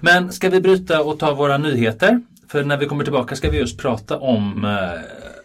Men 0.00 0.32
ska 0.32 0.50
vi 0.50 0.60
bryta 0.60 1.02
och 1.02 1.18
ta 1.18 1.34
våra 1.34 1.58
nyheter? 1.58 2.22
För 2.48 2.64
när 2.64 2.76
vi 2.76 2.86
kommer 2.86 3.04
tillbaka 3.04 3.36
ska 3.36 3.50
vi 3.50 3.58
just 3.58 3.78
prata 3.78 4.18
om 4.18 4.64
eh, 4.64 5.00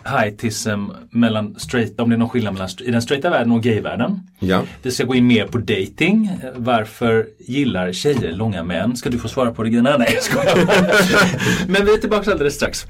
heightism 0.07 0.85
mellan 1.09 1.55
straight, 1.59 1.99
om 1.99 2.09
det 2.09 2.15
är 2.15 2.17
någon 2.17 2.29
skillnad 2.29 2.53
mellan 2.53 2.69
i 2.83 2.91
den 2.91 3.01
straighta 3.01 3.29
världen 3.29 3.51
och 3.51 3.63
gayvärlden. 3.63 4.19
Ja. 4.39 4.63
Vi 4.81 4.91
ska 4.91 5.03
gå 5.03 5.15
in 5.15 5.27
mer 5.27 5.47
på 5.47 5.57
dating. 5.57 6.31
Varför 6.55 7.27
gillar 7.39 7.91
tjejer 7.91 8.31
långa 8.31 8.63
män? 8.63 8.95
Ska 8.95 9.09
du 9.09 9.19
få 9.19 9.27
svara 9.27 9.51
på 9.51 9.63
det 9.63 9.69
Gina? 9.69 9.97
Nej 9.97 10.11
jag 10.13 10.23
skojar. 10.23 10.57
Men 11.71 11.85
vi 11.85 11.93
är 11.93 11.97
tillbaka 11.97 12.31
alldeles 12.31 12.55
strax. 12.55 12.87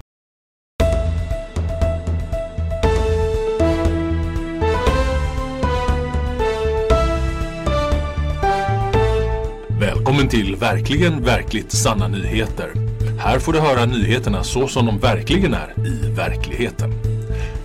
Välkommen 10.17 10.45
till 10.45 10.55
Verkligen 10.55 11.23
Verkligt 11.23 11.71
Sanna 11.71 12.07
Nyheter. 12.07 12.73
Här 13.19 13.39
får 13.39 13.53
du 13.53 13.59
höra 13.59 13.85
nyheterna 13.85 14.43
så 14.43 14.67
som 14.67 14.85
de 14.85 14.99
verkligen 14.99 15.53
är 15.53 15.73
i 15.87 16.11
verkligheten. 16.15 16.93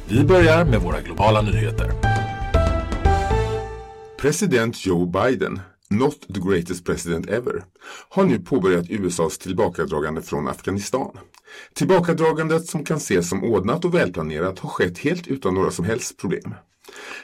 Vi 0.08 0.24
börjar 0.24 0.64
med 0.64 0.80
våra 0.80 1.00
globala 1.00 1.42
nyheter. 1.42 1.92
President 4.20 4.86
Joe 4.86 5.06
Biden, 5.06 5.60
not 5.90 6.20
the 6.34 6.40
greatest 6.50 6.84
president 6.86 7.30
ever, 7.30 7.64
har 8.08 8.24
nu 8.24 8.38
påbörjat 8.38 8.90
USAs 8.90 9.38
tillbakadragande 9.38 10.22
från 10.22 10.48
Afghanistan. 10.48 11.18
Tillbakadragandet 11.74 12.66
som 12.66 12.84
kan 12.84 12.96
ses 12.96 13.28
som 13.28 13.44
ordnat 13.44 13.84
och 13.84 13.94
välplanerat 13.94 14.58
har 14.58 14.68
skett 14.68 14.98
helt 14.98 15.26
utan 15.26 15.54
några 15.54 15.70
som 15.70 15.84
helst 15.84 16.16
problem. 16.16 16.54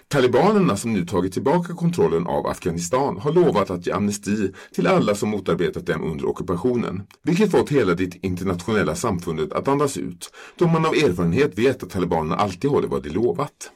Talibanerna 0.09 0.77
som 0.77 0.93
nu 0.93 1.07
tagit 1.07 1.33
tillbaka 1.33 1.75
kontrollen 1.75 2.27
av 2.27 2.47
Afghanistan 2.47 3.19
har 3.19 3.33
lovat 3.33 3.71
att 3.71 3.87
ge 3.87 3.93
amnesti 3.93 4.53
till 4.73 4.87
alla 4.87 5.15
som 5.15 5.29
motarbetat 5.29 5.87
dem 5.87 6.05
under 6.05 6.27
ockupationen, 6.29 7.03
vilket 7.23 7.51
fått 7.51 7.71
hela 7.71 7.95
det 7.95 8.25
internationella 8.25 8.95
samfundet 8.95 9.53
att 9.53 9.69
andas 9.69 9.97
ut, 9.97 10.31
då 10.57 10.67
man 10.67 10.87
av 10.87 10.95
erfarenhet 10.95 11.59
vet 11.59 11.83
att 11.83 11.91
talibanerna 11.91 12.37
alltid 12.37 12.71
håller 12.71 12.89
vad 12.89 13.03
de 13.03 13.11
lovat. 13.11 13.71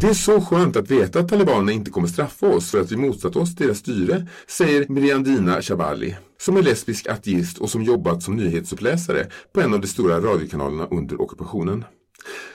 Det 0.00 0.06
är 0.06 0.14
så 0.14 0.40
skönt 0.40 0.76
att 0.76 0.90
veta 0.90 1.20
att 1.20 1.28
talibanerna 1.28 1.72
inte 1.72 1.90
kommer 1.90 2.08
straffa 2.08 2.46
oss 2.46 2.70
för 2.70 2.80
att 2.80 2.92
vi 2.92 2.96
motsatt 2.96 3.36
oss 3.36 3.54
deras 3.54 3.78
styre, 3.78 4.26
säger 4.48 4.88
Miriandina 4.88 5.62
Shabali, 5.62 6.16
som 6.40 6.56
är 6.56 6.62
lesbisk 6.62 7.06
ateist 7.06 7.58
och 7.58 7.70
som 7.70 7.82
jobbat 7.82 8.22
som 8.22 8.36
nyhetsuppläsare 8.36 9.26
på 9.52 9.60
en 9.60 9.74
av 9.74 9.80
de 9.80 9.86
stora 9.86 10.20
radiokanalerna 10.20 10.86
under 10.86 11.20
ockupationen. 11.20 11.84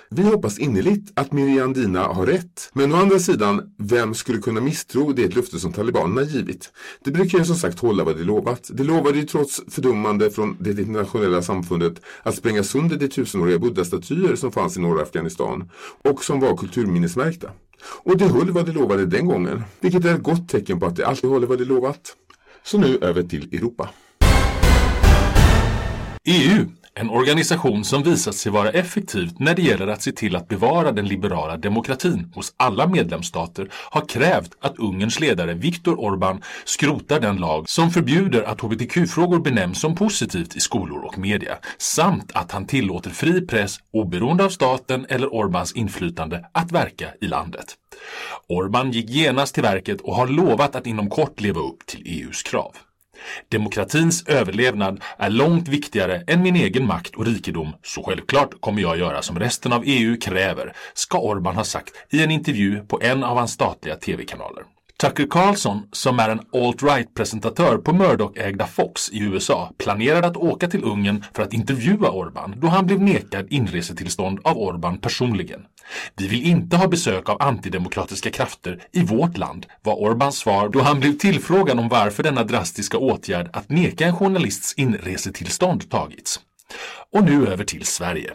Vi 0.09 0.23
hoppas 0.23 0.59
innerligt 0.59 1.11
att 1.13 1.31
Miriandina 1.31 2.03
har 2.03 2.25
rätt. 2.25 2.69
Men 2.73 2.93
å 2.93 2.95
andra 2.95 3.19
sidan, 3.19 3.61
vem 3.77 4.13
skulle 4.13 4.37
kunna 4.37 4.61
misstro 4.61 5.13
det 5.13 5.35
löfte 5.35 5.59
som 5.59 5.73
talibanerna 5.73 6.21
givit? 6.21 6.71
De 7.03 7.11
brukar 7.11 7.37
ju 7.37 7.45
som 7.45 7.55
sagt 7.55 7.79
hålla 7.79 8.03
vad 8.03 8.17
de 8.17 8.23
lovat. 8.23 8.69
De 8.73 8.83
lovade 8.83 9.17
ju 9.17 9.23
trots 9.23 9.61
fördummande 9.67 10.31
från 10.31 10.57
det 10.59 10.69
internationella 10.69 11.41
samfundet 11.41 12.01
att 12.23 12.35
spränga 12.35 12.63
sönder 12.63 12.97
de 12.97 13.07
tusenåriga 13.07 13.59
buddhastatyer 13.59 14.35
som 14.35 14.51
fanns 14.51 14.77
i 14.77 14.79
norra 14.79 15.01
Afghanistan 15.01 15.69
och 16.03 16.23
som 16.23 16.39
var 16.39 16.57
kulturminnesmärkta. 16.57 17.51
Och 18.03 18.17
de 18.17 18.25
höll 18.25 18.51
vad 18.51 18.65
de 18.65 18.71
lovade 18.71 19.05
den 19.05 19.25
gången, 19.25 19.63
vilket 19.79 20.05
är 20.05 20.15
ett 20.15 20.23
gott 20.23 20.49
tecken 20.49 20.79
på 20.79 20.85
att 20.85 20.95
de 20.95 21.03
alltid 21.03 21.29
håller 21.29 21.47
vad 21.47 21.57
de 21.57 21.65
lovat. 21.65 22.15
Så 22.63 22.77
nu 22.77 22.97
över 23.01 23.23
till 23.23 23.55
Europa. 23.55 23.89
EU, 26.27 26.65
en 26.97 27.09
organisation 27.09 27.83
som 27.83 28.03
visat 28.03 28.35
sig 28.35 28.51
vara 28.51 28.69
effektivt 28.69 29.39
när 29.39 29.55
det 29.55 29.61
gäller 29.61 29.87
att 29.87 30.01
se 30.01 30.11
till 30.11 30.35
att 30.35 30.47
bevara 30.47 30.91
den 30.91 31.07
liberala 31.07 31.57
demokratin 31.57 32.31
hos 32.35 32.53
alla 32.57 32.87
medlemsstater, 32.87 33.69
har 33.71 34.07
krävt 34.07 34.51
att 34.59 34.79
Ungerns 34.79 35.19
ledare 35.19 35.53
Viktor 35.53 35.95
Orbán 35.95 36.41
skrotar 36.65 37.19
den 37.19 37.37
lag 37.37 37.69
som 37.69 37.91
förbjuder 37.91 38.43
att 38.43 38.61
hbtq-frågor 38.61 39.39
benämns 39.39 39.79
som 39.79 39.95
positivt 39.95 40.55
i 40.55 40.59
skolor 40.59 41.05
och 41.05 41.17
media, 41.17 41.57
samt 41.77 42.31
att 42.33 42.51
han 42.51 42.67
tillåter 42.67 43.09
fri 43.09 43.47
press, 43.47 43.77
oberoende 43.93 44.45
av 44.45 44.49
staten 44.49 45.05
eller 45.09 45.27
Orbáns 45.27 45.77
inflytande, 45.77 46.45
att 46.51 46.71
verka 46.71 47.07
i 47.21 47.27
landet. 47.27 47.75
Orbán 48.49 48.91
gick 48.91 49.09
genast 49.09 49.53
till 49.53 49.63
verket 49.63 50.01
och 50.01 50.15
har 50.15 50.27
lovat 50.27 50.75
att 50.75 50.87
inom 50.87 51.09
kort 51.09 51.41
leva 51.41 51.59
upp 51.59 51.85
till 51.85 52.01
EUs 52.05 52.43
krav. 52.43 52.71
Demokratins 53.51 54.27
överlevnad 54.27 55.03
är 55.17 55.29
långt 55.29 55.67
viktigare 55.67 56.23
än 56.27 56.41
min 56.41 56.55
egen 56.55 56.87
makt 56.87 57.15
och 57.15 57.25
rikedom, 57.25 57.73
så 57.83 58.03
självklart 58.03 58.61
kommer 58.61 58.81
jag 58.81 58.97
göra 58.97 59.21
som 59.21 59.39
resten 59.39 59.73
av 59.73 59.83
EU 59.85 60.17
kräver, 60.17 60.73
ska 60.93 61.19
Orban 61.19 61.55
ha 61.55 61.63
sagt 61.63 61.93
i 62.09 62.23
en 62.23 62.31
intervju 62.31 62.85
på 62.87 62.99
en 63.01 63.23
av 63.23 63.37
hans 63.37 63.51
statliga 63.51 63.95
tv-kanaler. 63.95 64.63
Tucker 64.97 65.27
Carlson, 65.29 65.81
som 65.91 66.19
är 66.19 66.29
en 66.29 66.39
alt-right-presentatör 66.53 67.77
på 67.77 67.93
Murdoch-ägda 67.93 68.67
Fox 68.67 69.09
i 69.09 69.19
USA, 69.19 69.71
planerade 69.77 70.27
att 70.27 70.37
åka 70.37 70.67
till 70.67 70.83
Ungern 70.83 71.23
för 71.33 71.43
att 71.43 71.53
intervjua 71.53 72.09
Orban 72.09 72.55
då 72.57 72.67
han 72.67 72.85
blev 72.85 73.01
nekad 73.01 73.47
inresetillstånd 73.49 74.39
av 74.43 74.57
Orban 74.57 74.97
personligen. 74.97 75.61
Vi 76.17 76.27
vill 76.27 76.43
inte 76.43 76.77
ha 76.77 76.87
besök 76.87 77.29
av 77.29 77.41
antidemokratiska 77.41 78.29
krafter 78.29 78.83
i 78.91 79.03
vårt 79.03 79.37
land, 79.37 79.65
var 79.83 79.95
Orbans 79.95 80.37
svar 80.37 80.69
då 80.69 80.81
han 80.81 80.99
blev 80.99 81.17
tillfrågad 81.17 81.79
om 81.79 81.89
varför 81.89 82.23
denna 82.23 82.43
drastiska 82.43 82.97
åtgärd 82.97 83.49
att 83.53 83.69
neka 83.69 84.05
en 84.05 84.15
journalists 84.15 84.73
inresetillstånd 84.73 85.89
tagits. 85.89 86.39
Och 87.13 87.23
nu 87.23 87.47
över 87.47 87.63
till 87.63 87.85
Sverige. 87.85 88.31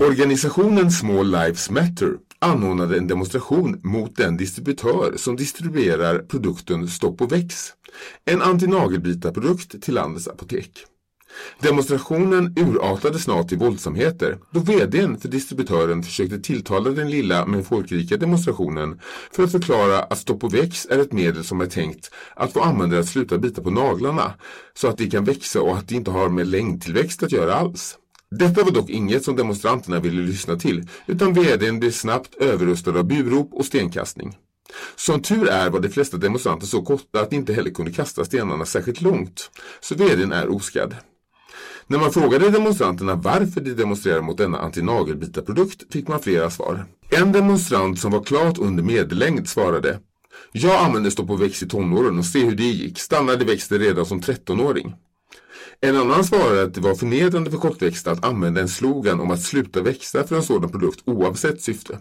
Organisationen 0.00 0.90
Small 0.90 1.30
Lives 1.30 1.70
Matter 1.70 2.25
anordnade 2.38 2.98
en 2.98 3.06
demonstration 3.06 3.80
mot 3.82 4.16
den 4.16 4.36
distributör 4.36 5.16
som 5.16 5.36
distribuerar 5.36 6.18
produkten 6.18 6.88
Stopp 6.88 7.20
och 7.20 7.32
väx, 7.32 7.72
en 8.24 8.42
antinagelbitarprodukt 8.42 9.82
till 9.82 9.94
landets 9.94 10.28
apotek. 10.28 10.86
Demonstrationen 11.60 12.54
urartade 12.56 13.18
snart 13.18 13.48
till 13.48 13.58
våldsamheter 13.58 14.38
då 14.50 14.60
vdn 14.60 15.16
för 15.20 15.28
distributören 15.28 16.02
försökte 16.02 16.38
tilltala 16.38 16.90
den 16.90 17.10
lilla 17.10 17.46
men 17.46 17.64
folkrika 17.64 18.16
demonstrationen 18.16 19.00
för 19.32 19.42
att 19.42 19.52
förklara 19.52 20.02
att 20.02 20.18
Stopp 20.18 20.44
och 20.44 20.54
väx 20.54 20.86
är 20.90 20.98
ett 20.98 21.12
medel 21.12 21.44
som 21.44 21.60
är 21.60 21.66
tänkt 21.66 22.10
att 22.36 22.52
få 22.52 22.60
användare 22.60 23.00
att 23.00 23.08
sluta 23.08 23.38
bita 23.38 23.62
på 23.62 23.70
naglarna 23.70 24.34
så 24.74 24.88
att 24.88 24.98
de 24.98 25.10
kan 25.10 25.24
växa 25.24 25.60
och 25.60 25.76
att 25.76 25.88
det 25.88 25.94
inte 25.94 26.10
har 26.10 26.28
med 26.28 26.46
längdtillväxt 26.46 27.22
att 27.22 27.32
göra 27.32 27.54
alls. 27.54 27.98
Detta 28.30 28.64
var 28.64 28.70
dock 28.70 28.90
inget 28.90 29.24
som 29.24 29.36
demonstranterna 29.36 30.00
ville 30.00 30.22
lyssna 30.22 30.56
till, 30.56 30.88
utan 31.06 31.32
vdn 31.32 31.80
blev 31.80 31.90
snabbt 31.90 32.34
överröstad 32.34 32.98
av 32.98 33.04
burop 33.04 33.48
och 33.52 33.64
stenkastning. 33.64 34.36
Som 34.96 35.22
tur 35.22 35.48
är 35.48 35.70
var 35.70 35.80
de 35.80 35.88
flesta 35.88 36.16
demonstranter 36.16 36.66
så 36.66 36.82
korta 36.82 37.20
att 37.20 37.30
de 37.30 37.36
inte 37.36 37.52
heller 37.52 37.70
kunde 37.70 37.92
kasta 37.92 38.24
stenarna 38.24 38.64
särskilt 38.64 39.00
långt, 39.00 39.50
så 39.80 39.94
vdn 39.94 40.32
är 40.32 40.48
oskadd. 40.48 40.94
När 41.86 41.98
man 41.98 42.12
frågade 42.12 42.50
demonstranterna 42.50 43.14
varför 43.14 43.60
de 43.60 43.74
demonstrerade 43.74 44.22
mot 44.22 44.38
denna 44.38 44.58
antinagelbitarprodukt 44.58 45.92
fick 45.92 46.08
man 46.08 46.20
flera 46.20 46.50
svar. 46.50 46.84
En 47.10 47.32
demonstrant 47.32 48.00
som 48.00 48.12
var 48.12 48.24
klart 48.24 48.58
under 48.58 48.82
medellängd 48.82 49.48
svarade 49.48 50.00
Jag 50.52 50.84
använde 50.84 51.10
stopp 51.10 51.30
och 51.30 51.42
växt 51.42 51.62
i 51.62 51.68
tonåren 51.68 52.18
och 52.18 52.24
se 52.24 52.44
hur 52.44 52.56
det 52.56 52.62
gick. 52.62 52.98
Stannade 52.98 53.44
växten 53.44 53.78
redan 53.78 54.06
som 54.06 54.20
13-åring. 54.20 54.94
En 55.80 55.96
annan 55.96 56.24
svarade 56.24 56.62
att 56.62 56.74
det 56.74 56.80
var 56.80 56.94
förnedrande 56.94 57.50
för 57.50 57.58
kortväxta 57.58 58.10
att 58.10 58.24
använda 58.24 58.60
en 58.60 58.68
slogan 58.68 59.20
om 59.20 59.30
att 59.30 59.42
sluta 59.42 59.82
växa 59.82 60.26
för 60.26 60.36
en 60.36 60.42
sådan 60.42 60.70
produkt 60.70 61.00
oavsett 61.04 61.62
syfte. 61.62 61.98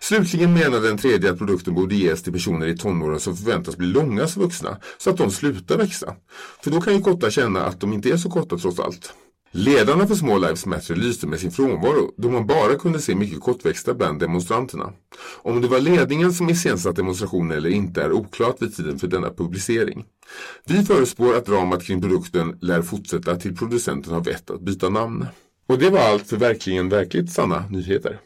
Slutligen 0.00 0.54
menade 0.54 0.88
den 0.88 0.98
tredje 0.98 1.30
att 1.30 1.38
produkten 1.38 1.74
borde 1.74 1.94
ges 1.94 2.22
till 2.22 2.32
personer 2.32 2.66
i 2.66 2.78
tonåren 2.78 3.20
som 3.20 3.36
förväntas 3.36 3.76
bli 3.76 3.86
långa 3.86 4.26
som 4.26 4.42
vuxna 4.42 4.78
så 4.98 5.10
att 5.10 5.16
de 5.16 5.30
slutar 5.30 5.78
växa. 5.78 6.14
För 6.62 6.70
då 6.70 6.80
kan 6.80 6.94
ju 6.94 7.02
korta 7.02 7.30
känna 7.30 7.64
att 7.64 7.80
de 7.80 7.92
inte 7.92 8.10
är 8.10 8.16
så 8.16 8.30
korta 8.30 8.58
trots 8.58 8.80
allt. 8.80 9.12
Ledarna 9.58 10.06
för 10.06 10.14
Small 10.14 10.40
Lives 10.40 10.66
Matter 10.66 10.96
lyste 10.96 11.26
med 11.26 11.40
sin 11.40 11.50
frånvaro 11.50 12.12
då 12.16 12.30
man 12.30 12.46
bara 12.46 12.74
kunde 12.74 13.00
se 13.00 13.14
mycket 13.14 13.40
kortväxta 13.40 13.94
bland 13.94 14.20
demonstranterna. 14.20 14.92
Om 15.42 15.60
det 15.60 15.68
var 15.68 15.80
ledningen 15.80 16.32
som 16.32 16.50
iscensatt 16.50 16.96
demonstrationen 16.96 17.56
eller 17.56 17.70
inte 17.70 18.02
är 18.02 18.12
oklart 18.12 18.62
vid 18.62 18.76
tiden 18.76 18.98
för 18.98 19.06
denna 19.06 19.30
publicering. 19.30 20.04
Vi 20.66 20.84
förespår 20.84 21.36
att 21.36 21.46
dramat 21.46 21.84
kring 21.84 22.02
produkten 22.02 22.58
lär 22.60 22.82
fortsätta 22.82 23.36
till 23.36 23.56
producenten 23.56 24.12
har 24.12 24.20
vett 24.20 24.50
att 24.50 24.60
byta 24.60 24.88
namn. 24.88 25.26
Och 25.66 25.78
det 25.78 25.90
var 25.90 26.00
allt 26.00 26.28
för 26.28 26.36
verkligen 26.36 26.88
verkligt 26.88 27.32
sanna 27.32 27.64
nyheter. 27.70 28.20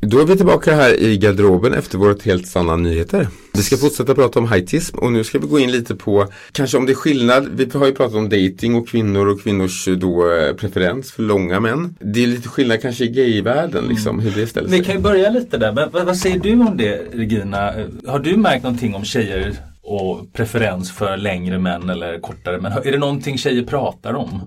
Då 0.00 0.20
är 0.20 0.24
vi 0.24 0.36
tillbaka 0.36 0.74
här 0.74 1.00
i 1.00 1.16
garderoben 1.18 1.74
efter 1.74 1.98
vårt 1.98 2.22
helt 2.22 2.46
sanna 2.46 2.76
nyheter. 2.76 3.28
Vi 3.52 3.62
ska 3.62 3.76
fortsätta 3.76 4.14
prata 4.14 4.38
om 4.38 4.48
heightism 4.48 4.98
och 4.98 5.12
nu 5.12 5.24
ska 5.24 5.38
vi 5.38 5.46
gå 5.46 5.58
in 5.58 5.72
lite 5.72 5.96
på 5.96 6.26
kanske 6.52 6.78
om 6.78 6.86
det 6.86 6.92
är 6.92 6.94
skillnad. 6.94 7.48
Vi 7.52 7.70
har 7.78 7.86
ju 7.86 7.94
pratat 7.94 8.16
om 8.16 8.28
dating 8.28 8.74
och 8.74 8.88
kvinnor 8.88 9.26
och 9.26 9.42
kvinnors 9.42 9.88
då 9.96 10.32
eh, 10.32 10.54
preferens 10.54 11.12
för 11.12 11.22
långa 11.22 11.60
män. 11.60 11.96
Det 12.00 12.22
är 12.22 12.26
lite 12.26 12.48
skillnad 12.48 12.82
kanske 12.82 13.04
i 13.04 13.08
gayvärlden 13.08 13.84
liksom 13.88 14.20
hur 14.20 14.30
det 14.30 14.46
ställer 14.46 14.68
sig. 14.68 14.78
Vi 14.78 14.84
kan 14.84 14.94
ju 14.94 15.00
börja 15.00 15.30
lite 15.30 15.58
där, 15.58 15.72
men 15.72 15.90
vad, 15.92 16.06
vad 16.06 16.16
säger 16.16 16.38
du 16.38 16.52
om 16.52 16.76
det 16.76 17.02
Regina? 17.12 17.72
Har 18.06 18.18
du 18.18 18.36
märkt 18.36 18.62
någonting 18.62 18.94
om 18.94 19.04
tjejer 19.04 19.54
och 19.82 20.32
preferens 20.32 20.92
för 20.92 21.16
längre 21.16 21.58
män 21.58 21.90
eller 21.90 22.20
kortare 22.20 22.60
män? 22.60 22.72
Är 22.72 22.92
det 22.92 22.98
någonting 22.98 23.38
tjejer 23.38 23.62
pratar 23.64 24.14
om? 24.14 24.40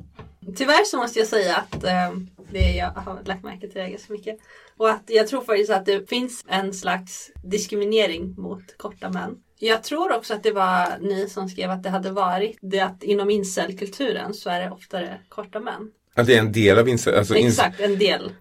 Tyvärr 0.55 0.83
så 0.85 0.97
måste 0.97 1.19
jag 1.19 1.27
säga 1.27 1.55
att 1.55 1.83
eh, 1.83 2.11
det 2.51 2.71
jag 2.71 2.87
har 2.91 3.19
lagt 3.25 3.43
märke 3.43 3.67
till 3.67 3.81
det 3.81 3.89
ganska 3.89 4.13
mycket. 4.13 4.37
Och 4.77 4.89
att 4.89 5.03
jag 5.07 5.27
tror 5.27 5.41
faktiskt 5.41 5.69
att 5.71 5.85
det 5.85 6.09
finns 6.09 6.45
en 6.47 6.73
slags 6.73 7.31
diskriminering 7.43 8.33
mot 8.37 8.77
korta 8.77 9.09
män. 9.09 9.35
Jag 9.59 9.83
tror 9.83 10.15
också 10.15 10.33
att 10.33 10.43
det 10.43 10.51
var 10.51 10.87
ni 11.01 11.29
som 11.29 11.49
skrev 11.49 11.71
att 11.71 11.83
det 11.83 11.89
hade 11.89 12.11
varit 12.11 12.57
det 12.61 12.79
att 12.79 13.03
inom 13.03 13.29
incelkulturen 13.29 14.33
så 14.33 14.49
är 14.49 14.59
det 14.61 14.71
oftare 14.71 15.17
korta 15.29 15.59
män. 15.59 15.91
Att 16.15 16.27
det 16.27 16.35
är 16.35 16.39
en 16.39 16.51
del 16.51 16.77
av 16.79 16.89
incest, 16.89 17.17
alltså 17.17 17.35
Exakt, 17.35 17.79
en 17.79 17.99
del. 17.99 18.31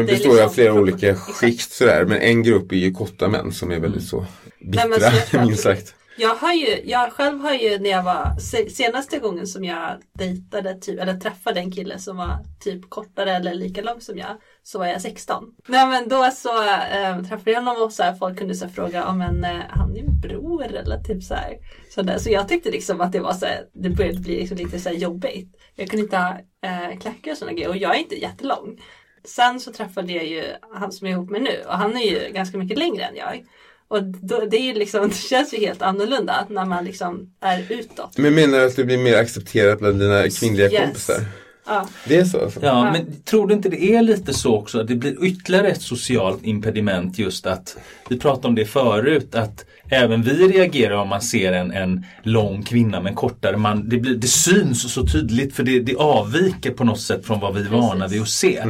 är 0.00 0.04
består 0.04 0.24
ju 0.24 0.30
av 0.30 0.36
liksom- 0.36 0.54
flera 0.54 0.72
olika 0.74 1.10
Exakt. 1.10 1.30
skikt 1.32 1.72
sådär. 1.72 2.04
Men 2.04 2.18
en 2.18 2.42
grupp 2.42 2.72
är 2.72 2.76
ju 2.76 2.92
korta 2.92 3.28
män 3.28 3.52
som 3.52 3.70
är 3.72 3.80
väldigt 3.80 4.08
så 4.08 4.26
bittra, 4.60 4.84
Nej, 4.88 4.88
men 4.88 5.00
så 5.00 5.36
att- 5.36 5.46
minst 5.46 5.62
sagt. 5.62 5.94
Jag 6.18 6.34
har 6.34 6.52
ju, 6.52 6.80
jag 6.84 7.12
själv 7.12 7.40
har 7.40 7.52
ju 7.52 7.78
när 7.78 7.90
jag 7.90 8.02
var, 8.02 8.38
senaste 8.68 9.18
gången 9.18 9.46
som 9.46 9.64
jag 9.64 10.02
dejtade 10.18 10.74
typ, 10.74 11.00
eller 11.00 11.14
träffade 11.14 11.60
en 11.60 11.72
kille 11.72 11.98
som 11.98 12.16
var 12.16 12.38
typ 12.60 12.90
kortare 12.90 13.32
eller 13.36 13.54
lika 13.54 13.82
lång 13.82 14.00
som 14.00 14.18
jag, 14.18 14.36
så 14.62 14.78
var 14.78 14.86
jag 14.86 15.02
16. 15.02 15.44
Nej 15.68 15.86
men 15.86 16.08
då 16.08 16.30
så 16.30 16.62
äh, 16.62 17.22
träffade 17.22 17.50
jag 17.50 17.62
honom 17.62 17.82
och 17.82 17.92
så 17.92 18.02
här, 18.02 18.14
folk 18.14 18.38
kunde 18.38 18.54
så 18.54 18.64
här, 18.64 18.72
fråga 18.72 19.06
om 19.06 19.20
en, 19.20 19.44
äh, 19.44 19.50
eh, 19.50 19.62
han 19.68 19.90
är 19.90 20.02
min 20.02 20.20
bror 20.20 20.64
eller 20.64 20.98
typ 21.02 21.22
så 21.22 21.34
här. 21.34 21.56
Så, 21.90 22.02
där. 22.02 22.18
så 22.18 22.30
jag 22.30 22.48
tyckte 22.48 22.70
liksom 22.70 23.00
att 23.00 23.12
det 23.12 23.20
var 23.20 23.32
så 23.32 23.46
här, 23.46 23.64
det 23.72 23.90
började 23.90 24.20
bli 24.20 24.36
liksom 24.40 24.56
lite 24.56 24.78
så 24.78 24.88
här 24.88 24.96
jobbigt. 24.96 25.56
Jag 25.74 25.88
kunde 25.88 26.02
inte 26.02 26.16
ha 26.16 26.38
eh, 26.64 26.88
äh, 26.88 26.98
klackar 26.98 27.30
och 27.32 27.38
sådana 27.38 27.52
grejer 27.52 27.68
och 27.68 27.76
jag 27.76 27.96
är 27.96 28.00
inte 28.00 28.20
jättelång. 28.20 28.80
Sen 29.24 29.60
så 29.60 29.72
träffade 29.72 30.12
jag 30.12 30.26
ju 30.26 30.44
han 30.72 30.92
som 30.92 31.06
jag 31.06 31.12
är 31.12 31.18
ihop 31.18 31.30
med 31.30 31.42
nu 31.42 31.62
och 31.66 31.74
han 31.74 31.96
är 31.96 32.10
ju 32.10 32.32
ganska 32.32 32.58
mycket 32.58 32.78
längre 32.78 33.04
än 33.04 33.16
jag. 33.16 33.44
Och 33.88 34.02
då, 34.02 34.46
det, 34.50 34.56
är 34.56 34.74
liksom, 34.74 35.08
det 35.08 35.14
känns 35.14 35.54
ju 35.54 35.58
helt 35.58 35.82
annorlunda 35.82 36.46
när 36.50 36.64
man 36.64 36.84
liksom 36.84 37.30
är 37.40 37.72
utåt. 37.72 38.18
Men 38.18 38.34
menar 38.34 38.58
du 38.58 38.66
att 38.66 38.76
du 38.76 38.84
blir 38.84 38.98
mer 38.98 39.16
accepterad 39.18 39.78
bland 39.78 40.00
dina 40.00 40.28
kvinnliga 40.30 40.70
Yes. 40.70 40.80
kompisar? 40.84 41.24
Ja. 41.68 41.88
Det 42.08 42.16
är 42.16 42.24
så 42.24 42.44
alltså? 42.44 42.60
Ja, 42.62 42.92
men 42.92 43.22
tror 43.22 43.48
du 43.48 43.54
inte 43.54 43.68
det 43.68 43.82
är 43.94 44.02
lite 44.02 44.34
så 44.34 44.56
också 44.56 44.80
att 44.80 44.88
det 44.88 44.94
blir 44.94 45.24
ytterligare 45.24 45.68
ett 45.68 45.82
socialt 45.82 46.44
impediment 46.44 47.18
just 47.18 47.46
att 47.46 47.76
vi 48.08 48.18
pratade 48.18 48.48
om 48.48 48.54
det 48.54 48.64
förut 48.64 49.34
att 49.34 49.64
även 49.90 50.22
vi 50.22 50.32
reagerar 50.48 50.94
om 50.94 51.08
man 51.08 51.22
ser 51.22 51.52
en, 51.52 51.70
en 51.72 52.06
lång 52.22 52.62
kvinna 52.62 53.00
med 53.00 53.10
en 53.10 53.16
kortare 53.16 53.56
man. 53.56 53.88
Det, 53.88 53.96
blir, 53.96 54.14
det 54.14 54.26
syns 54.26 54.92
så 54.92 55.06
tydligt 55.06 55.54
för 55.56 55.62
det, 55.62 55.80
det 55.80 55.96
avviker 55.96 56.70
på 56.70 56.84
något 56.84 57.00
sätt 57.00 57.26
från 57.26 57.40
vad 57.40 57.54
vi 57.54 57.60
är 57.60 57.68
vana 57.68 58.08
vid 58.08 58.22
att 58.22 58.28
se. 58.28 58.64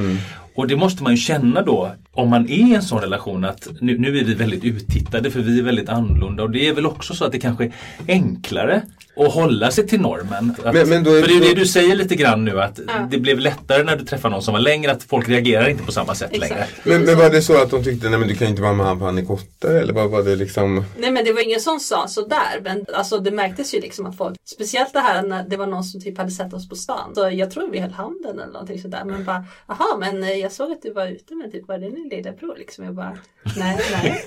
Och 0.57 0.66
det 0.66 0.76
måste 0.76 1.02
man 1.02 1.12
ju 1.12 1.16
känna 1.16 1.62
då 1.62 1.92
om 2.12 2.28
man 2.28 2.44
är 2.44 2.70
i 2.70 2.74
en 2.74 2.82
sån 2.82 3.00
relation 3.00 3.44
att 3.44 3.68
nu, 3.80 3.98
nu 3.98 4.18
är 4.18 4.24
vi 4.24 4.34
väldigt 4.34 4.64
uttittade 4.64 5.30
för 5.30 5.40
vi 5.40 5.59
är 5.59 5.62
väldigt 5.62 5.88
annorlunda. 5.88 6.42
Och 6.42 6.50
det 6.50 6.68
är 6.68 6.74
väl 6.74 6.86
också 6.86 7.14
så 7.14 7.24
att 7.24 7.32
det 7.32 7.38
kanske 7.38 7.64
är 7.64 7.72
enklare 8.09 8.82
att 9.16 9.32
hålla 9.32 9.70
sig 9.70 9.86
till 9.86 10.00
normen. 10.00 10.54
Att, 10.64 10.74
Men- 10.74 10.88
men 10.88 11.04
då 11.04 11.10
är- 11.14 11.20
för 11.22 11.28
det 11.28 11.34
är 11.34 11.40
det 11.54 11.60
du 11.60 11.66
säger 11.66 11.94
lite 11.96 12.14
grann 12.14 12.44
nu 12.44 12.60
att 12.60 12.78
Ja. 12.86 12.92
det 13.10 13.18
blev 13.18 13.38
lättare 13.38 13.82
när 13.82 13.96
du 13.96 14.04
träffar 14.04 14.30
någon 14.30 14.42
som 14.42 14.54
var 14.54 14.60
längre 14.60 14.92
att 14.92 15.02
folk 15.02 15.28
reagerar 15.28 15.68
inte 15.68 15.82
på 15.84 15.92
samma 15.92 16.14
sätt 16.14 16.30
Exakt. 16.32 16.50
längre. 16.50 16.66
Men, 16.84 17.02
men 17.02 17.18
var 17.18 17.30
det 17.30 17.42
så 17.42 17.62
att 17.62 17.70
de 17.70 17.84
tyckte, 17.84 18.08
nej 18.08 18.18
men 18.18 18.28
du 18.28 18.34
kan 18.34 18.48
inte 18.48 18.62
vara 18.62 18.72
med 18.72 18.86
han 18.86 18.98
för 18.98 19.06
han 19.06 19.18
är 19.18 19.22
kortare? 19.24 19.80
Eller 19.80 19.92
vad 19.92 20.10
var 20.10 20.22
det 20.22 20.36
liksom? 20.36 20.84
Nej 20.98 21.10
men 21.10 21.24
det 21.24 21.32
var 21.32 21.40
ingen 21.40 21.60
som 21.60 21.80
sa 21.80 22.08
sådär. 22.08 22.60
Men 22.64 22.84
alltså 22.94 23.18
det 23.18 23.30
märktes 23.30 23.74
ju 23.74 23.80
liksom 23.80 24.06
att 24.06 24.16
folk, 24.16 24.36
speciellt 24.44 24.92
det 24.92 25.00
här 25.00 25.22
när 25.22 25.44
det 25.48 25.56
var 25.56 25.66
någon 25.66 25.84
som 25.84 26.00
typ 26.00 26.18
hade 26.18 26.30
sett 26.30 26.52
oss 26.54 26.68
på 26.68 26.76
stan. 26.76 27.14
Så 27.14 27.30
jag 27.32 27.50
tror 27.50 27.70
vi 27.70 27.78
höll 27.80 27.90
handen 27.90 28.38
eller 28.38 28.52
någonting 28.52 28.82
sådär. 28.82 29.02
Men 29.04 29.24
bara, 29.24 29.44
jaha 29.68 29.96
men 30.00 30.22
eh, 30.22 30.30
jag 30.32 30.52
såg 30.52 30.72
att 30.72 30.82
du 30.82 30.92
var 30.92 31.06
ute 31.06 31.34
med 31.34 31.52
typ, 31.52 31.68
var 31.68 31.78
det 31.78 31.90
din 31.90 32.08
lillebror 32.08 32.54
liksom? 32.58 32.84
Jag 32.84 32.94
bara, 32.94 33.18
nej, 33.56 33.78
nej. 33.92 34.22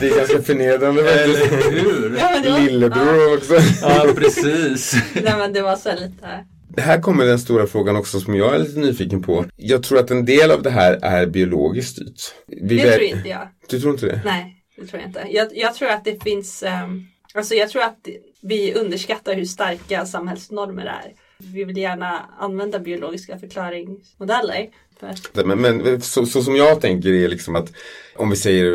Det 0.00 0.08
är 0.10 0.16
ganska 0.18 0.42
förnedrande. 0.42 1.12
Eller 1.22 1.70
hur? 1.70 2.16
Ja, 2.18 2.30
men 2.32 2.42
det 2.42 2.50
var- 2.50 2.60
Lillebror 2.60 3.11
också. 3.36 3.54
Ja, 3.82 4.12
precis. 4.16 4.94
Nej 5.14 5.34
men 5.38 5.52
det 5.52 5.62
var 5.62 5.76
så 5.76 5.88
här 5.88 5.96
lite, 5.96 6.46
Här 6.82 7.00
kommer 7.00 7.24
den 7.24 7.38
stora 7.38 7.66
frågan 7.66 7.96
också 7.96 8.20
som 8.20 8.34
jag 8.34 8.54
är 8.54 8.58
lite 8.58 8.78
nyfiken 8.78 9.22
på. 9.22 9.44
Jag 9.56 9.82
tror 9.82 9.98
att 9.98 10.10
en 10.10 10.24
del 10.24 10.50
av 10.50 10.62
det 10.62 10.70
här 10.70 10.98
är 11.02 11.26
biologiskt 11.26 11.92
styrt. 11.92 12.34
Vi 12.46 12.76
det 12.76 12.92
tror 12.92 13.02
inte 13.02 13.28
jag. 13.28 13.48
Du 13.68 13.80
tror 13.80 13.92
inte 13.92 14.06
det? 14.06 14.20
Nej, 14.24 14.56
det 14.76 14.86
tror 14.86 15.00
jag 15.00 15.08
inte. 15.08 15.26
Jag, 15.30 15.48
jag 15.52 15.74
tror 15.74 15.88
att 15.88 16.04
det 16.04 16.22
finns, 16.22 16.62
ehm, 16.62 17.06
alltså 17.34 17.54
jag 17.54 17.70
tror 17.70 17.82
att 17.82 18.08
vi 18.42 18.74
underskattar 18.74 19.34
hur 19.34 19.44
starka 19.44 20.06
samhällsnormer 20.06 20.84
är. 20.86 21.12
Vi 21.54 21.64
vill 21.64 21.76
gärna 21.76 22.20
använda 22.38 22.78
biologiska 22.78 23.38
förklaringsmodeller. 23.38 24.68
För, 25.00 25.44
Men, 25.44 25.58
men 25.60 26.00
så, 26.00 26.26
så 26.26 26.42
som 26.42 26.56
jag 26.56 26.80
tänker 26.80 27.08
är 27.08 27.28
liksom 27.28 27.56
att 27.56 27.72
om 28.16 28.30
vi 28.30 28.36
säger 28.36 28.70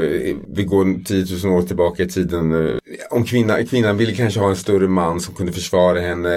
vi 0.47 0.63
går 0.63 1.03
10 1.03 1.25
000 1.49 1.57
år 1.57 1.61
tillbaka 1.61 2.03
i 2.03 2.07
tiden. 2.09 2.67
eh, 2.69 2.77
Om 3.09 3.23
kvinna, 3.23 3.63
kvinnan 3.63 3.97
ville 3.97 4.13
kanske 4.13 4.39
ha 4.39 4.49
en 4.49 4.55
större 4.55 4.87
man 4.87 5.19
som 5.19 5.33
kunde 5.35 5.51
försvara 5.53 5.99
henne, 5.99 6.29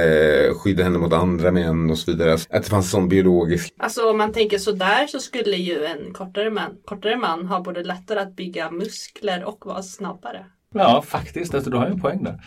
skydda 0.54 0.84
henne 0.84 0.98
mot 0.98 1.12
andra 1.12 1.50
män 1.52 1.90
och 1.90 1.98
så 1.98 2.10
vidare. 2.10 2.32
Att 2.32 2.62
det 2.62 2.70
fanns 2.70 2.90
sån 2.90 3.08
biologisk 3.08 3.74
alltså 3.78 4.10
om 4.10 4.18
man 4.18 4.32
tänker 4.32 4.58
sådär 4.58 5.06
så 5.06 5.18
skulle 5.18 5.56
ju 5.56 5.84
en 5.84 6.12
kortare 6.12 6.50
man, 6.50 6.70
kortare 6.84 7.16
man 7.16 7.46
ha 7.46 7.60
både 7.60 7.82
lättare 7.82 8.20
att 8.20 8.36
bygga 8.36 8.70
muskler 8.70 9.44
och 9.44 9.66
vara 9.66 9.82
snabbare. 9.82 10.46
Ja, 10.74 11.02
faktiskt. 11.06 11.54
Alltså, 11.54 11.70
du 11.70 11.76
har 11.76 11.86
ju 11.86 11.92
en 11.92 12.00
poäng 12.00 12.24
där. 12.24 12.40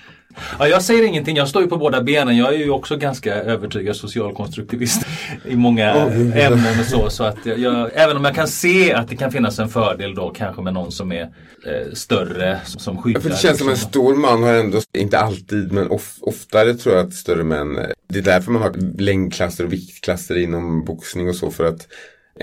Ja, 0.59 0.67
jag 0.67 0.81
säger 0.81 1.03
ingenting, 1.03 1.35
jag 1.35 1.47
står 1.47 1.61
ju 1.61 1.67
på 1.67 1.77
båda 1.77 2.01
benen. 2.01 2.37
Jag 2.37 2.53
är 2.53 2.57
ju 2.57 2.69
också 2.69 2.97
ganska 2.97 3.35
övertygad 3.35 3.95
socialkonstruktivist 3.95 5.05
i 5.45 5.55
många 5.55 5.91
ämnen 6.35 6.79
och 6.79 6.85
så. 6.85 7.09
så 7.09 7.23
att 7.23 7.45
jag, 7.45 7.89
även 7.93 8.17
om 8.17 8.25
jag 8.25 8.35
kan 8.35 8.47
se 8.47 8.93
att 8.93 9.07
det 9.07 9.15
kan 9.15 9.31
finnas 9.31 9.59
en 9.59 9.69
fördel 9.69 10.15
då 10.15 10.29
kanske 10.29 10.61
med 10.61 10.73
någon 10.73 10.91
som 10.91 11.11
är 11.11 11.21
eh, 11.21 11.93
större, 11.93 12.59
som, 12.65 13.01
skyddar. 13.01 13.21
För 13.21 13.29
det 13.29 13.37
känns 13.37 13.57
som 13.57 13.67
en 13.67 13.73
liksom. 13.73 13.89
stor 13.89 14.15
man 14.15 14.43
har 14.43 14.53
ändå, 14.53 14.81
inte 14.97 15.19
alltid 15.19 15.71
men 15.71 15.87
of, 15.87 16.17
oftare 16.21 16.73
tror 16.73 16.95
jag 16.95 17.07
att 17.07 17.13
större 17.13 17.43
män, 17.43 17.77
eh, 17.77 17.85
det 18.09 18.19
är 18.19 18.23
därför 18.23 18.51
man 18.51 18.61
har 18.61 19.01
längdklasser 19.01 19.63
och 19.63 19.73
viktklasser 19.73 20.37
inom 20.37 20.85
boxning 20.85 21.29
och 21.29 21.35
så 21.35 21.51
för 21.51 21.65
att 21.65 21.87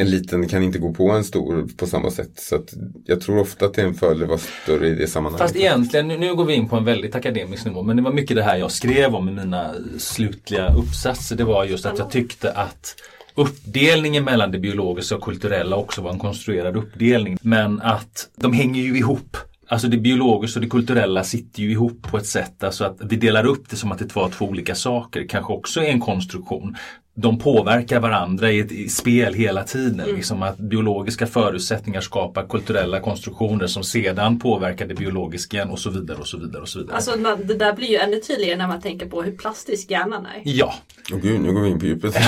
en 0.01 0.11
liten 0.11 0.49
kan 0.49 0.63
inte 0.63 0.79
gå 0.79 0.93
på 0.93 1.11
en 1.11 1.25
stor 1.25 1.69
på 1.77 1.87
samma 1.87 2.11
sätt. 2.11 2.31
Så 2.35 2.57
att 2.57 2.75
jag 3.05 3.21
tror 3.21 3.39
ofta 3.39 3.67
att 3.67 3.75
det 3.75 3.83
är 3.83 3.87
en 3.87 3.95
fördel 3.95 4.23
att 4.23 4.29
vara 4.29 4.39
större 4.63 4.89
i 4.89 4.95
det 4.95 5.07
sammanhanget. 5.07 5.43
Fast 5.43 5.57
egentligen, 5.57 6.09
nu, 6.09 6.19
nu 6.19 6.35
går 6.35 6.45
vi 6.45 6.55
in 6.55 6.69
på 6.69 6.77
en 6.77 6.85
väldigt 6.85 7.15
akademisk 7.15 7.65
nivå, 7.65 7.83
men 7.83 7.97
det 7.97 8.03
var 8.03 8.13
mycket 8.13 8.37
det 8.37 8.43
här 8.43 8.57
jag 8.57 8.71
skrev 8.71 9.15
om 9.15 9.29
i 9.29 9.33
mina 9.33 9.75
slutliga 9.99 10.75
uppsatser. 10.75 11.37
Det 11.37 11.45
var 11.45 11.65
just 11.65 11.87
att 11.87 11.99
jag 11.99 12.11
tyckte 12.11 12.53
att 12.53 12.95
uppdelningen 13.35 14.25
mellan 14.25 14.51
det 14.51 14.59
biologiska 14.59 15.17
och 15.17 15.23
kulturella 15.23 15.77
också 15.77 16.03
var 16.03 16.13
en 16.13 16.19
konstruerad 16.19 16.77
uppdelning. 16.77 17.39
Men 17.43 17.81
att 17.81 18.29
de 18.37 18.53
hänger 18.53 18.83
ju 18.83 18.99
ihop. 18.99 19.37
Alltså 19.69 19.89
det 19.89 19.97
biologiska 19.97 20.59
och 20.59 20.65
det 20.65 20.71
kulturella 20.71 21.25
sitter 21.25 21.63
ju 21.63 21.71
ihop 21.71 22.03
på 22.11 22.17
ett 22.17 22.27
sätt. 22.27 22.65
Alltså 22.65 22.85
att 22.85 22.97
vi 23.01 23.17
delar 23.17 23.47
upp 23.47 23.71
det 23.71 23.77
som 23.77 23.93
att 23.93 23.99
det 23.99 24.17
var 24.17 24.29
två 24.29 24.45
olika 24.45 24.75
saker. 24.75 25.27
Kanske 25.29 25.53
också 25.53 25.81
är 25.81 25.89
en 25.89 26.01
konstruktion. 26.01 26.77
De 27.23 27.39
påverkar 27.39 28.01
varandra 28.01 28.51
i 28.51 28.61
ett 28.61 28.73
i 28.73 28.89
spel 28.89 29.35
hela 29.35 29.65
tiden. 29.65 30.09
Liksom 30.09 30.43
att 30.43 30.59
biologiska 30.59 31.27
förutsättningar 31.27 32.01
skapar 32.01 32.47
kulturella 32.49 33.01
konstruktioner 33.01 33.67
som 33.67 33.83
sedan 33.85 34.39
påverkar 34.39 34.87
det 34.87 34.95
biologiska 34.95 35.57
igen 35.57 35.71
och 35.71 35.79
så 35.79 35.91
vidare 35.91 36.19
och 36.19 36.27
så 36.27 36.39
vidare 36.39 36.63
och 36.63 36.69
så 36.69 36.79
vidare. 36.79 36.97
Alltså 36.97 37.19
man- 37.19 37.47
det 37.47 37.55
där 37.55 37.73
blir 37.73 37.89
ju 37.89 37.97
ännu 37.97 38.21
tydligare 38.21 38.57
när 38.59 38.69
man 38.69 38.81
tänker 38.81 39.07
på 39.07 39.23
hur 39.23 39.37
plastisk 39.37 39.91
hjärnan 39.91 40.27
är. 40.27 40.43
ja, 40.45 40.75
Åh 41.13 41.19
gud, 41.19 41.41
nu 41.41 41.53
går 41.53 41.61
vi 41.61 41.69
in 41.69 41.79
på 41.81 41.87
djupet. 41.87 42.15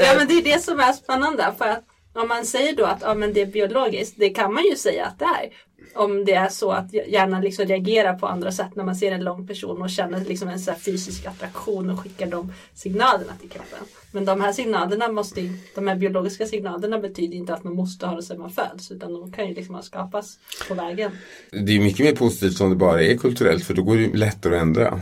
Ja 0.00 0.14
men 0.18 0.28
det 0.28 0.34
är 0.34 0.42
det 0.44 0.62
som 0.62 0.80
är 0.80 0.92
spännande 0.92 1.52
för 1.58 1.64
att 1.68 1.84
om 2.22 2.28
man 2.28 2.44
säger 2.44 2.76
då 2.76 2.84
att 2.84 2.98
ja, 3.02 3.14
men 3.14 3.32
det 3.32 3.40
är 3.40 3.46
biologiskt, 3.46 4.14
det 4.18 4.28
kan 4.28 4.54
man 4.54 4.64
ju 4.70 4.76
säga 4.76 5.06
att 5.06 5.18
det 5.18 5.24
är. 5.24 5.48
Om 5.94 6.24
det 6.24 6.34
är 6.34 6.48
så 6.48 6.70
att 6.70 6.92
hjärnan 6.92 7.42
liksom 7.42 7.66
reagerar 7.66 8.18
på 8.18 8.26
andra 8.26 8.52
sätt 8.52 8.74
när 8.74 8.84
man 8.84 8.96
ser 8.96 9.12
en 9.12 9.24
lång 9.24 9.46
person 9.46 9.82
och 9.82 9.90
känner 9.90 10.24
liksom 10.24 10.48
en 10.48 10.60
så 10.60 10.70
här 10.70 10.78
fysisk 10.78 11.26
attraktion 11.26 11.90
och 11.90 12.00
skickar 12.00 12.26
de 12.26 12.52
signalerna 12.74 13.32
till 13.40 13.50
kroppen. 13.50 13.78
Men 14.12 14.24
de 14.24 14.40
här 14.40 14.52
signalerna 14.52 15.08
måste 15.08 15.40
de 15.74 15.88
här 15.88 15.96
biologiska 15.96 16.46
signalerna 16.46 16.98
betyder 16.98 17.36
inte 17.36 17.54
att 17.54 17.64
man 17.64 17.74
måste 17.74 18.06
ha 18.06 18.16
det 18.16 18.22
sedan 18.22 18.38
man 18.38 18.50
föds 18.50 18.90
utan 18.90 19.12
de 19.12 19.32
kan 19.32 19.48
ju 19.48 19.54
liksom 19.54 19.82
skapas 19.82 20.38
på 20.68 20.74
vägen. 20.74 21.10
Det 21.50 21.76
är 21.76 21.80
mycket 21.80 22.06
mer 22.06 22.16
positivt 22.16 22.60
om 22.60 22.70
det 22.70 22.76
bara 22.76 23.02
är 23.02 23.16
kulturellt 23.16 23.64
för 23.64 23.74
då 23.74 23.82
går 23.82 23.96
det 23.96 24.16
lättare 24.16 24.56
att 24.56 24.62
ändra 24.62 25.00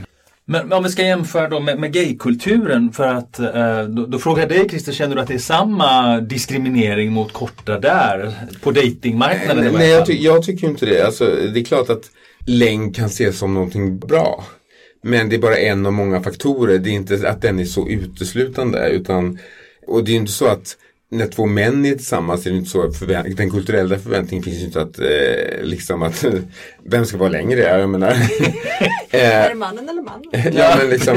men 0.53 0.72
om 0.72 0.82
vi 0.82 0.88
ska 0.90 1.03
jämföra 1.03 1.48
då 1.48 1.61
med, 1.61 1.78
med 1.78 1.92
gaykulturen 1.92 2.92
för 2.92 3.07
att 3.07 3.38
eh, 3.38 3.82
då, 3.82 4.07
då 4.07 4.18
frågar 4.18 4.42
jag 4.42 4.48
dig 4.48 4.68
Christer, 4.68 4.92
känner 4.92 5.14
du 5.16 5.20
att 5.22 5.28
det 5.28 5.34
är 5.34 5.38
samma 5.38 6.20
diskriminering 6.20 7.12
mot 7.12 7.32
korta 7.32 7.78
där? 7.78 8.32
På 8.62 8.70
datingmarknaden 8.70 9.64
i 9.64 9.66
Nej, 9.66 9.78
nej 9.78 9.90
jag, 9.90 10.07
ty- 10.07 10.22
jag 10.22 10.42
tycker 10.42 10.66
inte 10.66 10.86
det. 10.86 11.07
Alltså, 11.07 11.24
det 11.55 11.61
är 11.61 11.64
klart 11.64 11.90
att 11.90 12.05
längd 12.46 12.96
kan 12.96 13.07
ses 13.07 13.38
som 13.38 13.55
någonting 13.55 13.98
bra. 13.98 14.44
Men 15.03 15.28
det 15.28 15.36
är 15.36 15.40
bara 15.40 15.57
en 15.57 15.86
av 15.86 15.92
många 15.92 16.22
faktorer. 16.22 16.78
Det 16.78 16.90
är 16.90 16.94
inte 16.94 17.28
att 17.28 17.42
den 17.42 17.59
är 17.59 17.64
så 17.64 17.88
uteslutande. 17.88 18.88
Utan, 18.88 19.38
och 19.86 20.05
det 20.05 20.12
är 20.12 20.16
inte 20.16 20.32
så 20.32 20.46
att 20.46 20.76
när 21.12 21.26
två 21.26 21.46
män 21.46 21.84
är 21.84 21.94
tillsammans 21.94 22.46
är 22.46 22.50
det 22.50 22.56
inte 22.56 22.70
så 22.70 22.82
att 22.82 22.96
förvä- 22.96 23.34
den 23.36 23.50
kulturella 23.50 23.98
förväntningen 23.98 24.44
finns 24.44 24.56
ju 24.56 24.64
inte 24.64 24.80
att 24.82 24.98
eh, 24.98 25.62
liksom 25.62 26.02
att 26.02 26.24
vem 26.84 27.06
ska 27.06 27.18
vara 27.18 27.28
längre? 27.28 27.60
Jag 27.60 27.88
menar. 27.88 28.08
Är 29.10 29.42
eh, 29.42 29.48
det 29.48 29.54
mannen 29.54 29.88
eller 29.88 30.02
mannen? 30.02 30.30
ja, 30.56 30.74
men 30.78 30.90
liksom, 30.90 31.16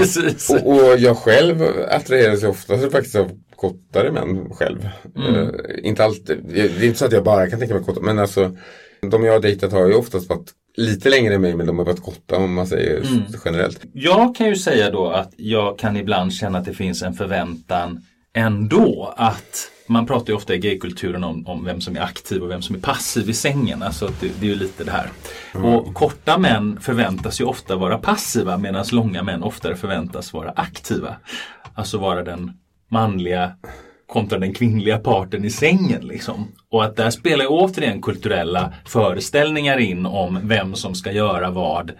och, 0.49 0.91
och 0.91 0.97
jag 0.97 1.17
själv 1.17 1.61
attraheras 1.89 2.43
ju 2.43 2.47
oftast 2.47 2.91
faktiskt 2.91 3.15
av 3.15 3.31
kortare 3.55 4.11
män 4.11 4.49
själv. 4.49 4.89
Eh, 5.17 5.49
inte 5.83 6.03
alltid, 6.03 6.37
det 6.47 6.61
är 6.61 6.83
inte 6.83 6.99
så 6.99 7.05
att 7.05 7.11
jag 7.11 7.23
bara 7.23 7.49
kan 7.49 7.59
tänka 7.59 7.73
mig 7.73 7.83
korta, 7.83 8.01
men 8.01 8.19
alltså 8.19 8.57
de 9.01 9.23
jag 9.23 9.33
har 9.33 9.39
dejtat 9.39 9.71
har 9.71 9.87
ju 9.87 9.93
oftast 9.93 10.29
varit 10.29 10.51
lite 10.77 11.09
längre 11.09 11.35
än 11.35 11.41
mig 11.41 11.55
men 11.55 11.67
de 11.67 11.77
har 11.77 11.85
varit 11.85 12.03
korta 12.03 12.37
om 12.37 12.53
man 12.53 12.67
säger 12.67 13.03
generellt. 13.45 13.81
Jag 13.93 14.35
kan 14.35 14.47
ju 14.47 14.55
säga 14.55 14.91
då 14.91 15.07
att 15.09 15.33
jag 15.37 15.79
kan 15.79 15.97
ibland 15.97 16.33
känna 16.33 16.57
att 16.59 16.65
det 16.65 16.73
finns 16.73 17.01
en 17.01 17.13
förväntan 17.13 18.01
ändå 18.33 19.13
att 19.17 19.71
man 19.87 20.05
pratar 20.05 20.27
ju 20.27 20.37
ofta 20.37 20.55
i 20.55 20.57
gaykulturen 20.57 21.23
om, 21.23 21.47
om 21.47 21.65
vem 21.65 21.81
som 21.81 21.95
är 21.95 22.01
aktiv 22.01 22.43
och 22.43 22.49
vem 22.49 22.61
som 22.61 22.75
är 22.75 22.79
passiv 22.79 23.29
i 23.29 23.33
sängen. 23.33 23.83
Alltså 23.83 24.11
det, 24.21 24.31
det 24.39 24.45
är 24.45 24.49
ju 24.49 24.55
lite 24.55 24.83
det 24.83 24.91
här. 24.91 25.09
Och 25.53 25.93
korta 25.93 26.37
män 26.37 26.79
förväntas 26.81 27.41
ju 27.41 27.45
ofta 27.45 27.75
vara 27.75 27.97
passiva 27.97 28.57
medan 28.57 28.85
långa 28.91 29.23
män 29.23 29.43
oftare 29.43 29.75
förväntas 29.75 30.33
vara 30.33 30.51
aktiva. 30.55 31.15
alltså 31.75 31.97
vara 31.97 32.23
den 32.23 32.51
manliga 32.91 33.51
kontra 34.07 34.39
den 34.39 34.53
kvinnliga 34.53 34.97
parten 34.97 35.45
i 35.45 35.49
sängen. 35.49 36.07
Liksom. 36.07 36.47
Och 36.69 36.83
att 36.83 36.95
där 36.95 37.09
spelar 37.09 37.45
återigen 37.49 38.01
kulturella 38.01 38.73
föreställningar 38.85 39.77
in 39.77 40.05
om 40.05 40.39
vem 40.43 40.75
som 40.75 40.95
ska 40.95 41.11
göra 41.11 41.49
vad 41.49 41.91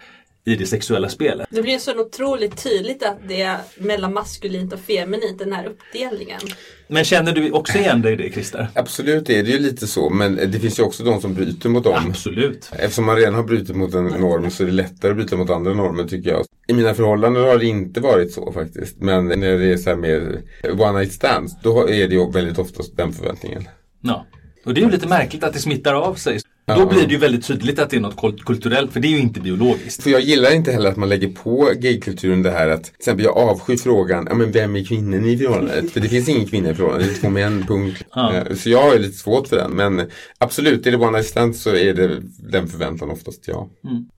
i 0.46 0.56
det 0.56 0.66
sexuella 0.66 1.10
spelet. 1.10 1.48
Det 1.50 1.62
blir 1.62 1.78
så 1.78 2.00
otroligt 2.00 2.64
tydligt 2.64 3.04
att 3.04 3.18
det 3.28 3.42
är 3.42 3.58
mellan 3.78 4.14
maskulint 4.14 4.74
och 4.74 4.80
feminint, 4.80 5.40
den 5.40 5.54
här 5.54 5.66
uppdelningen. 5.66 6.40
Men 6.88 7.04
känner 7.04 7.32
du 7.32 7.52
också 7.52 7.78
igen 7.78 8.02
dig 8.02 8.14
i 8.14 8.16
det 8.16 8.32
Christer? 8.32 8.68
Absolut 8.74 9.30
är 9.30 9.44
det 9.44 9.50
ju 9.50 9.60
lite 9.60 9.88
så 9.88 10.10
men 10.10 10.36
det 10.36 10.60
finns 10.60 10.80
ju 10.80 10.84
också 10.84 11.04
de 11.04 11.22
som 11.22 11.34
bryter 11.34 11.70
mot 11.70 11.84
dem. 11.84 12.06
Absolut. 12.10 12.70
Eftersom 12.72 13.06
man 13.06 13.16
redan 13.16 13.34
har 13.34 13.44
brutit 13.44 13.76
mot 13.76 13.94
en 13.94 14.06
norm 14.06 14.52
så 14.52 14.64
är 14.64 14.68
det 14.68 14.74
lättare 14.74 15.12
att 15.12 15.18
bryta 15.18 15.38
mot 15.38 15.50
andra 15.50 15.74
normer 15.74 16.04
tycker 16.04 16.30
jag. 16.30 16.46
I 16.68 16.74
mina 16.74 16.94
förhållanden 16.94 17.44
har 17.44 17.58
det 17.58 17.66
inte 17.66 18.00
varit 18.00 18.32
så 18.34 18.52
faktiskt. 18.52 18.98
Men 19.00 19.28
när 19.28 19.58
det 19.58 19.74
är 19.74 19.78
så 19.78 19.90
här 19.90 19.98
med 19.98 20.42
one 20.82 21.00
night 21.00 21.14
stands 21.14 21.62
då 21.64 21.90
är 21.90 22.08
det 22.08 22.16
ju 22.16 22.32
väldigt 22.32 22.60
ofta 22.60 22.84
den 22.96 23.14
förväntningen. 23.14 23.68
Ja. 24.02 24.26
Och 24.66 24.74
det 24.74 24.82
är 24.82 24.86
ju 24.86 24.92
lite 24.92 25.08
märkligt 25.08 25.44
att 25.44 25.54
det 25.54 25.60
smittar 25.60 25.94
av 25.94 26.16
sig. 26.16 26.40
Då 26.68 26.74
Ja. 26.74 26.86
blir 26.86 27.06
det 27.08 27.12
ju 27.14 27.18
väldigt 27.18 27.46
tydligt 27.48 27.80
att 27.80 27.90
det 27.90 27.96
är 27.96 28.02
något 28.02 28.16
kult- 28.18 28.46
kulturellt 28.46 28.94
för 28.94 29.00
det 29.00 29.08
är 29.08 29.10
ju 29.10 29.20
inte 29.20 29.40
biologiskt. 29.40 30.04
För 30.04 30.10
jag 30.10 30.22
gillar 30.22 30.54
inte 30.56 30.72
heller 30.72 30.90
att 30.90 30.98
man 30.98 31.10
lägger 31.10 31.28
på 31.28 31.72
gaykulturen 31.76 32.44
det 32.44 32.52
här 32.52 32.70
att 32.70 32.84
till 32.84 32.94
exempel 33.00 33.26
jag 33.26 33.38
avskyr 33.38 33.78
frågan, 33.78 34.28
ja 34.30 34.36
men 34.36 34.52
vem 34.52 34.76
är 34.76 34.84
kvinnan 34.84 35.26
i 35.26 35.38
förhållandet? 35.38 35.92
För 35.92 36.00
det 36.00 36.10
finns 36.10 36.30
ingen 36.30 36.48
kvinna 36.48 36.70
i 36.72 36.76
förhållandet, 36.76 37.08
det 37.10 37.18
är 37.18 37.22
två 37.22 37.30
män, 37.30 37.66
punkt. 37.68 38.04
Ja. 38.16 38.34
Eh, 38.36 38.56
Så 38.56 38.70
jag 38.70 38.82
har 38.82 39.00
lite 39.00 39.18
svårt 39.18 39.48
för 39.48 39.56
den. 39.56 39.72
Men 39.72 40.02
absolut, 40.38 40.88
är 40.88 40.92
det 40.92 40.98
one 40.98 41.12
night 41.12 41.26
stand 41.28 41.56
så 41.56 41.76
är 41.76 41.94
det 41.94 42.22
den 42.52 42.68
förväntan 42.68 43.10
oftast 43.12 43.44
ja. 43.48 43.70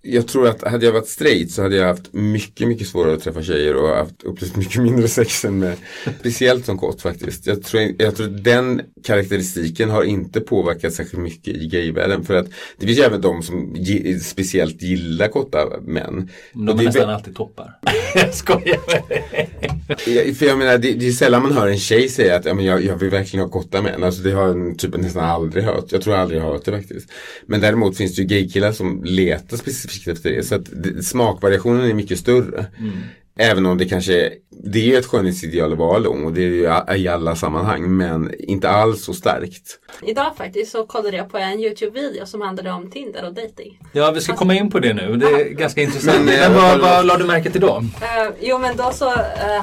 Jag 0.02 0.28
tror 0.28 0.48
att 0.48 0.68
hade 0.68 0.86
jag 0.86 0.94
varit 0.94 1.08
straight 1.08 1.52
så 1.52 1.62
hade 1.62 1.76
jag 1.76 1.88
haft 1.88 2.14
mycket, 2.14 2.68
mycket 2.68 2.88
svårare 2.88 3.14
att 3.14 3.24
träffa 3.24 3.44
tjejer 3.44 3.76
och 3.76 3.90
haft 3.96 4.24
upplevt 4.24 4.56
mycket 4.56 4.82
mindre 4.82 5.08
sex 5.08 5.46
än 5.46 5.60
med, 5.60 5.74
speciellt 6.20 6.66
som 6.66 6.78
kort 6.78 7.02
faktiskt. 7.02 7.48
Jag 7.48 7.64
tror, 7.64 7.84
jag 7.98 8.16
tror 8.16 8.28
den 8.28 8.82
karaktäristiken 9.04 9.90
har 9.90 10.04
inte 10.04 10.40
påverkat 10.42 10.94
särskilt 10.94 11.24
mycket 11.24 11.56
i 11.56 11.68
gayvärlden. 11.68 12.24
För 12.26 12.37
att 12.38 12.48
det 12.78 12.86
finns 12.86 13.00
ju 13.00 13.04
även 13.04 13.22
de 13.22 13.44
som 13.44 13.76
ge, 13.76 14.20
speciellt 14.20 14.82
gillar 14.82 15.28
korta 15.28 15.58
män. 15.82 16.30
De 16.54 16.80
är 16.80 16.84
nästan 16.84 17.10
alltid 17.10 17.36
toppar. 17.36 17.80
jag 18.16 18.34
skojar 18.34 18.80
med 18.88 19.04
dig. 20.06 20.36
För 20.36 20.46
jag 20.46 20.58
menar, 20.58 20.78
det, 20.78 20.94
det 20.94 21.08
är 21.08 21.12
sällan 21.12 21.42
man 21.42 21.52
hör 21.52 21.68
en 21.68 21.78
tjej 21.78 22.10
säga 22.10 22.36
att 22.36 22.46
ja, 22.46 22.54
men 22.54 22.66
jag, 22.66 22.84
jag 22.84 22.96
vill 22.96 23.10
verkligen 23.10 23.46
ha 23.46 23.52
korta 23.52 23.82
män. 23.82 24.04
Alltså 24.04 24.22
det 24.22 24.32
har 24.32 24.48
jag 24.48 24.80
typ 24.80 24.98
nästan 24.98 25.26
aldrig 25.26 25.64
hört. 25.64 25.92
Jag 25.92 26.02
tror 26.02 26.16
jag 26.16 26.22
aldrig 26.22 26.42
har 26.42 26.52
hört 26.52 26.66
det 26.66 26.72
faktiskt. 26.72 27.12
Men 27.46 27.62
däremot 27.62 27.98
finns 27.98 28.16
det 28.16 28.22
ju 28.22 28.28
gaykillar 28.28 28.72
som 28.72 29.04
letar 29.04 29.58
specifikt 29.58 30.08
efter 30.08 30.30
det. 30.30 30.44
Så 30.44 30.56
att 30.56 30.66
det, 30.72 31.04
smakvariationen 31.04 31.90
är 31.90 31.94
mycket 31.94 32.20
större. 32.20 32.66
Även 33.40 33.66
om 33.66 33.78
det 33.78 33.86
kanske, 33.86 34.34
det 34.50 34.94
är 34.96 35.00
ett 35.00 35.06
skönhetsideal 35.06 35.72
att 35.74 35.78
vara 35.80 35.98
lång 35.98 36.24
och 36.26 36.34
det 36.34 36.42
är 36.42 36.46
ju 36.96 37.02
i 37.04 37.08
alla 37.08 37.36
sammanhang. 37.36 37.98
Men 37.98 38.34
inte 38.40 38.70
alls 38.70 39.04
så 39.06 39.14
starkt. 39.14 39.80
Idag 40.02 40.36
faktiskt 40.38 40.72
så 40.72 40.86
kollade 40.86 41.18
jag 41.18 41.32
på 41.32 41.38
en 41.38 41.60
Youtube-video 41.60 42.26
som 42.26 42.42
handlade 42.42 42.72
om 42.72 42.92
Tinder 42.92 43.26
och 43.26 43.34
dating. 43.34 43.80
Ja, 43.94 44.12
vi 44.12 44.22
ska 44.22 44.36
komma 44.36 44.54
in 44.56 44.72
på 44.72 44.80
det 44.80 44.94
nu. 44.94 45.16
Det 45.16 45.26
är 45.26 45.50
ganska 45.50 45.82
intressant. 45.82 46.18
Men, 46.18 46.26
Men, 46.26 46.52
eh, 46.52 46.62
vad, 46.62 46.80
vad- 46.80 46.96
vad 46.96 47.06
la 47.06 47.18
du 47.18 47.26
märke 47.26 47.52
till 47.52 47.62
då? 47.62 47.84
Eh, 48.02 48.30
jo 48.42 48.58
men 48.60 48.78
då 48.78 48.92
så 48.92 49.10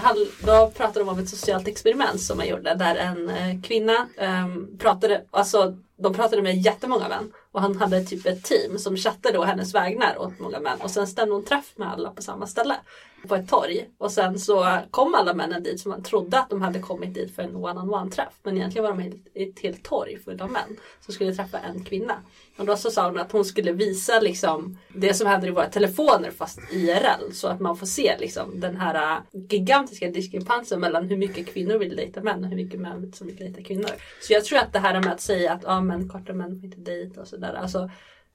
hall- 0.03 0.29
då 0.47 0.73
pratade 0.77 0.99
de 1.01 1.09
om 1.09 1.19
ett 1.19 1.29
socialt 1.29 1.69
experiment 1.69 2.21
som 2.21 2.37
man 2.37 2.49
gjorde 2.49 2.75
där 2.79 2.97
en 2.97 3.29
eh, 3.29 3.63
kvinna 3.69 4.07
ehm, 4.19 4.79
pratade, 4.79 5.21
alltså 5.31 5.77
de 6.03 6.15
pratade 6.15 6.43
med 6.43 6.57
jättemånga 6.63 7.09
män 7.09 7.31
och 7.55 7.61
han 7.61 7.77
hade 7.77 8.05
typ 8.05 8.27
ett 8.27 8.45
team 8.45 8.79
som 8.79 8.97
chattade 8.97 9.35
då 9.39 9.45
hennes 9.45 9.75
vägnar 9.75 10.19
åt 10.19 10.39
många 10.39 10.61
män 10.61 10.81
och 10.81 10.91
sen 10.91 11.07
stämde 11.07 11.35
hon 11.35 11.45
träff 11.45 11.73
med 11.77 11.93
alla 11.93 12.11
på 12.11 12.23
samma 12.23 12.47
ställe 12.47 12.77
på 13.29 13.35
ett 13.35 13.49
torg 13.49 13.89
och 13.99 14.13
sen 14.13 14.39
så 14.39 14.79
kom 14.91 15.15
alla 15.15 15.35
männen 15.35 15.63
dit 15.63 15.81
som 15.81 15.91
man 15.91 16.03
trodde 16.03 16.39
att 16.39 16.51
de 16.51 16.63
hade 16.63 16.79
kommit 16.79 17.15
dit 17.15 17.35
för 17.35 17.43
en 17.43 17.57
one-on-one 17.57 18.11
träff 18.11 18.33
men 18.43 18.57
egentligen 18.57 18.85
var 18.85 18.91
de 18.91 19.03
i 19.35 19.49
ett 19.49 19.61
helt 19.61 19.83
torg 19.85 20.19
fullt 20.25 20.41
av 20.41 20.51
män 20.51 20.77
som 21.01 21.15
skulle 21.15 21.35
träffa 21.35 21.59
en 21.59 21.85
kvinna. 21.85 22.15
Och 22.57 22.67
då 22.67 22.77
så 22.77 22.91
sa 22.91 23.07
hon 23.07 23.19
att 23.19 23.33
hon 23.33 23.45
skulle 23.45 23.73
visa 23.73 24.21
liksom 24.21 24.79
det 24.89 25.15
som 25.15 25.27
händer 25.27 25.49
i 25.49 25.51
våra 25.51 25.69
telefoner 25.69 26.31
fast 26.31 26.59
IRL 26.73 27.33
så 27.33 27.49
att 27.49 27.61
man 27.61 27.77
får 27.77 27.87
se 27.87 28.17
liksom 28.19 28.61
den 28.61 28.77
här 28.77 29.21
gigantiska 29.33 30.09
diskrepansen 30.09 30.81
mellan 30.81 31.09
hur 31.09 31.17
mycket 31.17 31.47
kvinnor 31.47 31.79
vill 31.79 31.97
dejta 31.97 32.23
män 32.23 32.45
och 32.45 32.51
hur 32.51 32.57
mycket 32.57 32.81
män 32.81 33.13
som 33.13 33.27
vill 33.27 33.37
dejta 33.37 33.63
kvinnor. 33.63 33.91
Så 34.23 34.33
jag 34.33 34.45
tror 34.45 34.59
att 34.59 34.73
det 34.73 34.79
här 34.79 35.01
med 35.01 35.13
att 35.13 35.21
säga 35.21 35.53
att 35.53 35.63
ja, 35.63 35.81
men 35.81 36.09
korta 36.09 36.33
män 36.33 36.57
får 36.57 36.65
inte 36.65 36.81
dejta 36.81 37.21
och 37.21 37.29
sådär. 37.29 37.44
Alltså, 37.53 37.79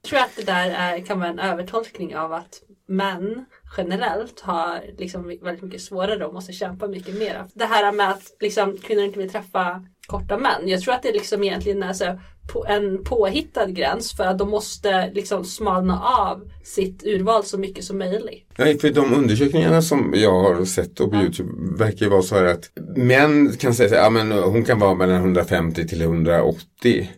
jag 0.01 0.09
tror 0.09 0.19
att 0.19 0.35
det 0.35 0.45
där 0.45 0.69
är, 0.69 1.05
kan 1.05 1.19
vara 1.19 1.29
en 1.29 1.39
övertolkning 1.39 2.15
av 2.15 2.33
att 2.33 2.61
män 2.87 3.45
generellt 3.77 4.39
har 4.39 4.81
liksom 4.97 5.27
väldigt 5.41 5.63
mycket 5.63 5.81
svårare 5.81 6.25
och 6.25 6.33
måste 6.33 6.53
kämpa 6.53 6.87
mycket 6.87 7.19
mer. 7.19 7.45
Det 7.53 7.65
här 7.65 7.91
med 7.91 8.09
att 8.09 8.23
liksom, 8.39 8.77
kvinnor 8.77 9.03
inte 9.03 9.19
vill 9.19 9.29
träffa 9.29 9.85
korta 10.07 10.37
män. 10.37 10.67
Jag 10.67 10.81
tror 10.81 10.93
att 10.93 11.03
det 11.03 11.11
liksom 11.11 11.43
egentligen 11.43 11.83
är 11.83 11.93
så 11.93 12.19
på 12.53 12.65
en 12.65 13.03
påhittad 13.03 13.71
gräns 13.71 14.13
för 14.17 14.23
att 14.23 14.37
de 14.37 14.49
måste 14.49 15.11
liksom 15.13 15.45
smalna 15.45 16.01
av 16.01 16.49
sitt 16.63 17.03
urval 17.05 17.43
så 17.43 17.57
mycket 17.57 17.83
som 17.83 17.97
möjligt. 17.97 18.47
Nej, 18.57 18.79
för 18.79 18.89
de 18.89 19.13
undersökningarna 19.13 19.81
som 19.81 20.13
jag 20.15 20.43
har 20.43 20.65
sett 20.65 20.95
på 20.95 21.15
Youtube 21.15 21.49
verkar 21.77 22.05
ju 22.05 22.11
vara 22.11 22.21
så 22.21 22.35
här 22.35 22.45
att 22.45 22.71
män 22.95 23.57
kan 23.57 23.73
säga 23.73 23.89
här, 23.89 24.03
ja 24.03 24.09
men 24.09 24.31
hon 24.31 24.63
kan 24.65 24.79
vara 24.79 24.95
mellan 24.95 25.15
150 25.15 25.87
till 25.87 26.01
180. 26.01 27.09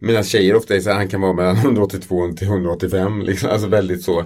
Medan 0.00 0.24
tjejer 0.24 0.56
ofta 0.56 0.76
är 0.76 0.80
så 0.80 0.90
här, 0.90 0.96
han 0.96 1.08
kan 1.08 1.20
vara 1.20 1.32
mellan 1.32 1.56
182 1.56 2.32
till 2.32 2.46
185. 2.46 3.22
Liksom, 3.22 3.50
alltså 3.50 3.68
väldigt 3.68 4.02
så. 4.02 4.24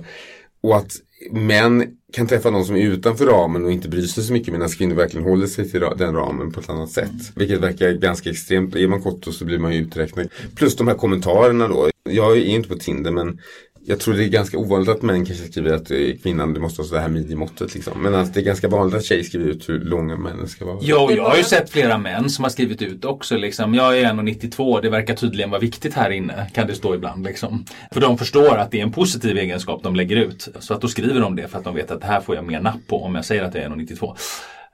Och 0.61 0.77
att 0.77 0.93
män 1.31 1.87
kan 2.13 2.27
träffa 2.27 2.51
någon 2.51 2.65
som 2.65 2.77
är 2.77 2.81
utanför 2.81 3.27
ramen 3.27 3.65
och 3.65 3.73
inte 3.73 3.89
bryr 3.89 4.07
sig 4.07 4.25
så 4.25 4.33
mycket 4.33 4.53
medan 4.53 4.69
kvinnor 4.69 4.95
verkligen 4.95 5.27
håller 5.27 5.47
sig 5.47 5.71
till 5.71 5.81
den 5.81 6.15
ramen 6.15 6.53
på 6.53 6.61
ett 6.61 6.71
annat 6.71 6.91
sätt. 6.91 7.33
Vilket 7.37 7.61
verkar 7.61 7.93
ganska 7.93 8.31
extremt. 8.31 8.77
Är 8.77 8.89
man 8.89 9.03
kort 9.03 9.25
så 9.25 9.45
blir 9.45 9.59
man 9.59 9.75
ju 9.75 9.81
uträknad. 9.81 10.29
Plus 10.57 10.77
de 10.77 10.89
här 10.89 10.95
kommentarerna 10.95 11.69
då. 11.69 11.91
Jag 12.11 12.37
är 12.37 12.45
inte 12.45 12.69
på 12.69 12.77
Tinder 12.77 13.11
men 13.11 13.39
jag 13.87 14.01
tror 14.01 14.15
det 14.15 14.25
är 14.25 14.29
ganska 14.29 14.59
ovanligt 14.59 14.89
att 14.89 15.03
män 15.03 15.27
kanske 15.27 15.45
skriver 15.45 15.75
att 15.75 15.91
eh, 15.91 15.99
kvinnan 16.23 16.55
du 16.55 16.61
måste 16.61 16.83
ha 16.83 16.89
så 16.89 16.97
här 16.97 17.09
midjemåttet 17.09 17.75
liksom. 17.75 18.03
Men 18.03 18.15
alltså, 18.15 18.35
det 18.35 18.41
är 18.41 18.45
ganska 18.45 18.69
vanligt 18.69 18.97
att 18.97 19.05
tjejer 19.05 19.23
skriver 19.23 19.47
ut 19.47 19.69
hur 19.69 19.81
långa 19.81 20.17
männen 20.17 20.49
ska 20.49 20.65
vara. 20.65 20.79
Jo, 20.83 21.11
jag 21.11 21.25
har 21.25 21.37
ju 21.37 21.43
sett 21.43 21.71
flera 21.71 21.99
män 21.99 22.31
som 22.31 22.45
har 22.45 22.51
skrivit 22.51 22.83
ut 22.83 23.05
också. 23.05 23.37
Liksom. 23.37 23.75
Jag 23.75 23.99
är 23.99 24.05
1,92. 24.05 24.83
Det 24.83 24.91
verkar 24.91 25.15
tydligen 25.15 25.51
vara 25.51 25.61
viktigt 25.61 25.95
här 25.95 26.11
inne. 26.11 26.51
Kan 26.55 26.67
det 26.67 26.75
stå 26.75 26.95
ibland. 26.95 27.25
Liksom. 27.25 27.65
För 27.93 28.01
de 28.01 28.19
förstår 28.19 28.57
att 28.57 28.71
det 28.71 28.79
är 28.79 28.83
en 28.83 28.93
positiv 28.93 29.39
egenskap 29.39 29.83
de 29.83 29.97
lägger 29.97 30.17
ut. 30.17 30.49
Så 30.59 30.75
att 30.75 30.81
då 30.81 30.89
skriver 30.89 31.21
de 31.21 31.37
det 31.37 31.49
för 31.49 31.59
att 31.59 31.65
de 31.65 31.75
vet 31.75 31.91
att 31.91 32.01
det 32.01 32.07
här 32.07 32.21
får 32.21 32.35
jag 32.35 32.45
mer 32.45 32.61
napp 32.61 32.87
på 32.87 33.03
om 33.03 33.15
jag 33.15 33.25
säger 33.25 33.45
att 33.45 33.55
jag 33.55 33.65
är 33.65 33.69
1,92. 33.69 34.17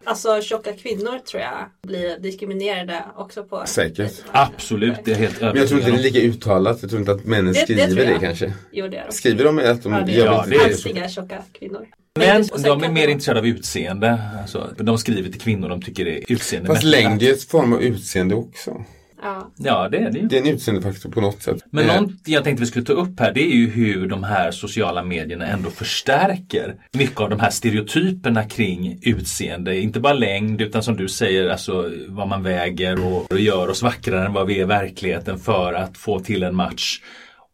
Alltså 0.04 0.42
tjocka 0.42 0.72
kvinnor 0.72 1.18
tror 1.18 1.42
jag 1.42 1.70
blir 1.82 2.18
diskriminerade 2.18 3.04
också 3.16 3.44
på 3.44 3.62
Säkert. 3.66 4.12
Absolut, 4.32 4.94
det 5.04 5.10
är 5.10 5.14
helt 5.14 5.40
Men 5.40 5.56
jag 5.56 5.68
tror 5.68 5.80
inte 5.80 5.90
övertygad 5.90 6.12
det 6.14 6.18
är 6.18 6.22
lika 6.22 6.36
uttalat. 6.36 6.78
Jag 6.80 6.90
tror 6.90 7.00
inte 7.00 7.12
att 7.12 7.24
männen 7.24 7.52
Det- 7.52 7.60
det 7.60 7.64
skriver 7.82 8.04
det, 8.06 8.12
jag. 8.12 8.20
kanske. 8.20 8.52
Jo 8.72 8.88
det 8.88 8.96
är 8.96 9.06
de. 9.06 9.12
Skriver 9.12 9.44
de 9.44 9.58
att 9.58 9.82
de 9.82 9.92
Ja, 9.92 10.00
det 10.00 10.12
jag 10.12 10.26
Ja, 10.26 10.44
det 10.48 10.50
det 10.50 10.62
Halsiga 10.62 11.08
tjocka 11.08 11.42
kvinnor. 11.58 11.86
Men 12.18 12.46
de 12.62 12.82
är 12.84 12.88
mer 12.92 13.06
de- 13.06 13.12
intresserade 13.12 13.40
av 13.40 13.46
utseende. 13.46 14.18
Alltså, 14.42 14.74
de 14.78 14.98
skriver 14.98 15.30
till 15.30 15.40
kvinnor 15.40 15.68
de 15.68 15.82
tycker 15.82 16.06
är 16.06 16.24
utseende 16.32 16.66
Fast 16.66 16.82
längd 16.82 17.22
är 17.22 17.26
ju 17.26 17.32
ett 17.32 17.42
form 17.44 17.72
av 17.72 17.82
utseende 17.82 18.34
också. 18.34 18.84
Ja. 19.22 19.50
Ja, 19.56 19.88
det 19.88 19.98
är 19.98 20.10
det 20.10 20.18
ju. 20.18 20.26
Det 20.26 20.36
är 20.36 20.40
en 20.40 20.54
utseendefaktor 20.54 21.10
på 21.10 21.20
något 21.20 21.42
sätt. 21.42 21.56
Men 21.70 21.90
Eh, 21.90 22.00
något 22.00 22.10
jag 22.24 22.44
tänkte 22.44 22.60
vi 22.60 22.66
skulle 22.66 22.84
ta 22.84 22.92
upp 22.92 23.20
här 23.20 23.32
det 23.32 23.42
är 23.42 23.54
ju 23.56 23.70
hur 23.70 24.08
de 24.08 24.24
här 24.24 24.50
sociala 24.50 25.02
medierna 25.04 25.46
ändå 25.46 25.70
förstärker 25.70 26.74
mycket 26.92 27.20
av 27.20 27.30
de 27.30 27.40
här 27.40 27.50
stereotyperna 27.50 28.44
kring 28.44 28.98
utseende. 29.02 29.80
Inte 29.80 30.00
bara 30.00 30.12
längd 30.12 30.60
utan 30.60 30.82
som 30.82 30.96
du 30.96 31.08
säger 31.08 31.48
alltså 31.48 31.90
vad 32.08 32.28
man 32.28 32.42
väger 32.42 33.06
och, 33.06 33.32
och 33.32 33.40
gör 33.40 33.68
oss 33.68 33.82
vackrare 33.82 34.26
än 34.26 34.32
vad 34.32 34.46
vi 34.46 34.56
är 34.58 34.62
i 34.62 34.64
verkligheten 34.64 35.38
för 35.38 35.72
att 35.72 35.98
få 35.98 36.20
till 36.20 36.42
en 36.42 36.56
match. 36.56 37.00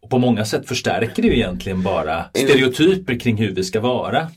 Och 0.03 0.11
på 0.11 0.19
många 0.19 0.45
sätt 0.45 0.69
förstärker 0.69 1.23
det 1.23 1.29
ju 1.29 1.35
egentligen 1.35 1.83
bara 1.83 2.25
stereotyper 2.35 3.21
kring 3.21 3.37
hur 3.37 3.55
vi 3.55 3.65
ska 3.65 3.81
vara. 3.81 4.31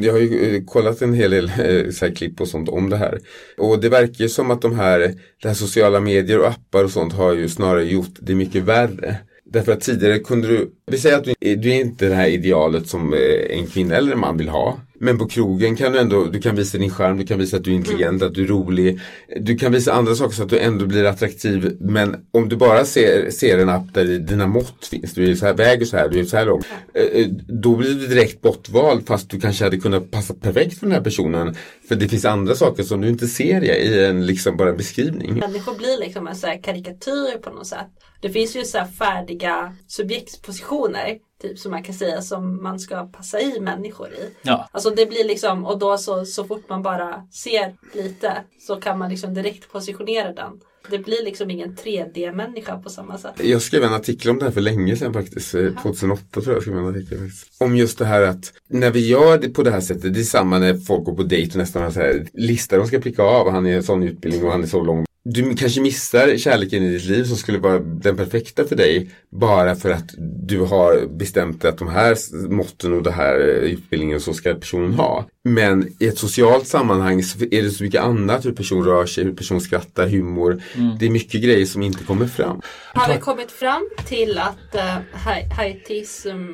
Jag 0.00 0.12
har 0.12 0.20
ju 0.20 0.56
eh, 0.56 0.64
kollat 0.64 1.02
en 1.02 1.14
hel 1.14 1.30
del 1.30 1.44
eh, 1.44 1.90
så 1.90 2.06
här 2.06 2.14
klipp 2.14 2.40
och 2.40 2.48
sånt 2.48 2.68
om 2.68 2.90
det 2.90 2.96
här. 2.96 3.18
Och 3.58 3.80
det 3.80 3.88
verkar 3.88 4.24
ju 4.24 4.28
som 4.28 4.50
att 4.50 4.62
de 4.62 4.78
här, 4.78 4.98
det 5.42 5.48
här 5.48 5.54
sociala 5.54 6.00
medier 6.00 6.38
och 6.38 6.48
appar 6.48 6.84
och 6.84 6.90
sånt 6.90 7.12
har 7.12 7.34
ju 7.34 7.48
snarare 7.48 7.84
gjort 7.84 8.14
det 8.20 8.34
mycket 8.34 8.62
värre. 8.62 9.16
Därför 9.52 9.72
att 9.72 9.80
tidigare 9.80 10.18
kunde 10.18 10.48
du, 10.48 10.70
vi 10.86 10.98
säger 10.98 11.16
att 11.16 11.24
du, 11.24 11.56
du 11.56 11.70
är 11.70 11.80
inte 11.80 12.08
det 12.08 12.14
här 12.14 12.28
idealet 12.28 12.88
som 12.88 13.12
eh, 13.12 13.58
en 13.58 13.66
kvinna 13.66 13.96
eller 13.96 14.12
en 14.12 14.18
man 14.18 14.36
vill 14.36 14.48
ha. 14.48 14.78
Men 14.98 15.18
på 15.18 15.28
krogen 15.28 15.76
kan 15.76 15.92
du 15.92 15.98
ändå, 15.98 16.24
du 16.24 16.40
kan 16.40 16.56
visa 16.56 16.78
din 16.78 16.90
charm, 16.90 17.18
du 17.18 17.26
kan 17.26 17.38
visa 17.38 17.56
att 17.56 17.64
du 17.64 17.70
är 17.70 17.74
intelligent, 17.74 18.22
att 18.22 18.34
du 18.34 18.42
är 18.42 18.46
rolig. 18.46 19.00
Du 19.40 19.56
kan 19.56 19.72
visa 19.72 19.92
andra 19.92 20.14
saker 20.14 20.34
så 20.34 20.42
att 20.42 20.48
du 20.48 20.58
ändå 20.58 20.86
blir 20.86 21.04
attraktiv. 21.04 21.76
Men 21.80 22.16
om 22.32 22.48
du 22.48 22.56
bara 22.56 22.84
ser, 22.84 23.30
ser 23.30 23.58
en 23.58 23.68
app 23.68 23.94
där 23.94 24.04
dina 24.04 24.46
mått 24.46 24.86
finns, 24.90 25.14
du 25.14 25.30
är 25.30 25.34
så 25.34 25.46
här, 25.46 25.54
väger 25.54 25.84
så 25.84 25.96
här, 25.96 26.08
du 26.08 26.20
är 26.20 26.24
så 26.24 26.36
här 26.36 26.46
lång. 26.46 26.62
Eh, 26.94 27.02
eh, 27.02 27.26
då 27.48 27.76
blir 27.76 27.94
du 27.94 28.06
direkt 28.06 28.40
bortvald 28.42 29.06
fast 29.06 29.30
du 29.30 29.40
kanske 29.40 29.64
hade 29.64 29.76
kunnat 29.76 30.10
passa 30.10 30.34
perfekt 30.34 30.78
för 30.78 30.86
den 30.86 30.94
här 30.94 31.02
personen. 31.02 31.56
För 31.88 31.94
det 31.94 32.08
finns 32.08 32.24
andra 32.24 32.54
saker 32.54 32.82
som 32.82 33.00
du 33.00 33.08
inte 33.08 33.26
ser 33.26 33.64
i 33.64 34.04
en 34.04 34.26
liksom 34.26 34.56
bara 34.56 34.72
beskrivning. 34.72 35.34
Människor 35.34 35.78
blir 35.78 36.00
liksom 36.00 36.26
en 36.26 36.36
så 36.36 36.46
här 36.46 36.62
karikatyr 36.62 37.38
på 37.38 37.50
något 37.50 37.66
sätt. 37.66 37.86
Det 38.26 38.32
finns 38.32 38.56
ju 38.56 38.64
så 38.64 38.78
här 38.78 38.86
färdiga 38.86 39.72
subjektspositioner 39.86 41.18
typ 41.42 41.58
som 41.58 41.70
man 41.70 41.82
kan 41.82 41.94
säga 41.94 42.22
som 42.22 42.62
man 42.62 42.80
ska 42.80 43.06
passa 43.06 43.40
i 43.40 43.60
människor 43.60 44.08
i. 44.08 44.30
Ja. 44.42 44.68
Alltså 44.72 44.90
det 44.90 45.06
blir 45.06 45.24
liksom 45.24 45.66
och 45.66 45.78
då 45.78 45.98
så, 45.98 46.24
så 46.24 46.44
fort 46.44 46.68
man 46.68 46.82
bara 46.82 47.26
ser 47.32 47.74
lite 47.92 48.32
så 48.66 48.76
kan 48.76 48.98
man 48.98 49.10
liksom 49.10 49.34
direkt 49.34 49.72
positionera 49.72 50.32
den. 50.32 50.60
Det 50.90 50.98
blir 50.98 51.24
liksom 51.24 51.50
ingen 51.50 51.76
3D-människa 51.76 52.78
på 52.82 52.90
samma 52.90 53.18
sätt. 53.18 53.32
Jag 53.44 53.62
skrev 53.62 53.84
en 53.84 53.94
artikel 53.94 54.30
om 54.30 54.38
det 54.38 54.44
här 54.44 54.52
för 54.52 54.60
länge 54.60 54.96
sedan 54.96 55.12
faktiskt. 55.12 55.54
Eh, 55.54 55.82
2008 55.82 56.22
tror 56.32 56.46
jag 56.46 56.54
jag 56.54 56.62
skrev 56.62 56.78
en 56.78 56.88
artikel 56.88 57.18
faktiskt. 57.18 57.62
Om 57.62 57.76
just 57.76 57.98
det 57.98 58.04
här 58.04 58.22
att 58.22 58.52
när 58.68 58.90
vi 58.90 59.08
gör 59.08 59.38
det 59.38 59.48
på 59.48 59.62
det 59.62 59.70
här 59.70 59.80
sättet. 59.80 60.14
Det 60.14 60.20
är 60.20 60.24
samma 60.24 60.58
när 60.58 60.74
folk 60.74 61.04
går 61.04 61.14
på 61.14 61.22
dejt 61.22 61.50
och 61.52 61.58
nästan 61.58 61.82
har 61.82 61.90
så 61.90 62.00
här 62.00 62.26
listor 62.32 62.76
de 62.78 62.86
ska 62.86 63.00
pricka 63.00 63.22
av. 63.22 63.50
Han 63.50 63.66
är 63.66 63.82
sån 63.82 64.02
utbildning 64.02 64.44
och 64.44 64.52
han 64.52 64.62
är 64.62 64.66
så 64.66 64.82
lång. 64.82 65.06
Du 65.28 65.54
kanske 65.56 65.80
missar 65.80 66.36
kärleken 66.36 66.82
i 66.82 66.92
ditt 66.92 67.04
liv 67.04 67.24
som 67.24 67.36
skulle 67.36 67.58
vara 67.58 67.78
den 67.78 68.16
perfekta 68.16 68.64
för 68.64 68.76
dig. 68.76 69.10
Bara 69.30 69.76
för 69.76 69.90
att 69.90 70.14
du 70.18 70.60
har 70.60 71.06
bestämt 71.06 71.64
att 71.64 71.78
de 71.78 71.88
här 71.88 72.16
måtten 72.48 72.92
och 72.92 73.02
det 73.02 73.10
här 73.10 73.40
eh, 73.40 73.54
utbildningen 73.54 74.20
så 74.20 74.34
ska 74.34 74.54
personen 74.54 74.94
ha. 74.94 75.26
Men 75.44 75.88
i 76.00 76.06
ett 76.06 76.18
socialt 76.18 76.66
sammanhang 76.66 77.22
så 77.22 77.44
är 77.44 77.62
det 77.62 77.70
så 77.70 77.84
mycket 77.84 78.02
annat. 78.02 78.44
Hur 78.44 78.52
person 78.52 78.84
rör 78.84 79.06
sig, 79.06 79.24
hur 79.24 79.34
person 79.34 79.60
skrattar, 79.60 80.08
humor. 80.08 80.62
Det 80.98 81.06
är 81.06 81.10
mycket 81.10 81.42
grejer 81.42 81.66
som 81.66 81.82
inte 81.82 82.04
kommer 82.04 82.26
fram. 82.26 82.60
Har 82.94 83.14
vi 83.14 83.20
kommit 83.20 83.50
fram 83.50 83.88
till 84.06 84.38
att 84.38 84.74
uh, 84.74 85.52
haitism 85.56 86.46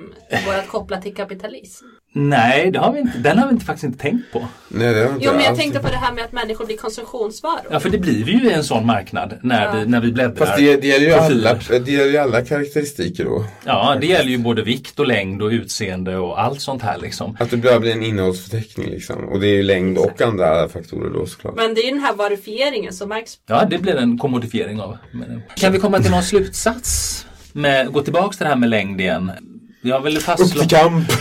går 0.47 0.55
att 0.55 0.69
koppla 0.69 1.01
till 1.01 1.15
kapitalism? 1.15 1.85
Nej, 2.15 2.71
det 2.71 2.79
har 2.79 2.93
vi 2.93 3.01
inte. 3.01 3.19
den 3.19 3.39
har 3.39 3.47
vi 3.47 3.53
inte, 3.53 3.65
faktiskt 3.65 3.85
inte 3.85 3.99
tänkt 3.99 4.33
på. 4.33 4.49
Nej, 4.69 4.95
det 4.95 5.01
har 5.01 5.13
inte 5.13 5.25
Jo 5.27 5.33
men 5.33 5.45
jag 5.45 5.57
tänkte 5.57 5.79
på 5.81 5.89
det 5.89 5.97
här 5.97 6.13
med 6.13 6.25
att 6.25 6.33
människor 6.33 6.67
blir 6.67 6.77
konsumtionsvaror. 6.77 7.61
Ja, 7.71 7.81
för 7.81 7.91
det 7.91 7.99
blir 7.99 8.25
vi 8.25 8.33
ju 8.33 8.51
i 8.51 8.53
en 8.53 8.65
sån 8.65 8.87
marknad 8.87 9.39
när, 9.43 9.65
Ja. 9.65 9.73
vi, 9.73 9.87
när 9.87 10.01
vi 10.01 10.13
bläddrar. 10.13 10.47
Fast 10.47 10.59
det, 10.59 10.77
det 10.77 10.87
gäller 10.87 11.07
ju 11.07 11.13
alla, 11.13 11.55
det 11.69 11.93
gäller 11.93 12.11
ju 12.13 12.17
alla 12.19 12.45
karaktäristiker 12.45 13.25
då. 13.25 13.45
Ja, 13.65 13.97
det 14.01 14.07
gäller 14.07 14.31
ju 14.31 14.39
både 14.39 14.63
vikt 14.63 14.99
och 15.01 15.07
längd 15.07 15.43
och 15.43 15.49
utseende 15.51 16.17
och 16.17 16.41
allt 16.43 16.61
sånt 16.61 16.83
här 16.83 16.99
liksom. 16.99 17.37
Att 17.41 17.51
det 17.51 17.57
bara 17.57 17.81
blir 17.81 17.93
en 17.93 18.03
innehållsförteckning 18.03 18.91
liksom. 18.91 19.29
Och 19.29 19.41
det 19.41 19.47
är 19.47 19.55
ju 19.57 19.63
längd 19.63 19.99
och 19.99 20.21
andra 20.23 20.69
faktorer 20.69 21.11
då 21.11 21.27
såklart. 21.27 21.55
Men 21.57 21.75
det 21.75 21.81
är 21.81 21.85
ju 21.85 21.91
den 21.91 22.01
här 22.01 22.15
varifieringen 22.15 22.93
som 22.93 23.09
märks. 23.09 23.39
Ja, 23.47 23.65
det 23.71 23.79
blir 23.79 23.97
en 23.97 24.19
kommodifiering 24.19 24.81
av. 24.81 24.97
Kan 25.57 25.73
vi 25.73 25.79
komma 25.79 26.01
till 26.01 26.11
någon 26.11 26.23
slutsats? 26.23 27.27
Med, 27.53 27.93
gå 27.93 28.03
tillbaks 28.03 28.37
till 28.37 28.45
det 28.45 28.49
här 28.51 28.57
med 28.57 28.69
längd 28.71 29.01
igen. 29.01 29.33
Vi 29.85 29.91
har 29.91 30.01
väl 30.01 30.17
Upp 30.17 30.23
fastslå... 30.23 30.61
till 30.61 30.71
kamp! 30.71 31.13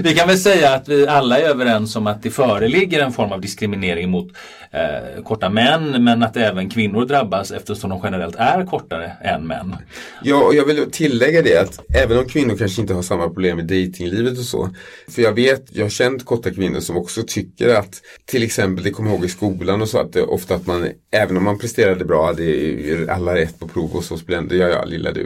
vi 0.02 0.14
kan 0.14 0.28
väl 0.28 0.38
säga 0.38 0.74
att 0.74 0.88
vi 0.88 1.06
alla 1.06 1.38
är 1.38 1.42
överens 1.42 1.96
om 1.96 2.06
att 2.06 2.22
det 2.22 2.30
föreligger 2.30 3.02
en 3.02 3.12
form 3.12 3.32
av 3.32 3.40
diskriminering 3.40 4.10
mot 4.10 4.32
eh, 4.74 5.22
korta 5.22 5.50
män 5.50 6.04
men 6.04 6.22
att 6.22 6.36
även 6.36 6.70
kvinnor 6.70 7.06
drabbas 7.06 7.50
eftersom 7.50 7.90
de 7.90 8.00
generellt 8.04 8.36
är 8.36 8.66
kortare 8.66 9.12
än 9.20 9.46
män. 9.46 9.76
Ja, 10.22 10.44
och 10.44 10.54
jag 10.54 10.66
vill 10.66 10.90
tillägga 10.90 11.42
det 11.42 11.56
att 11.56 11.80
även 11.94 12.18
om 12.18 12.24
kvinnor 12.24 12.56
kanske 12.56 12.80
inte 12.80 12.94
har 12.94 13.02
samma 13.02 13.24
problem 13.24 13.58
i 13.58 13.62
datinglivet 13.62 14.38
och 14.38 14.44
så. 14.44 14.70
För 15.08 15.22
jag 15.22 15.32
vet, 15.32 15.64
jag 15.76 15.84
har 15.84 15.90
känt 15.90 16.24
korta 16.24 16.50
kvinnor 16.50 16.80
som 16.80 16.96
också 16.96 17.22
tycker 17.26 17.74
att 17.74 18.00
till 18.26 18.42
exempel, 18.42 18.84
det 18.84 18.90
kommer 18.90 19.10
jag 19.10 19.16
ihåg 19.16 19.24
i 19.24 19.28
skolan 19.28 19.82
och 19.82 19.88
så 19.88 19.98
att 19.98 20.12
det 20.12 20.22
ofta 20.22 20.54
att 20.54 20.66
man, 20.66 20.88
även 21.12 21.36
om 21.36 21.44
man 21.44 21.58
presterade 21.58 22.04
bra, 22.04 22.26
hade 22.26 23.06
alla 23.10 23.34
rätt 23.34 23.58
på 23.58 23.68
prov 23.68 23.90
och 23.92 24.04
så 24.04 24.18
så 24.18 24.24
blev 24.24 24.48
det, 24.48 24.56
ja 24.56 24.68
ja 24.68 24.84
lilla 24.84 25.12
du. 25.12 25.24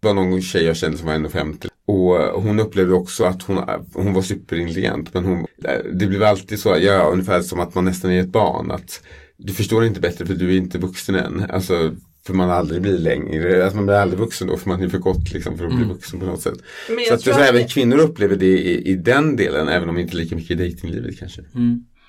Det 0.00 0.06
var 0.06 0.14
någon 0.14 0.42
tjej 0.42 0.64
jag 0.64 0.76
kände 0.76 0.98
som 0.98 1.06
var 1.06 1.14
1,50 1.14 1.68
och 1.86 2.42
hon 2.42 2.60
upplevde 2.60 2.94
också 2.94 3.24
att 3.24 3.42
hon, 3.42 3.58
hon 3.94 4.12
var 4.12 4.22
superintelligent 4.22 5.14
men 5.14 5.24
hon, 5.24 5.46
det 5.94 6.06
blev 6.06 6.22
alltid 6.22 6.58
så, 6.60 6.76
ja 6.80 7.08
ungefär 7.12 7.42
som 7.42 7.60
att 7.60 7.74
man 7.74 7.84
nästan 7.84 8.10
är 8.10 8.20
ett 8.20 8.28
barn. 8.32 8.70
Att 8.70 9.02
du 9.36 9.52
förstår 9.52 9.84
inte 9.84 10.00
bättre 10.00 10.26
för 10.26 10.34
du 10.34 10.52
är 10.52 10.56
inte 10.56 10.78
vuxen 10.78 11.14
än. 11.14 11.46
Alltså, 11.50 11.94
för 12.26 12.34
man 12.34 12.50
aldrig 12.50 12.82
blir 12.82 12.98
längre, 12.98 13.64
alltså 13.64 13.76
man 13.76 13.86
blir 13.86 13.96
aldrig 13.96 14.20
vuxen 14.20 14.46
då 14.48 14.56
för 14.56 14.68
man 14.68 14.82
är 14.82 14.88
för 14.88 14.98
kort 14.98 15.32
liksom, 15.32 15.58
för 15.58 15.66
att 15.66 15.74
bli 15.76 15.84
vuxen 15.84 16.20
på 16.20 16.26
något 16.26 16.40
sätt. 16.40 16.58
Men 16.88 16.98
Så 17.08 17.14
att 17.14 17.20
så 17.20 17.30
att 17.30 17.38
även 17.40 17.62
det- 17.62 17.68
kvinnor 17.68 17.98
upplever 17.98 18.36
det 18.36 18.46
i, 18.46 18.90
i 18.90 18.94
den 18.94 19.36
delen 19.36 19.68
även 19.68 19.88
om 19.88 19.98
inte 19.98 20.16
lika 20.16 20.36
mycket 20.36 20.60
i 20.60 20.68
datinglivet 20.70 21.18
kanske. 21.18 21.42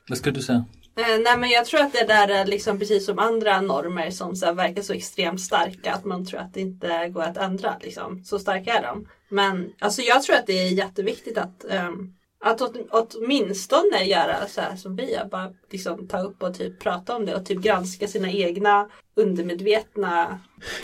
Vad 0.09 0.17
ska 0.17 0.31
du 0.31 0.41
säga? 0.41 0.65
Eh, 0.97 1.19
nej 1.23 1.37
men 1.37 1.49
jag 1.49 1.65
tror 1.65 1.81
att 1.81 1.93
det 1.93 2.05
där 2.07 2.27
är 2.27 2.45
liksom 2.45 2.79
precis 2.79 3.05
som 3.05 3.19
andra 3.19 3.61
normer 3.61 4.11
som 4.11 4.35
så 4.35 4.53
verkar 4.53 4.81
så 4.81 4.93
extremt 4.93 5.41
starka 5.41 5.93
att 5.93 6.05
man 6.05 6.25
tror 6.25 6.39
att 6.39 6.53
det 6.53 6.61
inte 6.61 7.09
går 7.09 7.23
att 7.23 7.37
ändra. 7.37 7.75
Liksom. 7.81 8.23
Så 8.23 8.39
starka 8.39 8.73
är 8.73 8.83
de. 8.83 9.07
Men 9.29 9.73
alltså 9.79 10.01
jag 10.01 10.23
tror 10.23 10.35
att 10.35 10.47
det 10.47 10.59
är 10.59 10.69
jätteviktigt 10.69 11.37
att 11.37 11.65
um, 11.89 12.13
att 12.39 12.61
åt, 12.61 12.75
åtminstone 12.91 14.03
göra 14.03 14.47
så 14.47 14.61
här 14.61 14.75
som 14.75 14.95
vi 14.95 15.11
gör. 15.13 15.25
Bara 15.25 15.51
liksom 15.71 16.07
ta 16.07 16.19
upp 16.19 16.43
och 16.43 16.57
typ 16.57 16.79
prata 16.79 17.15
om 17.15 17.25
det 17.25 17.35
och 17.35 17.45
typ 17.45 17.61
granska 17.61 18.07
sina 18.07 18.31
egna 18.31 18.89
undermedvetna 19.15 20.39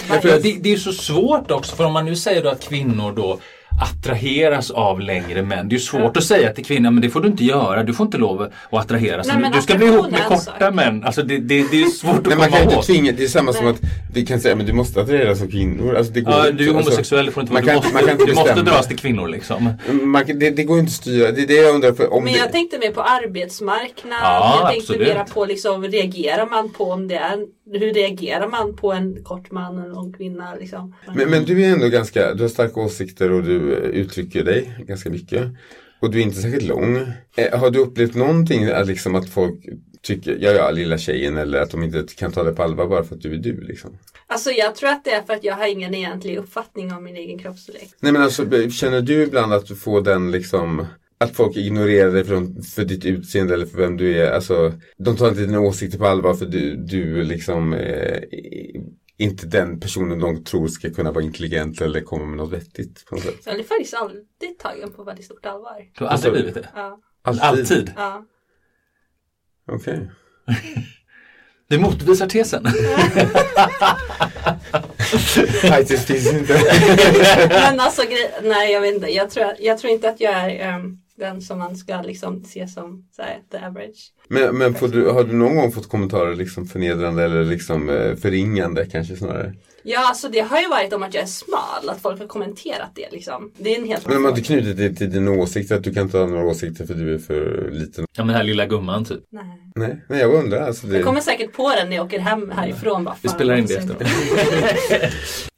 Jag 0.10 0.22
tror 0.22 0.34
att 0.34 0.44
det, 0.44 0.58
det 0.62 0.74
är 0.74 0.78
så 0.78 0.94
svårt 0.94 1.52
också 1.52 1.76
för 1.76 1.86
om 1.86 1.94
man 1.94 2.06
nu 2.06 2.16
säger 2.16 2.44
då 2.44 2.50
att 2.50 2.68
kvinnor 2.68 3.12
då 3.12 3.40
attraheras 3.82 4.72
av 4.72 5.00
längre 5.00 5.42
män. 5.42 5.70
Det 5.70 5.74
är 5.76 5.78
ju 5.78 5.84
svårt 5.84 6.18
att 6.18 6.24
säga 6.24 6.54
till 6.54 6.66
kvinnor 6.66 6.92
men 6.92 7.02
det 7.02 7.10
får 7.10 7.22
du 7.22 7.28
inte 7.28 7.44
göra. 7.44 7.84
Du 7.84 7.94
får 7.94 8.06
inte 8.06 8.18
lov 8.18 8.42
att 8.42 8.52
attraheras. 8.72 9.28
Nej, 9.28 9.52
du 9.56 9.62
ska 9.62 9.76
bli 9.76 9.86
ihop 9.88 10.12
med 10.12 10.24
korta 10.28 10.38
sak. 10.60 10.74
män. 10.74 11.04
Alltså 11.04 11.24
det, 11.24 11.38
det, 11.38 11.66
det 11.72 11.82
är 11.82 11.86
svårt 12.00 12.16
att 12.18 12.26
man 12.28 12.34
komma 12.38 12.48
kan 12.48 12.64
inte 12.64 12.76
åt. 12.76 12.86
tvinga, 12.86 13.12
det 13.12 13.24
är 13.24 13.28
samma 13.28 13.54
som 13.54 13.66
Nej. 13.66 13.74
att 13.74 13.80
vi 14.14 14.26
kan 14.26 14.40
säga 14.40 14.56
men 14.56 14.66
du 14.66 14.74
måste 14.74 15.02
attraheras 15.02 15.42
av 15.42 15.48
kvinnor. 15.48 15.96
Alltså, 15.96 16.14
det 16.14 16.22
går 16.22 16.34
Ja, 16.34 16.48
inte. 16.48 16.52
du 16.64 16.70
är 16.70 16.74
Alltså, 16.76 16.90
homosexuell, 16.90 17.26
du 17.26 17.32
får 17.32 17.42
inte 17.44 17.54
man 17.54 17.66
vara. 17.66 17.74
kan 17.74 17.82
Du 17.82 17.88
inte- 17.88 17.94
man 17.94 18.08
kan 18.08 18.18
måste, 18.18 18.32
inte 18.32 18.42
du 18.56 18.56
måste 18.64 18.72
dras 18.78 18.88
till 18.88 18.98
kvinnor 18.98 19.28
liksom. 19.28 19.70
man, 20.04 20.26
kan- 20.26 20.40
det, 20.40 20.50
det 20.50 20.64
går 20.64 20.80
inte 20.80 20.90
att 20.90 20.94
styra, 20.94 21.32
det 21.32 21.42
är 21.42 21.48
det 21.48 21.54
jag 21.54 21.76
undrar 21.76 21.92
för 21.94 22.14
om 22.14 22.24
Men 22.24 22.34
det, 22.34 22.40
jag 22.40 22.52
tänkte 22.52 22.78
mer 22.80 22.92
på 22.92 23.02
arbetsmarknad. 23.02 24.20
Ja, 24.22 24.60
jag 24.62 24.72
tänkte 24.72 24.94
absolut. 24.94 25.08
mera 25.08 25.24
på 25.24 25.46
liksom, 25.46 25.84
reagerar 25.84 26.46
man 26.50 26.70
på 26.74 26.84
om 26.92 27.08
det 27.08 27.16
är, 27.16 27.38
hur 27.72 27.94
reagerar 27.94 28.48
man 28.48 28.76
på 28.76 28.94
en 28.94 29.24
kort 29.24 29.52
man 29.52 29.78
och 29.78 29.84
en 29.86 29.92
lång 29.92 30.14
kvinna 30.14 30.56
liksom. 30.60 30.96
Men, 31.16 31.30
men 31.30 31.44
du 31.46 31.64
är 31.66 31.70
ändå 31.74 31.88
ganska, 31.88 32.34
du 32.34 32.42
har 32.44 32.50
starka 32.50 32.80
åsikter 32.82 33.32
och 33.32 33.44
du 33.44 33.63
eh, 33.72 33.78
uttrycker 33.78 34.44
dig 34.44 34.76
ganska 34.80 35.10
mycket. 35.10 35.48
Och 36.00 36.12
du 36.12 36.20
är 36.20 36.24
inte 36.24 36.42
särskilt 36.42 36.68
lång. 36.68 36.98
Eh, 37.38 37.60
har 37.60 37.72
du 37.72 37.80
upplevt 37.80 38.16
någonting, 38.16 38.66
att 38.66 38.88
liksom 38.88 39.16
att 39.16 39.30
folk 39.30 39.66
tycker, 40.02 40.38
ja 40.42 40.52
ja 40.52 40.72
lilla 40.72 40.98
tjejen 40.98 41.38
eller 41.38 41.62
att 41.62 41.72
de 41.72 41.84
inte 41.84 42.06
kan 42.18 42.32
ta 42.32 42.44
det 42.44 42.54
på 42.54 42.64
allvar 42.64 42.88
bara 42.88 43.04
för 43.04 43.16
att 43.16 43.22
du 43.22 43.34
är 43.34 43.38
du 43.38 43.62
liksom? 43.62 43.98
Alltså 44.28 44.50
jag 44.52 44.76
tror 44.76 44.90
att 44.90 45.04
det 45.04 45.12
är 45.12 45.22
för 45.22 45.34
att 45.34 45.44
jag 45.44 45.56
har 45.56 45.68
ingen 45.68 45.94
egentlig 45.94 46.38
uppfattning 46.38 46.94
om 46.94 47.04
min 47.04 47.16
egen 47.16 47.40
kroppsstorlek. 47.40 47.90
Nej 48.00 48.12
men 48.12 48.22
alltså 48.22 48.70
känner 48.70 49.02
du 49.02 49.24
ibland 49.24 49.54
att 49.54 49.66
du 49.66 49.76
får 49.76 50.02
den 50.02 50.32
liksom 50.32 50.86
att 51.24 51.36
folk 51.36 51.58
ignorerar 51.58 52.12
dig 52.12 52.24
för, 52.24 52.62
för 52.76 52.86
ditt 52.86 53.06
utseende 53.06 53.54
eller 53.54 53.66
för 53.66 53.78
vem 53.78 53.98
du 53.98 54.18
är. 54.18 54.32
Alltså, 54.32 54.74
de 54.98 55.18
tar 55.18 55.30
inte 55.30 55.42
dina 55.42 55.60
åsikter 55.60 55.98
på 55.98 56.06
allvar 56.06 56.34
för 56.34 56.46
du, 56.46 56.76
du 56.76 57.24
liksom 57.24 57.74
eh, 57.74 58.22
inte 59.18 59.48
den 59.48 59.80
personen 59.80 60.20
de 60.20 60.44
tror 60.44 60.68
ska 60.68 60.90
kunna 60.94 61.12
vara 61.12 61.24
intelligent 61.24 61.82
eller 61.82 62.02
komma 62.02 62.26
med 62.26 62.38
något 62.38 62.54
vettigt. 62.54 63.06
På 63.06 63.16
något 63.16 63.24
sätt. 63.24 63.40
Jag 63.46 63.60
är 63.60 63.64
faktiskt 63.64 63.94
alltid 63.94 64.60
tagen 64.60 64.92
på 64.94 65.04
väldigt 65.04 65.26
stort 65.26 65.46
allvar. 65.46 65.90
Du 65.98 66.04
har 66.04 66.12
aldrig 66.12 66.34
blivit 66.34 66.54
det? 66.54 66.68
Ja. 66.76 67.00
Alltid? 67.24 67.94
ja. 67.96 68.26
Okej. 69.72 70.12
Det 71.68 71.78
motbevisar 71.78 72.28
tesen. 72.28 72.66
Faktiskt 75.70 76.08
finns 76.08 76.34
inte. 76.34 76.60
Men 77.50 77.80
alltså, 77.80 78.02
grej- 78.02 78.32
nej 78.44 78.72
jag 78.74 78.82
vet 78.82 78.96
inte. 78.96 79.08
Jag 79.08 79.30
tror, 79.30 79.46
jag 79.60 79.78
tror 79.78 79.94
inte 79.94 80.10
att 80.10 80.20
jag 80.22 80.34
är 80.34 80.50
ehm, 80.76 80.98
den 81.18 81.42
som 81.42 81.60
man 81.60 81.76
ska 81.76 82.02
liksom 82.02 82.44
se 82.44 82.68
som 82.68 83.08
så 83.16 83.22
här, 83.22 83.40
the 83.52 83.58
average. 83.66 84.14
Men, 84.28 84.58
men 84.58 84.76
får 84.76 84.88
du, 84.88 85.10
har 85.10 85.24
du 85.24 85.34
någon 85.34 85.56
gång 85.56 85.72
fått 85.72 85.90
kommentarer 85.90 86.36
liksom 86.36 86.66
förnedrande 86.66 87.24
eller 87.24 87.44
liksom 87.44 87.90
eh, 87.90 88.16
förringande 88.16 88.86
kanske 88.86 89.16
snarare? 89.16 89.54
Ja, 89.84 90.08
alltså 90.08 90.30
det 90.30 90.40
har 90.40 90.62
ju 90.62 90.70
varit 90.70 90.94
om 90.94 91.04
att 91.04 91.14
jag 91.14 91.24
är 91.24 91.28
smal. 91.28 91.90
Att 91.90 92.02
folk 92.02 92.20
har 92.20 92.28
kommenterat 92.28 92.92
det 92.96 93.12
liksom. 93.12 93.52
Det 93.58 93.76
är 93.76 93.80
en 93.80 93.88
helt 93.88 94.06
Men 94.06 94.16
de 94.16 94.24
har 94.24 94.30
inte 94.30 94.42
knutit 94.42 94.78
det 94.78 94.94
till 94.94 95.12
dina 95.12 95.32
åsikter 95.32 95.76
att 95.76 95.84
du 95.84 95.94
kan 95.94 96.04
inte 96.04 96.18
ha 96.18 96.26
några 96.26 96.46
åsikter 96.46 96.86
för 96.86 96.94
du 96.94 97.14
är 97.14 97.18
för 97.18 97.70
liten? 97.72 98.06
Ja 98.16 98.24
men 98.24 98.28
den 98.28 98.36
här 98.36 98.44
lilla 98.44 98.66
gumman 98.66 99.06
typ. 99.06 99.24
Nej. 99.32 99.72
Nej, 99.76 100.02
nej 100.10 100.20
jag 100.20 100.34
undrar 100.34 100.68
alltså. 100.68 100.88
Det... 100.88 100.96
Jag 100.96 101.06
kommer 101.06 101.22
säkert 101.22 101.54
på 101.54 101.70
den 101.70 101.90
när 101.90 101.96
jag 101.96 102.06
åker 102.06 102.20
hem 102.20 102.52
härifrån. 102.52 103.04
Bara, 103.04 103.16
Vi 103.22 103.30
spelar 103.30 103.56
in 103.56 103.66
det 103.66 103.78
alltså, 103.78 103.94
efter. 103.94 105.14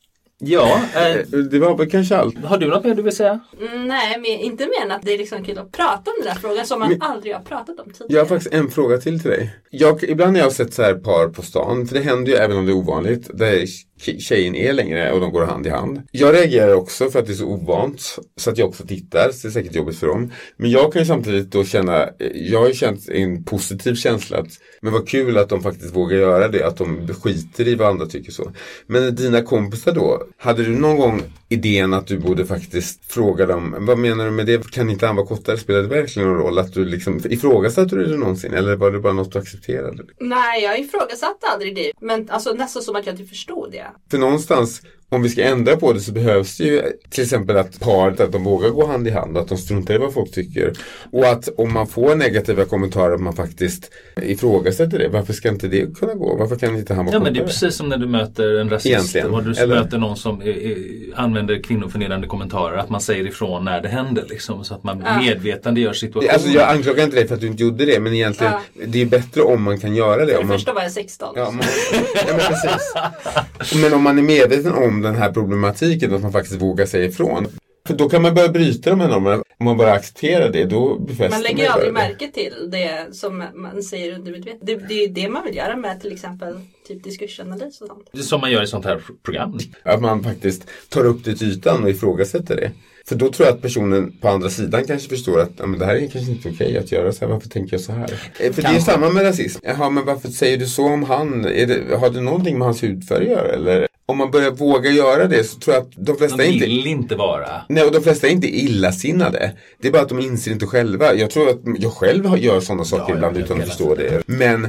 Ja, 0.45 0.81
eh, 0.95 1.15
Eh, 1.15 1.21
Det 1.51 1.59
var 1.59 1.77
väl 1.77 1.89
kanske 1.89 2.17
allt. 2.17 2.37
har 2.45 2.57
du 2.57 2.67
något 2.67 2.83
mer 2.83 2.95
du 2.95 3.01
vill 3.01 3.15
säga? 3.15 3.39
Mm, 3.61 3.87
Nej, 3.87 4.17
men 4.17 4.25
inte 4.25 4.63
mer 4.65 4.85
än 4.85 4.91
att 4.91 5.01
det 5.01 5.13
är 5.13 5.17
liksom 5.17 5.43
kul 5.43 5.57
att 5.57 5.71
prata 5.71 6.11
om 6.11 6.17
den 6.23 6.33
där 6.33 6.41
frågan 6.41 6.65
som 6.65 6.79
man 6.79 6.89
Men- 6.89 7.01
aldrig 7.01 7.33
har 7.35 7.41
pratat 7.41 7.79
om 7.79 7.85
tidigare. 7.91 8.13
Jag 8.13 8.19
har 8.21 8.25
faktiskt 8.25 8.53
en 8.53 8.69
fråga 8.69 8.97
till 8.97 9.19
till 9.21 9.31
dig. 9.31 9.55
Jag, 9.69 10.03
ibland 10.03 10.33
när 10.33 10.39
jag 10.39 10.45
har 10.45 10.51
sett 10.51 10.73
så 10.73 10.81
här 10.81 10.93
par 10.93 11.27
på 11.27 11.41
stan, 11.41 11.87
för 11.87 11.95
det 11.95 12.01
händer 12.01 12.31
ju 12.31 12.37
även 12.37 12.57
om 12.57 12.65
det 12.65 12.71
är 12.71 12.75
ovanligt, 12.75 13.29
där 13.33 13.51
tje- 13.51 13.85
tjejen 14.05 14.55
är 14.55 14.73
längre 14.73 15.11
och 15.11 15.19
de 15.19 15.31
går 15.31 15.45
hand 15.45 15.67
i 15.67 15.69
hand. 15.69 16.01
Jag 16.11 16.33
reagerar 16.33 16.73
också 16.73 17.09
för 17.09 17.19
att 17.19 17.25
det 17.25 17.33
är 17.33 17.35
så 17.35 17.45
ovant, 17.45 18.17
så 18.37 18.49
att 18.49 18.57
jag 18.57 18.69
också 18.69 18.87
tittar, 18.87 19.31
så 19.31 19.47
det 19.47 19.51
är 19.51 19.51
säkert 19.51 19.75
jobbigt 19.75 19.99
för 19.99 20.07
dem. 20.07 20.31
Men 20.57 20.71
jag 20.71 20.93
kan 20.93 21.01
ju 21.01 21.05
samtidigt 21.05 21.51
då 21.51 21.63
känna, 21.63 22.03
eh, 22.03 22.09
jag 22.33 22.59
har 22.59 22.67
ju 22.67 22.73
känt 22.73 23.09
en 23.09 23.43
positiv 23.43 23.95
känsla 23.95 24.37
att, 24.37 24.47
men 24.81 24.93
vad 24.93 25.07
kul 25.07 25.37
att 25.37 25.49
de 25.49 25.61
faktiskt 25.63 25.95
vågar 25.95 26.17
göra 26.17 26.47
det, 26.47 26.67
att 26.67 26.77
de 26.77 27.07
skiter 27.07 27.67
i 27.67 27.75
vad 27.75 27.87
andra 27.87 28.05
tycker 28.05 28.31
så. 28.31 28.51
Men 28.87 29.15
dina 29.15 29.41
kompisar 29.41 29.91
då, 29.91 30.23
hade 30.37 30.63
du 30.63 30.69
någon 30.69 30.97
gång 30.97 31.21
idén 31.49 31.93
att 31.93 32.07
du 32.07 32.17
borde 32.17 32.45
faktiskt 32.45 33.11
fråga 33.11 33.45
dem, 33.45 33.75
vad 33.79 33.97
menar 33.97 34.25
du 34.25 34.31
med 34.31 34.45
det, 34.45 34.71
kan 34.71 34.89
inte 34.89 35.05
han 35.05 35.15
vara 35.15 35.27
kortare, 35.27 35.57
spelar 35.57 35.81
det 35.81 35.87
verkligen 35.87 36.29
någon 36.29 36.37
roll 36.37 36.59
att 36.59 36.73
du 36.73 36.85
liksom, 36.85 37.21
ifrågasatte 37.29 37.95
du 37.95 38.05
det 38.05 38.17
någonsin 38.17 38.53
eller 38.53 38.75
var 38.75 38.91
det 38.91 38.99
bara 38.99 39.13
något 39.13 39.31
du 39.31 39.39
accepterade? 39.39 40.03
Nej, 40.19 40.63
jag 40.63 40.79
ifrågasatte 40.79 41.47
aldrig 41.47 41.75
det. 41.75 41.91
Men 42.01 42.29
alltså 42.29 42.53
nästan 42.53 42.81
som 42.81 42.95
att 42.95 43.05
jag 43.05 43.13
inte 43.13 43.25
förstod 43.25 43.71
det. 43.71 43.85
För 44.11 44.17
någonstans, 44.17 44.81
om 45.15 45.21
vi 45.23 45.29
ska 45.29 45.43
ändra 45.43 45.75
på 45.77 45.93
det 45.93 45.99
så 45.99 46.11
behövs 46.11 46.57
det 46.57 46.63
ju 46.63 46.81
till 47.09 47.23
exempel 47.23 47.57
att 47.57 47.79
paret 47.79 48.19
att 48.19 48.31
de 48.31 48.43
vågar 48.43 48.69
gå 48.69 48.85
hand 48.87 49.07
i 49.07 49.11
hand 49.11 49.37
att 49.37 49.47
de 49.47 49.57
struntar 49.57 49.93
i 49.93 49.97
vad 49.97 50.13
folk 50.13 50.31
tycker. 50.31 50.73
Och 51.11 51.25
att 51.27 51.49
om 51.57 51.73
man 51.73 51.87
får 51.87 52.15
negativa 52.15 52.65
kommentarer 52.65 53.13
att 53.15 53.21
man 53.21 53.35
faktiskt 53.35 53.91
ifrågasätter 54.21 54.97
det. 54.99 55.07
Varför 55.07 55.33
ska 55.33 55.49
inte 55.49 55.67
det 55.67 55.95
kunna 55.99 56.13
gå? 56.13 56.35
Varför 56.39 56.55
kan 56.55 56.75
inte 56.75 56.93
han 56.93 57.05
vara 57.05 57.15
Ja 57.15 57.19
men 57.19 57.33
det 57.33 57.39
är 57.39 57.45
precis 57.45 57.75
som 57.75 57.89
när 57.89 57.97
du 57.97 58.07
möter 58.07 58.59
en 58.59 58.69
rasist 58.69 58.85
Egentligen, 58.85 59.31
och 59.33 59.43
du 59.43 59.51
eller? 59.51 59.75
möter 59.75 59.97
någon 59.97 60.17
som 60.17 60.41
eh, 60.41 60.47
eh, 60.47 60.77
använder 61.15 61.63
kvinnoförnedrande 61.63 62.27
kommentarer. 62.27 62.77
Att 62.77 62.89
man 62.89 63.01
säger 63.01 63.27
ifrån 63.27 63.65
när 63.65 63.81
det 63.81 63.89
händer 63.89 64.25
liksom. 64.29 64.63
Så 64.63 64.73
att 64.73 64.83
man 64.83 65.03
Ja. 65.05 65.19
medvetandegör 65.19 65.93
situationen. 65.93 66.33
Alltså 66.33 66.49
jag 66.49 66.69
anklagar 66.69 67.03
inte 67.03 67.15
dig 67.15 67.27
för 67.27 67.35
att 67.35 67.41
du 67.41 67.47
inte 67.47 67.63
gjorde 67.63 67.85
det 67.85 67.99
men 67.99 68.13
egentligen 68.13 68.53
det 68.85 69.01
är 69.01 69.05
bättre 69.05 69.41
om 69.41 69.63
man 69.63 69.79
kan 69.79 69.95
göra 69.95 70.25
det. 70.25 70.31
För 70.31 70.39
Om 70.39 70.41
det 70.41 70.47
man, 70.47 70.57
första 70.57 70.73
var 70.73 70.81
jag 70.81 70.91
16. 70.91 71.33
ja, 71.35 71.51
man, 71.51 71.63
ja, 72.15 72.23
men, 72.27 72.37
precis. 72.39 73.81
men 73.81 73.93
om 73.93 74.03
man 74.03 74.17
är 74.17 74.21
medveten 74.23 74.73
om 74.73 75.01
den 75.05 75.15
här 75.15 75.31
problematiken 75.33 76.13
att 76.13 76.21
man 76.21 76.31
faktiskt 76.31 76.61
vågar 76.61 76.85
säga 76.85 77.05
ifrån. 77.05 77.47
För 77.87 77.93
då 77.95 78.09
kan 78.09 78.21
man 78.21 78.33
börja 78.33 78.49
bryta 78.49 78.89
de 78.89 78.99
här 78.99 79.07
normerna. 79.07 79.43
Om 79.59 79.65
man 79.65 79.77
bara 79.77 79.91
accepterar 79.93 80.51
det 80.51 80.65
då 80.65 80.99
befäster 80.99 81.29
Man 81.29 81.41
lägger 81.41 81.63
ju 81.63 81.69
aldrig 81.69 81.89
det. 81.89 81.93
märke 81.93 82.31
till 82.31 82.69
det 82.71 83.15
som 83.15 83.43
man 83.53 83.83
säger 83.83 84.15
undermedvetet. 84.15 84.59
Det, 84.61 84.75
det 84.75 84.93
är 84.93 85.07
ju 85.07 85.13
det 85.13 85.29
man 85.29 85.43
vill 85.45 85.55
göra 85.55 85.75
med 85.75 86.01
till 86.01 86.11
exempel 86.13 86.59
typ 86.87 87.03
diskursanalys 87.03 87.81
och 87.81 87.87
sånt. 87.87 88.25
Som 88.25 88.41
man 88.41 88.51
gör 88.51 88.63
i 88.63 88.67
sånt 88.67 88.85
här 88.85 89.01
program. 89.23 89.59
Att 89.83 90.01
man 90.01 90.23
faktiskt 90.23 90.67
tar 90.89 91.05
upp 91.05 91.23
det 91.23 91.35
till 91.35 91.47
ytan 91.51 91.83
och 91.83 91.89
ifrågasätter 91.89 92.55
det. 92.55 92.71
För 93.07 93.15
då 93.15 93.31
tror 93.31 93.47
jag 93.47 93.55
att 93.55 93.61
personen 93.61 94.11
på 94.21 94.27
andra 94.29 94.49
sidan 94.49 94.83
kanske 94.87 95.09
förstår 95.09 95.39
att 95.39 95.51
ja, 95.57 95.65
men 95.65 95.79
det 95.79 95.85
här 95.85 95.95
är 95.95 96.07
kanske 96.07 96.31
inte 96.31 96.49
okej 96.49 96.77
att 96.77 96.91
göra 96.91 97.11
så 97.11 97.25
här. 97.25 97.31
Varför 97.33 97.49
tänker 97.49 97.73
jag 97.73 97.81
så 97.81 97.91
här? 97.91 98.13
Eh, 98.39 98.51
För 98.51 98.61
det 98.61 98.67
är 98.67 98.71
Kanske. 98.71 98.91
samma 98.91 99.09
med 99.09 99.23
rasism. 99.23 99.59
Jaha, 99.63 99.89
men 99.89 100.05
varför 100.05 100.27
säger 100.29 100.57
du 100.57 100.65
så 100.67 100.85
om 100.85 101.03
han? 101.03 101.41
Det, 101.41 101.97
har 101.99 102.09
det 102.09 102.21
någonting 102.21 102.57
med 102.57 102.65
hans 102.65 102.83
hudfärg 102.83 103.23
att 103.23 103.31
göra? 103.31 103.53
Eller 103.53 103.87
om 104.05 104.17
man 104.17 104.31
börjar 104.31 104.51
våga 104.51 104.89
göra 104.91 105.27
det 105.27 105.43
så 105.43 105.59
tror 105.59 105.75
jag 105.75 105.81
att 105.83 105.91
de 105.95 106.17
flesta 106.17 106.37
De 106.37 106.43
inte 106.45 106.65
vill 106.65 106.87
inte 106.87 107.15
vara. 107.15 107.49
Nej, 107.69 107.83
och 107.83 107.91
de 107.91 108.01
flesta 108.01 108.27
är 108.27 108.31
inte 108.31 108.47
illasinnade. 108.47 109.51
Det 109.81 109.87
är 109.87 109.91
bara 109.91 110.01
att 110.01 110.09
de 110.09 110.19
inser 110.19 110.51
inte 110.51 110.65
själva. 110.65 111.13
Jag 111.13 111.29
tror 111.29 111.49
att 111.49 111.59
jag 111.79 111.91
själv 111.93 112.37
gör 112.37 112.59
sådana 112.59 112.85
saker 112.85 113.05
Ja, 113.09 113.15
ibland 113.15 113.37
utan 113.37 113.61
att 113.61 113.67
förstå 113.67 113.95
det. 113.95 114.23
Men 114.25 114.67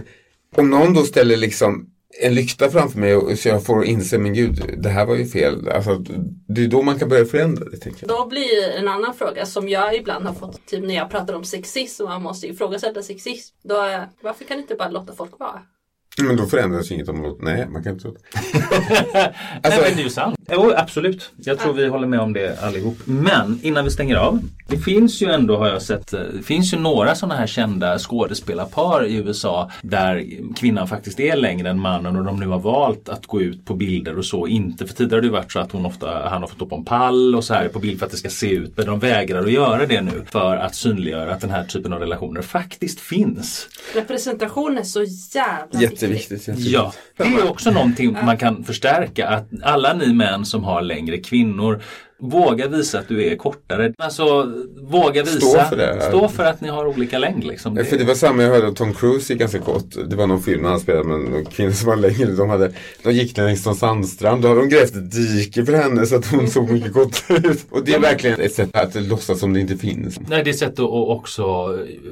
om 0.57 0.70
någon 0.70 0.95
då 0.95 1.03
ställer 1.03 1.37
liksom 1.37 1.87
en 2.22 2.34
lykta 2.34 2.70
framför 2.70 2.98
mig 2.98 3.16
och 3.16 3.38
så 3.38 3.48
jag 3.48 3.64
får 3.64 3.84
inse, 3.84 4.18
men 4.18 4.34
gud, 4.34 4.74
det 4.78 4.88
här 4.88 5.07
var 5.07 5.14
ju 5.14 5.26
fel. 5.26 5.68
Alltså, 5.68 6.04
det 6.48 6.64
är 6.64 6.68
då 6.68 6.82
man 6.82 6.98
kan 6.98 7.09
börja 7.09 7.24
förändra 7.24 7.64
det, 7.64 7.76
tänker 7.76 8.07
jag. 8.07 8.18
Då 8.18 8.26
blir 8.26 8.70
en 8.78 8.88
annan 8.88 9.14
fråga 9.14 9.46
som 9.46 9.68
jag 9.68 9.96
ibland 9.96 10.26
har 10.26 10.34
fått 10.34 10.66
typ 10.66 10.84
när 10.84 10.94
jag 10.94 11.11
pratar 11.11 11.34
om 11.34 11.44
sexism 11.44 12.02
och 12.02 12.09
man 12.09 12.22
måste 12.22 12.46
ifrågasätta 12.46 13.02
sexism. 13.02 13.57
Då 13.62 13.76
är, 13.76 14.09
varför 14.22 14.44
kan 14.44 14.59
inte 14.59 14.74
bara 14.74 14.88
låta 14.88 15.14
folk 15.14 15.38
vara? 15.38 15.62
Men 16.22 16.36
då 16.36 16.46
förändras 16.46 16.90
inget 16.90 17.08
om 17.08 17.22
något. 17.22 17.42
Nej, 17.42 17.66
man 17.68 17.82
kan 17.82 17.92
inte 17.92 18.02
tro 18.02 18.12
det. 18.12 18.18
Nej 19.14 19.32
Alltså- 19.62 19.80
men 19.82 19.94
det 19.96 20.00
är 20.00 20.04
ju 20.04 20.10
sant. 20.10 20.36
Jo 20.52 20.72
absolut. 20.76 21.30
Jag 21.36 21.58
tror 21.58 21.72
vi 21.72 21.86
håller 21.88 22.06
med 22.06 22.20
om 22.20 22.32
det 22.32 22.62
allihop. 22.62 22.98
Men 23.04 23.60
innan 23.62 23.84
vi 23.84 23.90
stänger 23.90 24.16
av. 24.16 24.40
Det 24.68 24.76
finns 24.78 25.22
ju 25.22 25.30
ändå 25.30 25.56
har 25.56 25.68
jag 25.68 25.82
sett. 25.82 26.12
eh, 26.12 26.20
Det 26.20 26.42
finns 26.42 26.74
ju 26.74 26.78
några 26.78 27.14
sådana 27.14 27.34
här 27.36 27.46
kända 27.46 27.98
skådespelarpar 27.98 29.04
i 29.06 29.14
USA. 29.16 29.70
Där 29.82 30.24
kvinnan 30.56 30.88
faktiskt 30.88 31.20
är 31.20 31.36
längre 31.36 31.70
än 31.70 31.80
mannen 31.80 32.16
och 32.16 32.24
de 32.24 32.40
nu 32.40 32.46
har 32.46 32.58
valt 32.58 33.08
att 33.08 33.26
gå 33.26 33.40
ut 33.42 33.64
på 33.64 33.74
bilder 33.74 34.18
och 34.18 34.24
så. 34.24 34.46
Inte 34.46 34.86
för 34.86 34.94
tidigare 34.94 35.16
har 35.18 35.22
det 35.22 35.28
varit 35.30 35.52
så 35.52 35.58
att 35.60 35.72
hon 35.72 35.86
ofta, 35.86 36.28
han 36.28 36.40
har 36.40 36.48
fått 36.48 36.56
stå 36.56 36.66
på 36.66 36.76
en 36.76 36.84
pall 36.84 37.34
och 37.34 37.44
så 37.44 37.54
här 37.54 37.68
på 37.68 37.78
bild 37.78 37.98
för 37.98 38.06
att 38.06 38.12
det 38.12 38.18
ska 38.18 38.28
se 38.28 38.50
ut. 38.50 38.76
Men 38.76 38.86
de 38.86 38.98
vägrar 38.98 39.42
att 39.44 39.52
göra 39.52 39.86
det 39.86 40.00
nu. 40.00 40.24
För 40.30 40.56
att 40.56 40.74
synliggöra 40.74 41.32
att 41.34 41.40
den 41.40 41.50
här 41.50 41.64
typen 41.64 41.92
av 41.92 42.00
relationer 42.00 42.42
faktiskt 42.42 43.00
finns. 43.00 43.68
Representation 43.94 44.78
är 44.78 44.82
så 44.82 45.02
jävla 45.34 45.80
Jätteviktigt. 46.12 46.48
jätteviktigt. 46.48 46.72
Ja, 46.72 46.92
det 47.16 47.24
är 47.24 47.50
också 47.50 47.70
någonting 47.70 48.16
man 48.24 48.36
kan 48.36 48.64
förstärka. 48.64 49.28
Att 49.28 49.48
alla 49.62 49.92
ni 49.92 50.12
män 50.12 50.44
som 50.44 50.64
har 50.64 50.82
längre 50.82 51.18
kvinnor 51.18 51.82
Våga 52.18 52.68
visa 52.68 52.98
att 52.98 53.08
du 53.08 53.24
är 53.24 53.36
kortare. 53.36 53.92
Alltså 53.98 54.52
våga 54.82 55.22
visa. 55.22 55.40
Stå 55.40 55.60
för 55.64 55.76
det. 55.76 56.00
Stå 56.00 56.28
för 56.28 56.44
att 56.44 56.60
ni 56.60 56.68
har 56.68 56.86
olika 56.86 57.18
längd. 57.18 57.44
Liksom. 57.44 57.76
Ja, 57.76 57.84
För 57.84 57.98
det 57.98 58.04
var 58.04 58.14
samma 58.14 58.42
jag 58.42 58.50
hörde 58.50 58.66
att 58.68 58.76
Tom 58.76 58.94
Cruise 58.94 59.32
gick 59.32 59.40
ganska 59.40 59.58
kort. 59.58 59.84
Det 60.06 60.16
var 60.16 60.26
någon 60.26 60.42
film 60.42 60.64
han 60.64 60.80
spelade 60.80 61.04
med 61.08 61.34
en 61.38 61.44
kvinna 61.44 61.72
som 61.72 61.88
var 61.88 61.96
längre. 61.96 62.26
De, 62.32 62.48
hade, 62.48 62.72
de 63.02 63.12
gick 63.12 63.36
längs 63.36 63.66
någon 63.66 63.74
sandstrand. 63.74 64.42
Då 64.42 64.48
hade 64.48 64.60
de 64.60 64.68
grävt 64.68 64.96
ett 64.96 65.12
dike 65.12 65.64
för 65.64 65.72
henne 65.72 66.06
så 66.06 66.16
att 66.16 66.26
hon 66.26 66.48
såg 66.50 66.70
mycket 66.70 66.92
kortare 66.92 67.36
ut. 67.48 67.66
Och 67.70 67.84
det 67.84 67.94
är 67.94 68.00
verkligen 68.00 68.40
ett 68.40 68.54
sätt 68.54 68.76
att 68.76 68.94
låtsas 68.94 69.40
som 69.40 69.52
det 69.52 69.60
inte 69.60 69.76
finns. 69.76 70.20
Nej, 70.28 70.44
det 70.44 70.50
är 70.50 70.52
ett 70.52 70.58
sätt 70.58 70.72
att 70.72 70.80
att 70.80 71.08
också 71.08 71.44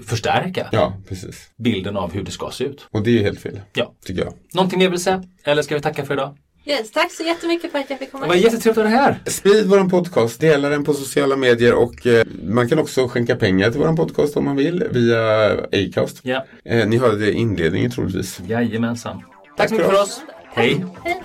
förstärka 0.07 0.69
Ja, 0.73 0.93
precis. 1.09 1.51
bilden 1.59 1.97
av 1.97 2.13
hur 2.13 2.23
det 2.23 2.31
ska 2.31 2.51
se 2.51 2.65
ut. 2.65 2.87
Och 2.91 3.03
det 3.03 3.19
är 3.19 3.23
helt 3.23 3.41
fel. 3.41 3.61
Ja. 3.73 3.93
Tycker 4.07 4.25
jag. 4.25 4.33
Någonting 4.55 4.79
mer 4.79 4.89
vill 4.89 5.01
säga? 5.03 5.25
Eller 5.45 5.63
ska 5.63 5.75
vi 5.75 5.81
tacka 5.81 6.05
för 6.05 6.15
idag? 6.15 6.37
Yes, 6.67 6.91
tack 6.91 7.13
så 7.13 7.23
jättemycket 7.23 7.73
för 7.73 7.79
att 7.79 7.91
jag 7.91 7.99
fick 7.99 8.13
komma 8.13 8.25
Det 8.25 8.29
var 8.29 8.35
jättetrevligt 8.37 8.69
att 8.69 8.77
vara 8.77 8.89
här. 8.89 9.19
Sprid 9.27 9.67
våran 9.67 9.91
podcast, 9.91 10.41
dela 10.41 10.69
den 10.69 10.85
på 10.85 10.95
sociala 10.95 11.37
medier 11.37 11.75
och 11.75 12.07
eh, 12.07 12.25
man 12.45 12.69
kan 12.69 12.79
också 12.79 13.09
skänka 13.09 13.37
pengar 13.37 13.71
till 13.71 13.81
våran 13.81 13.97
podcast 13.97 14.37
om 14.37 14.45
man 14.45 14.57
vill 14.57 14.85
via 14.91 15.51
Acast. 15.73 16.19
Ja, 16.23 16.45
Eh, 16.65 16.87
ni 16.89 16.97
hörde 16.99 17.19
det 17.19 17.31
i 17.31 17.35
inledningen 17.35 17.91
troligtvis. 17.91 18.41
jajamensan. 18.47 19.17
Tack 19.19 19.57
Tack 19.57 19.69
så 19.69 19.75
mycket 19.75 19.87
för 19.91 19.95
för 19.97 20.03
oss. 20.03 20.09
oss. 20.09 20.23
Hej. 20.55 20.85
Hej. 21.05 21.21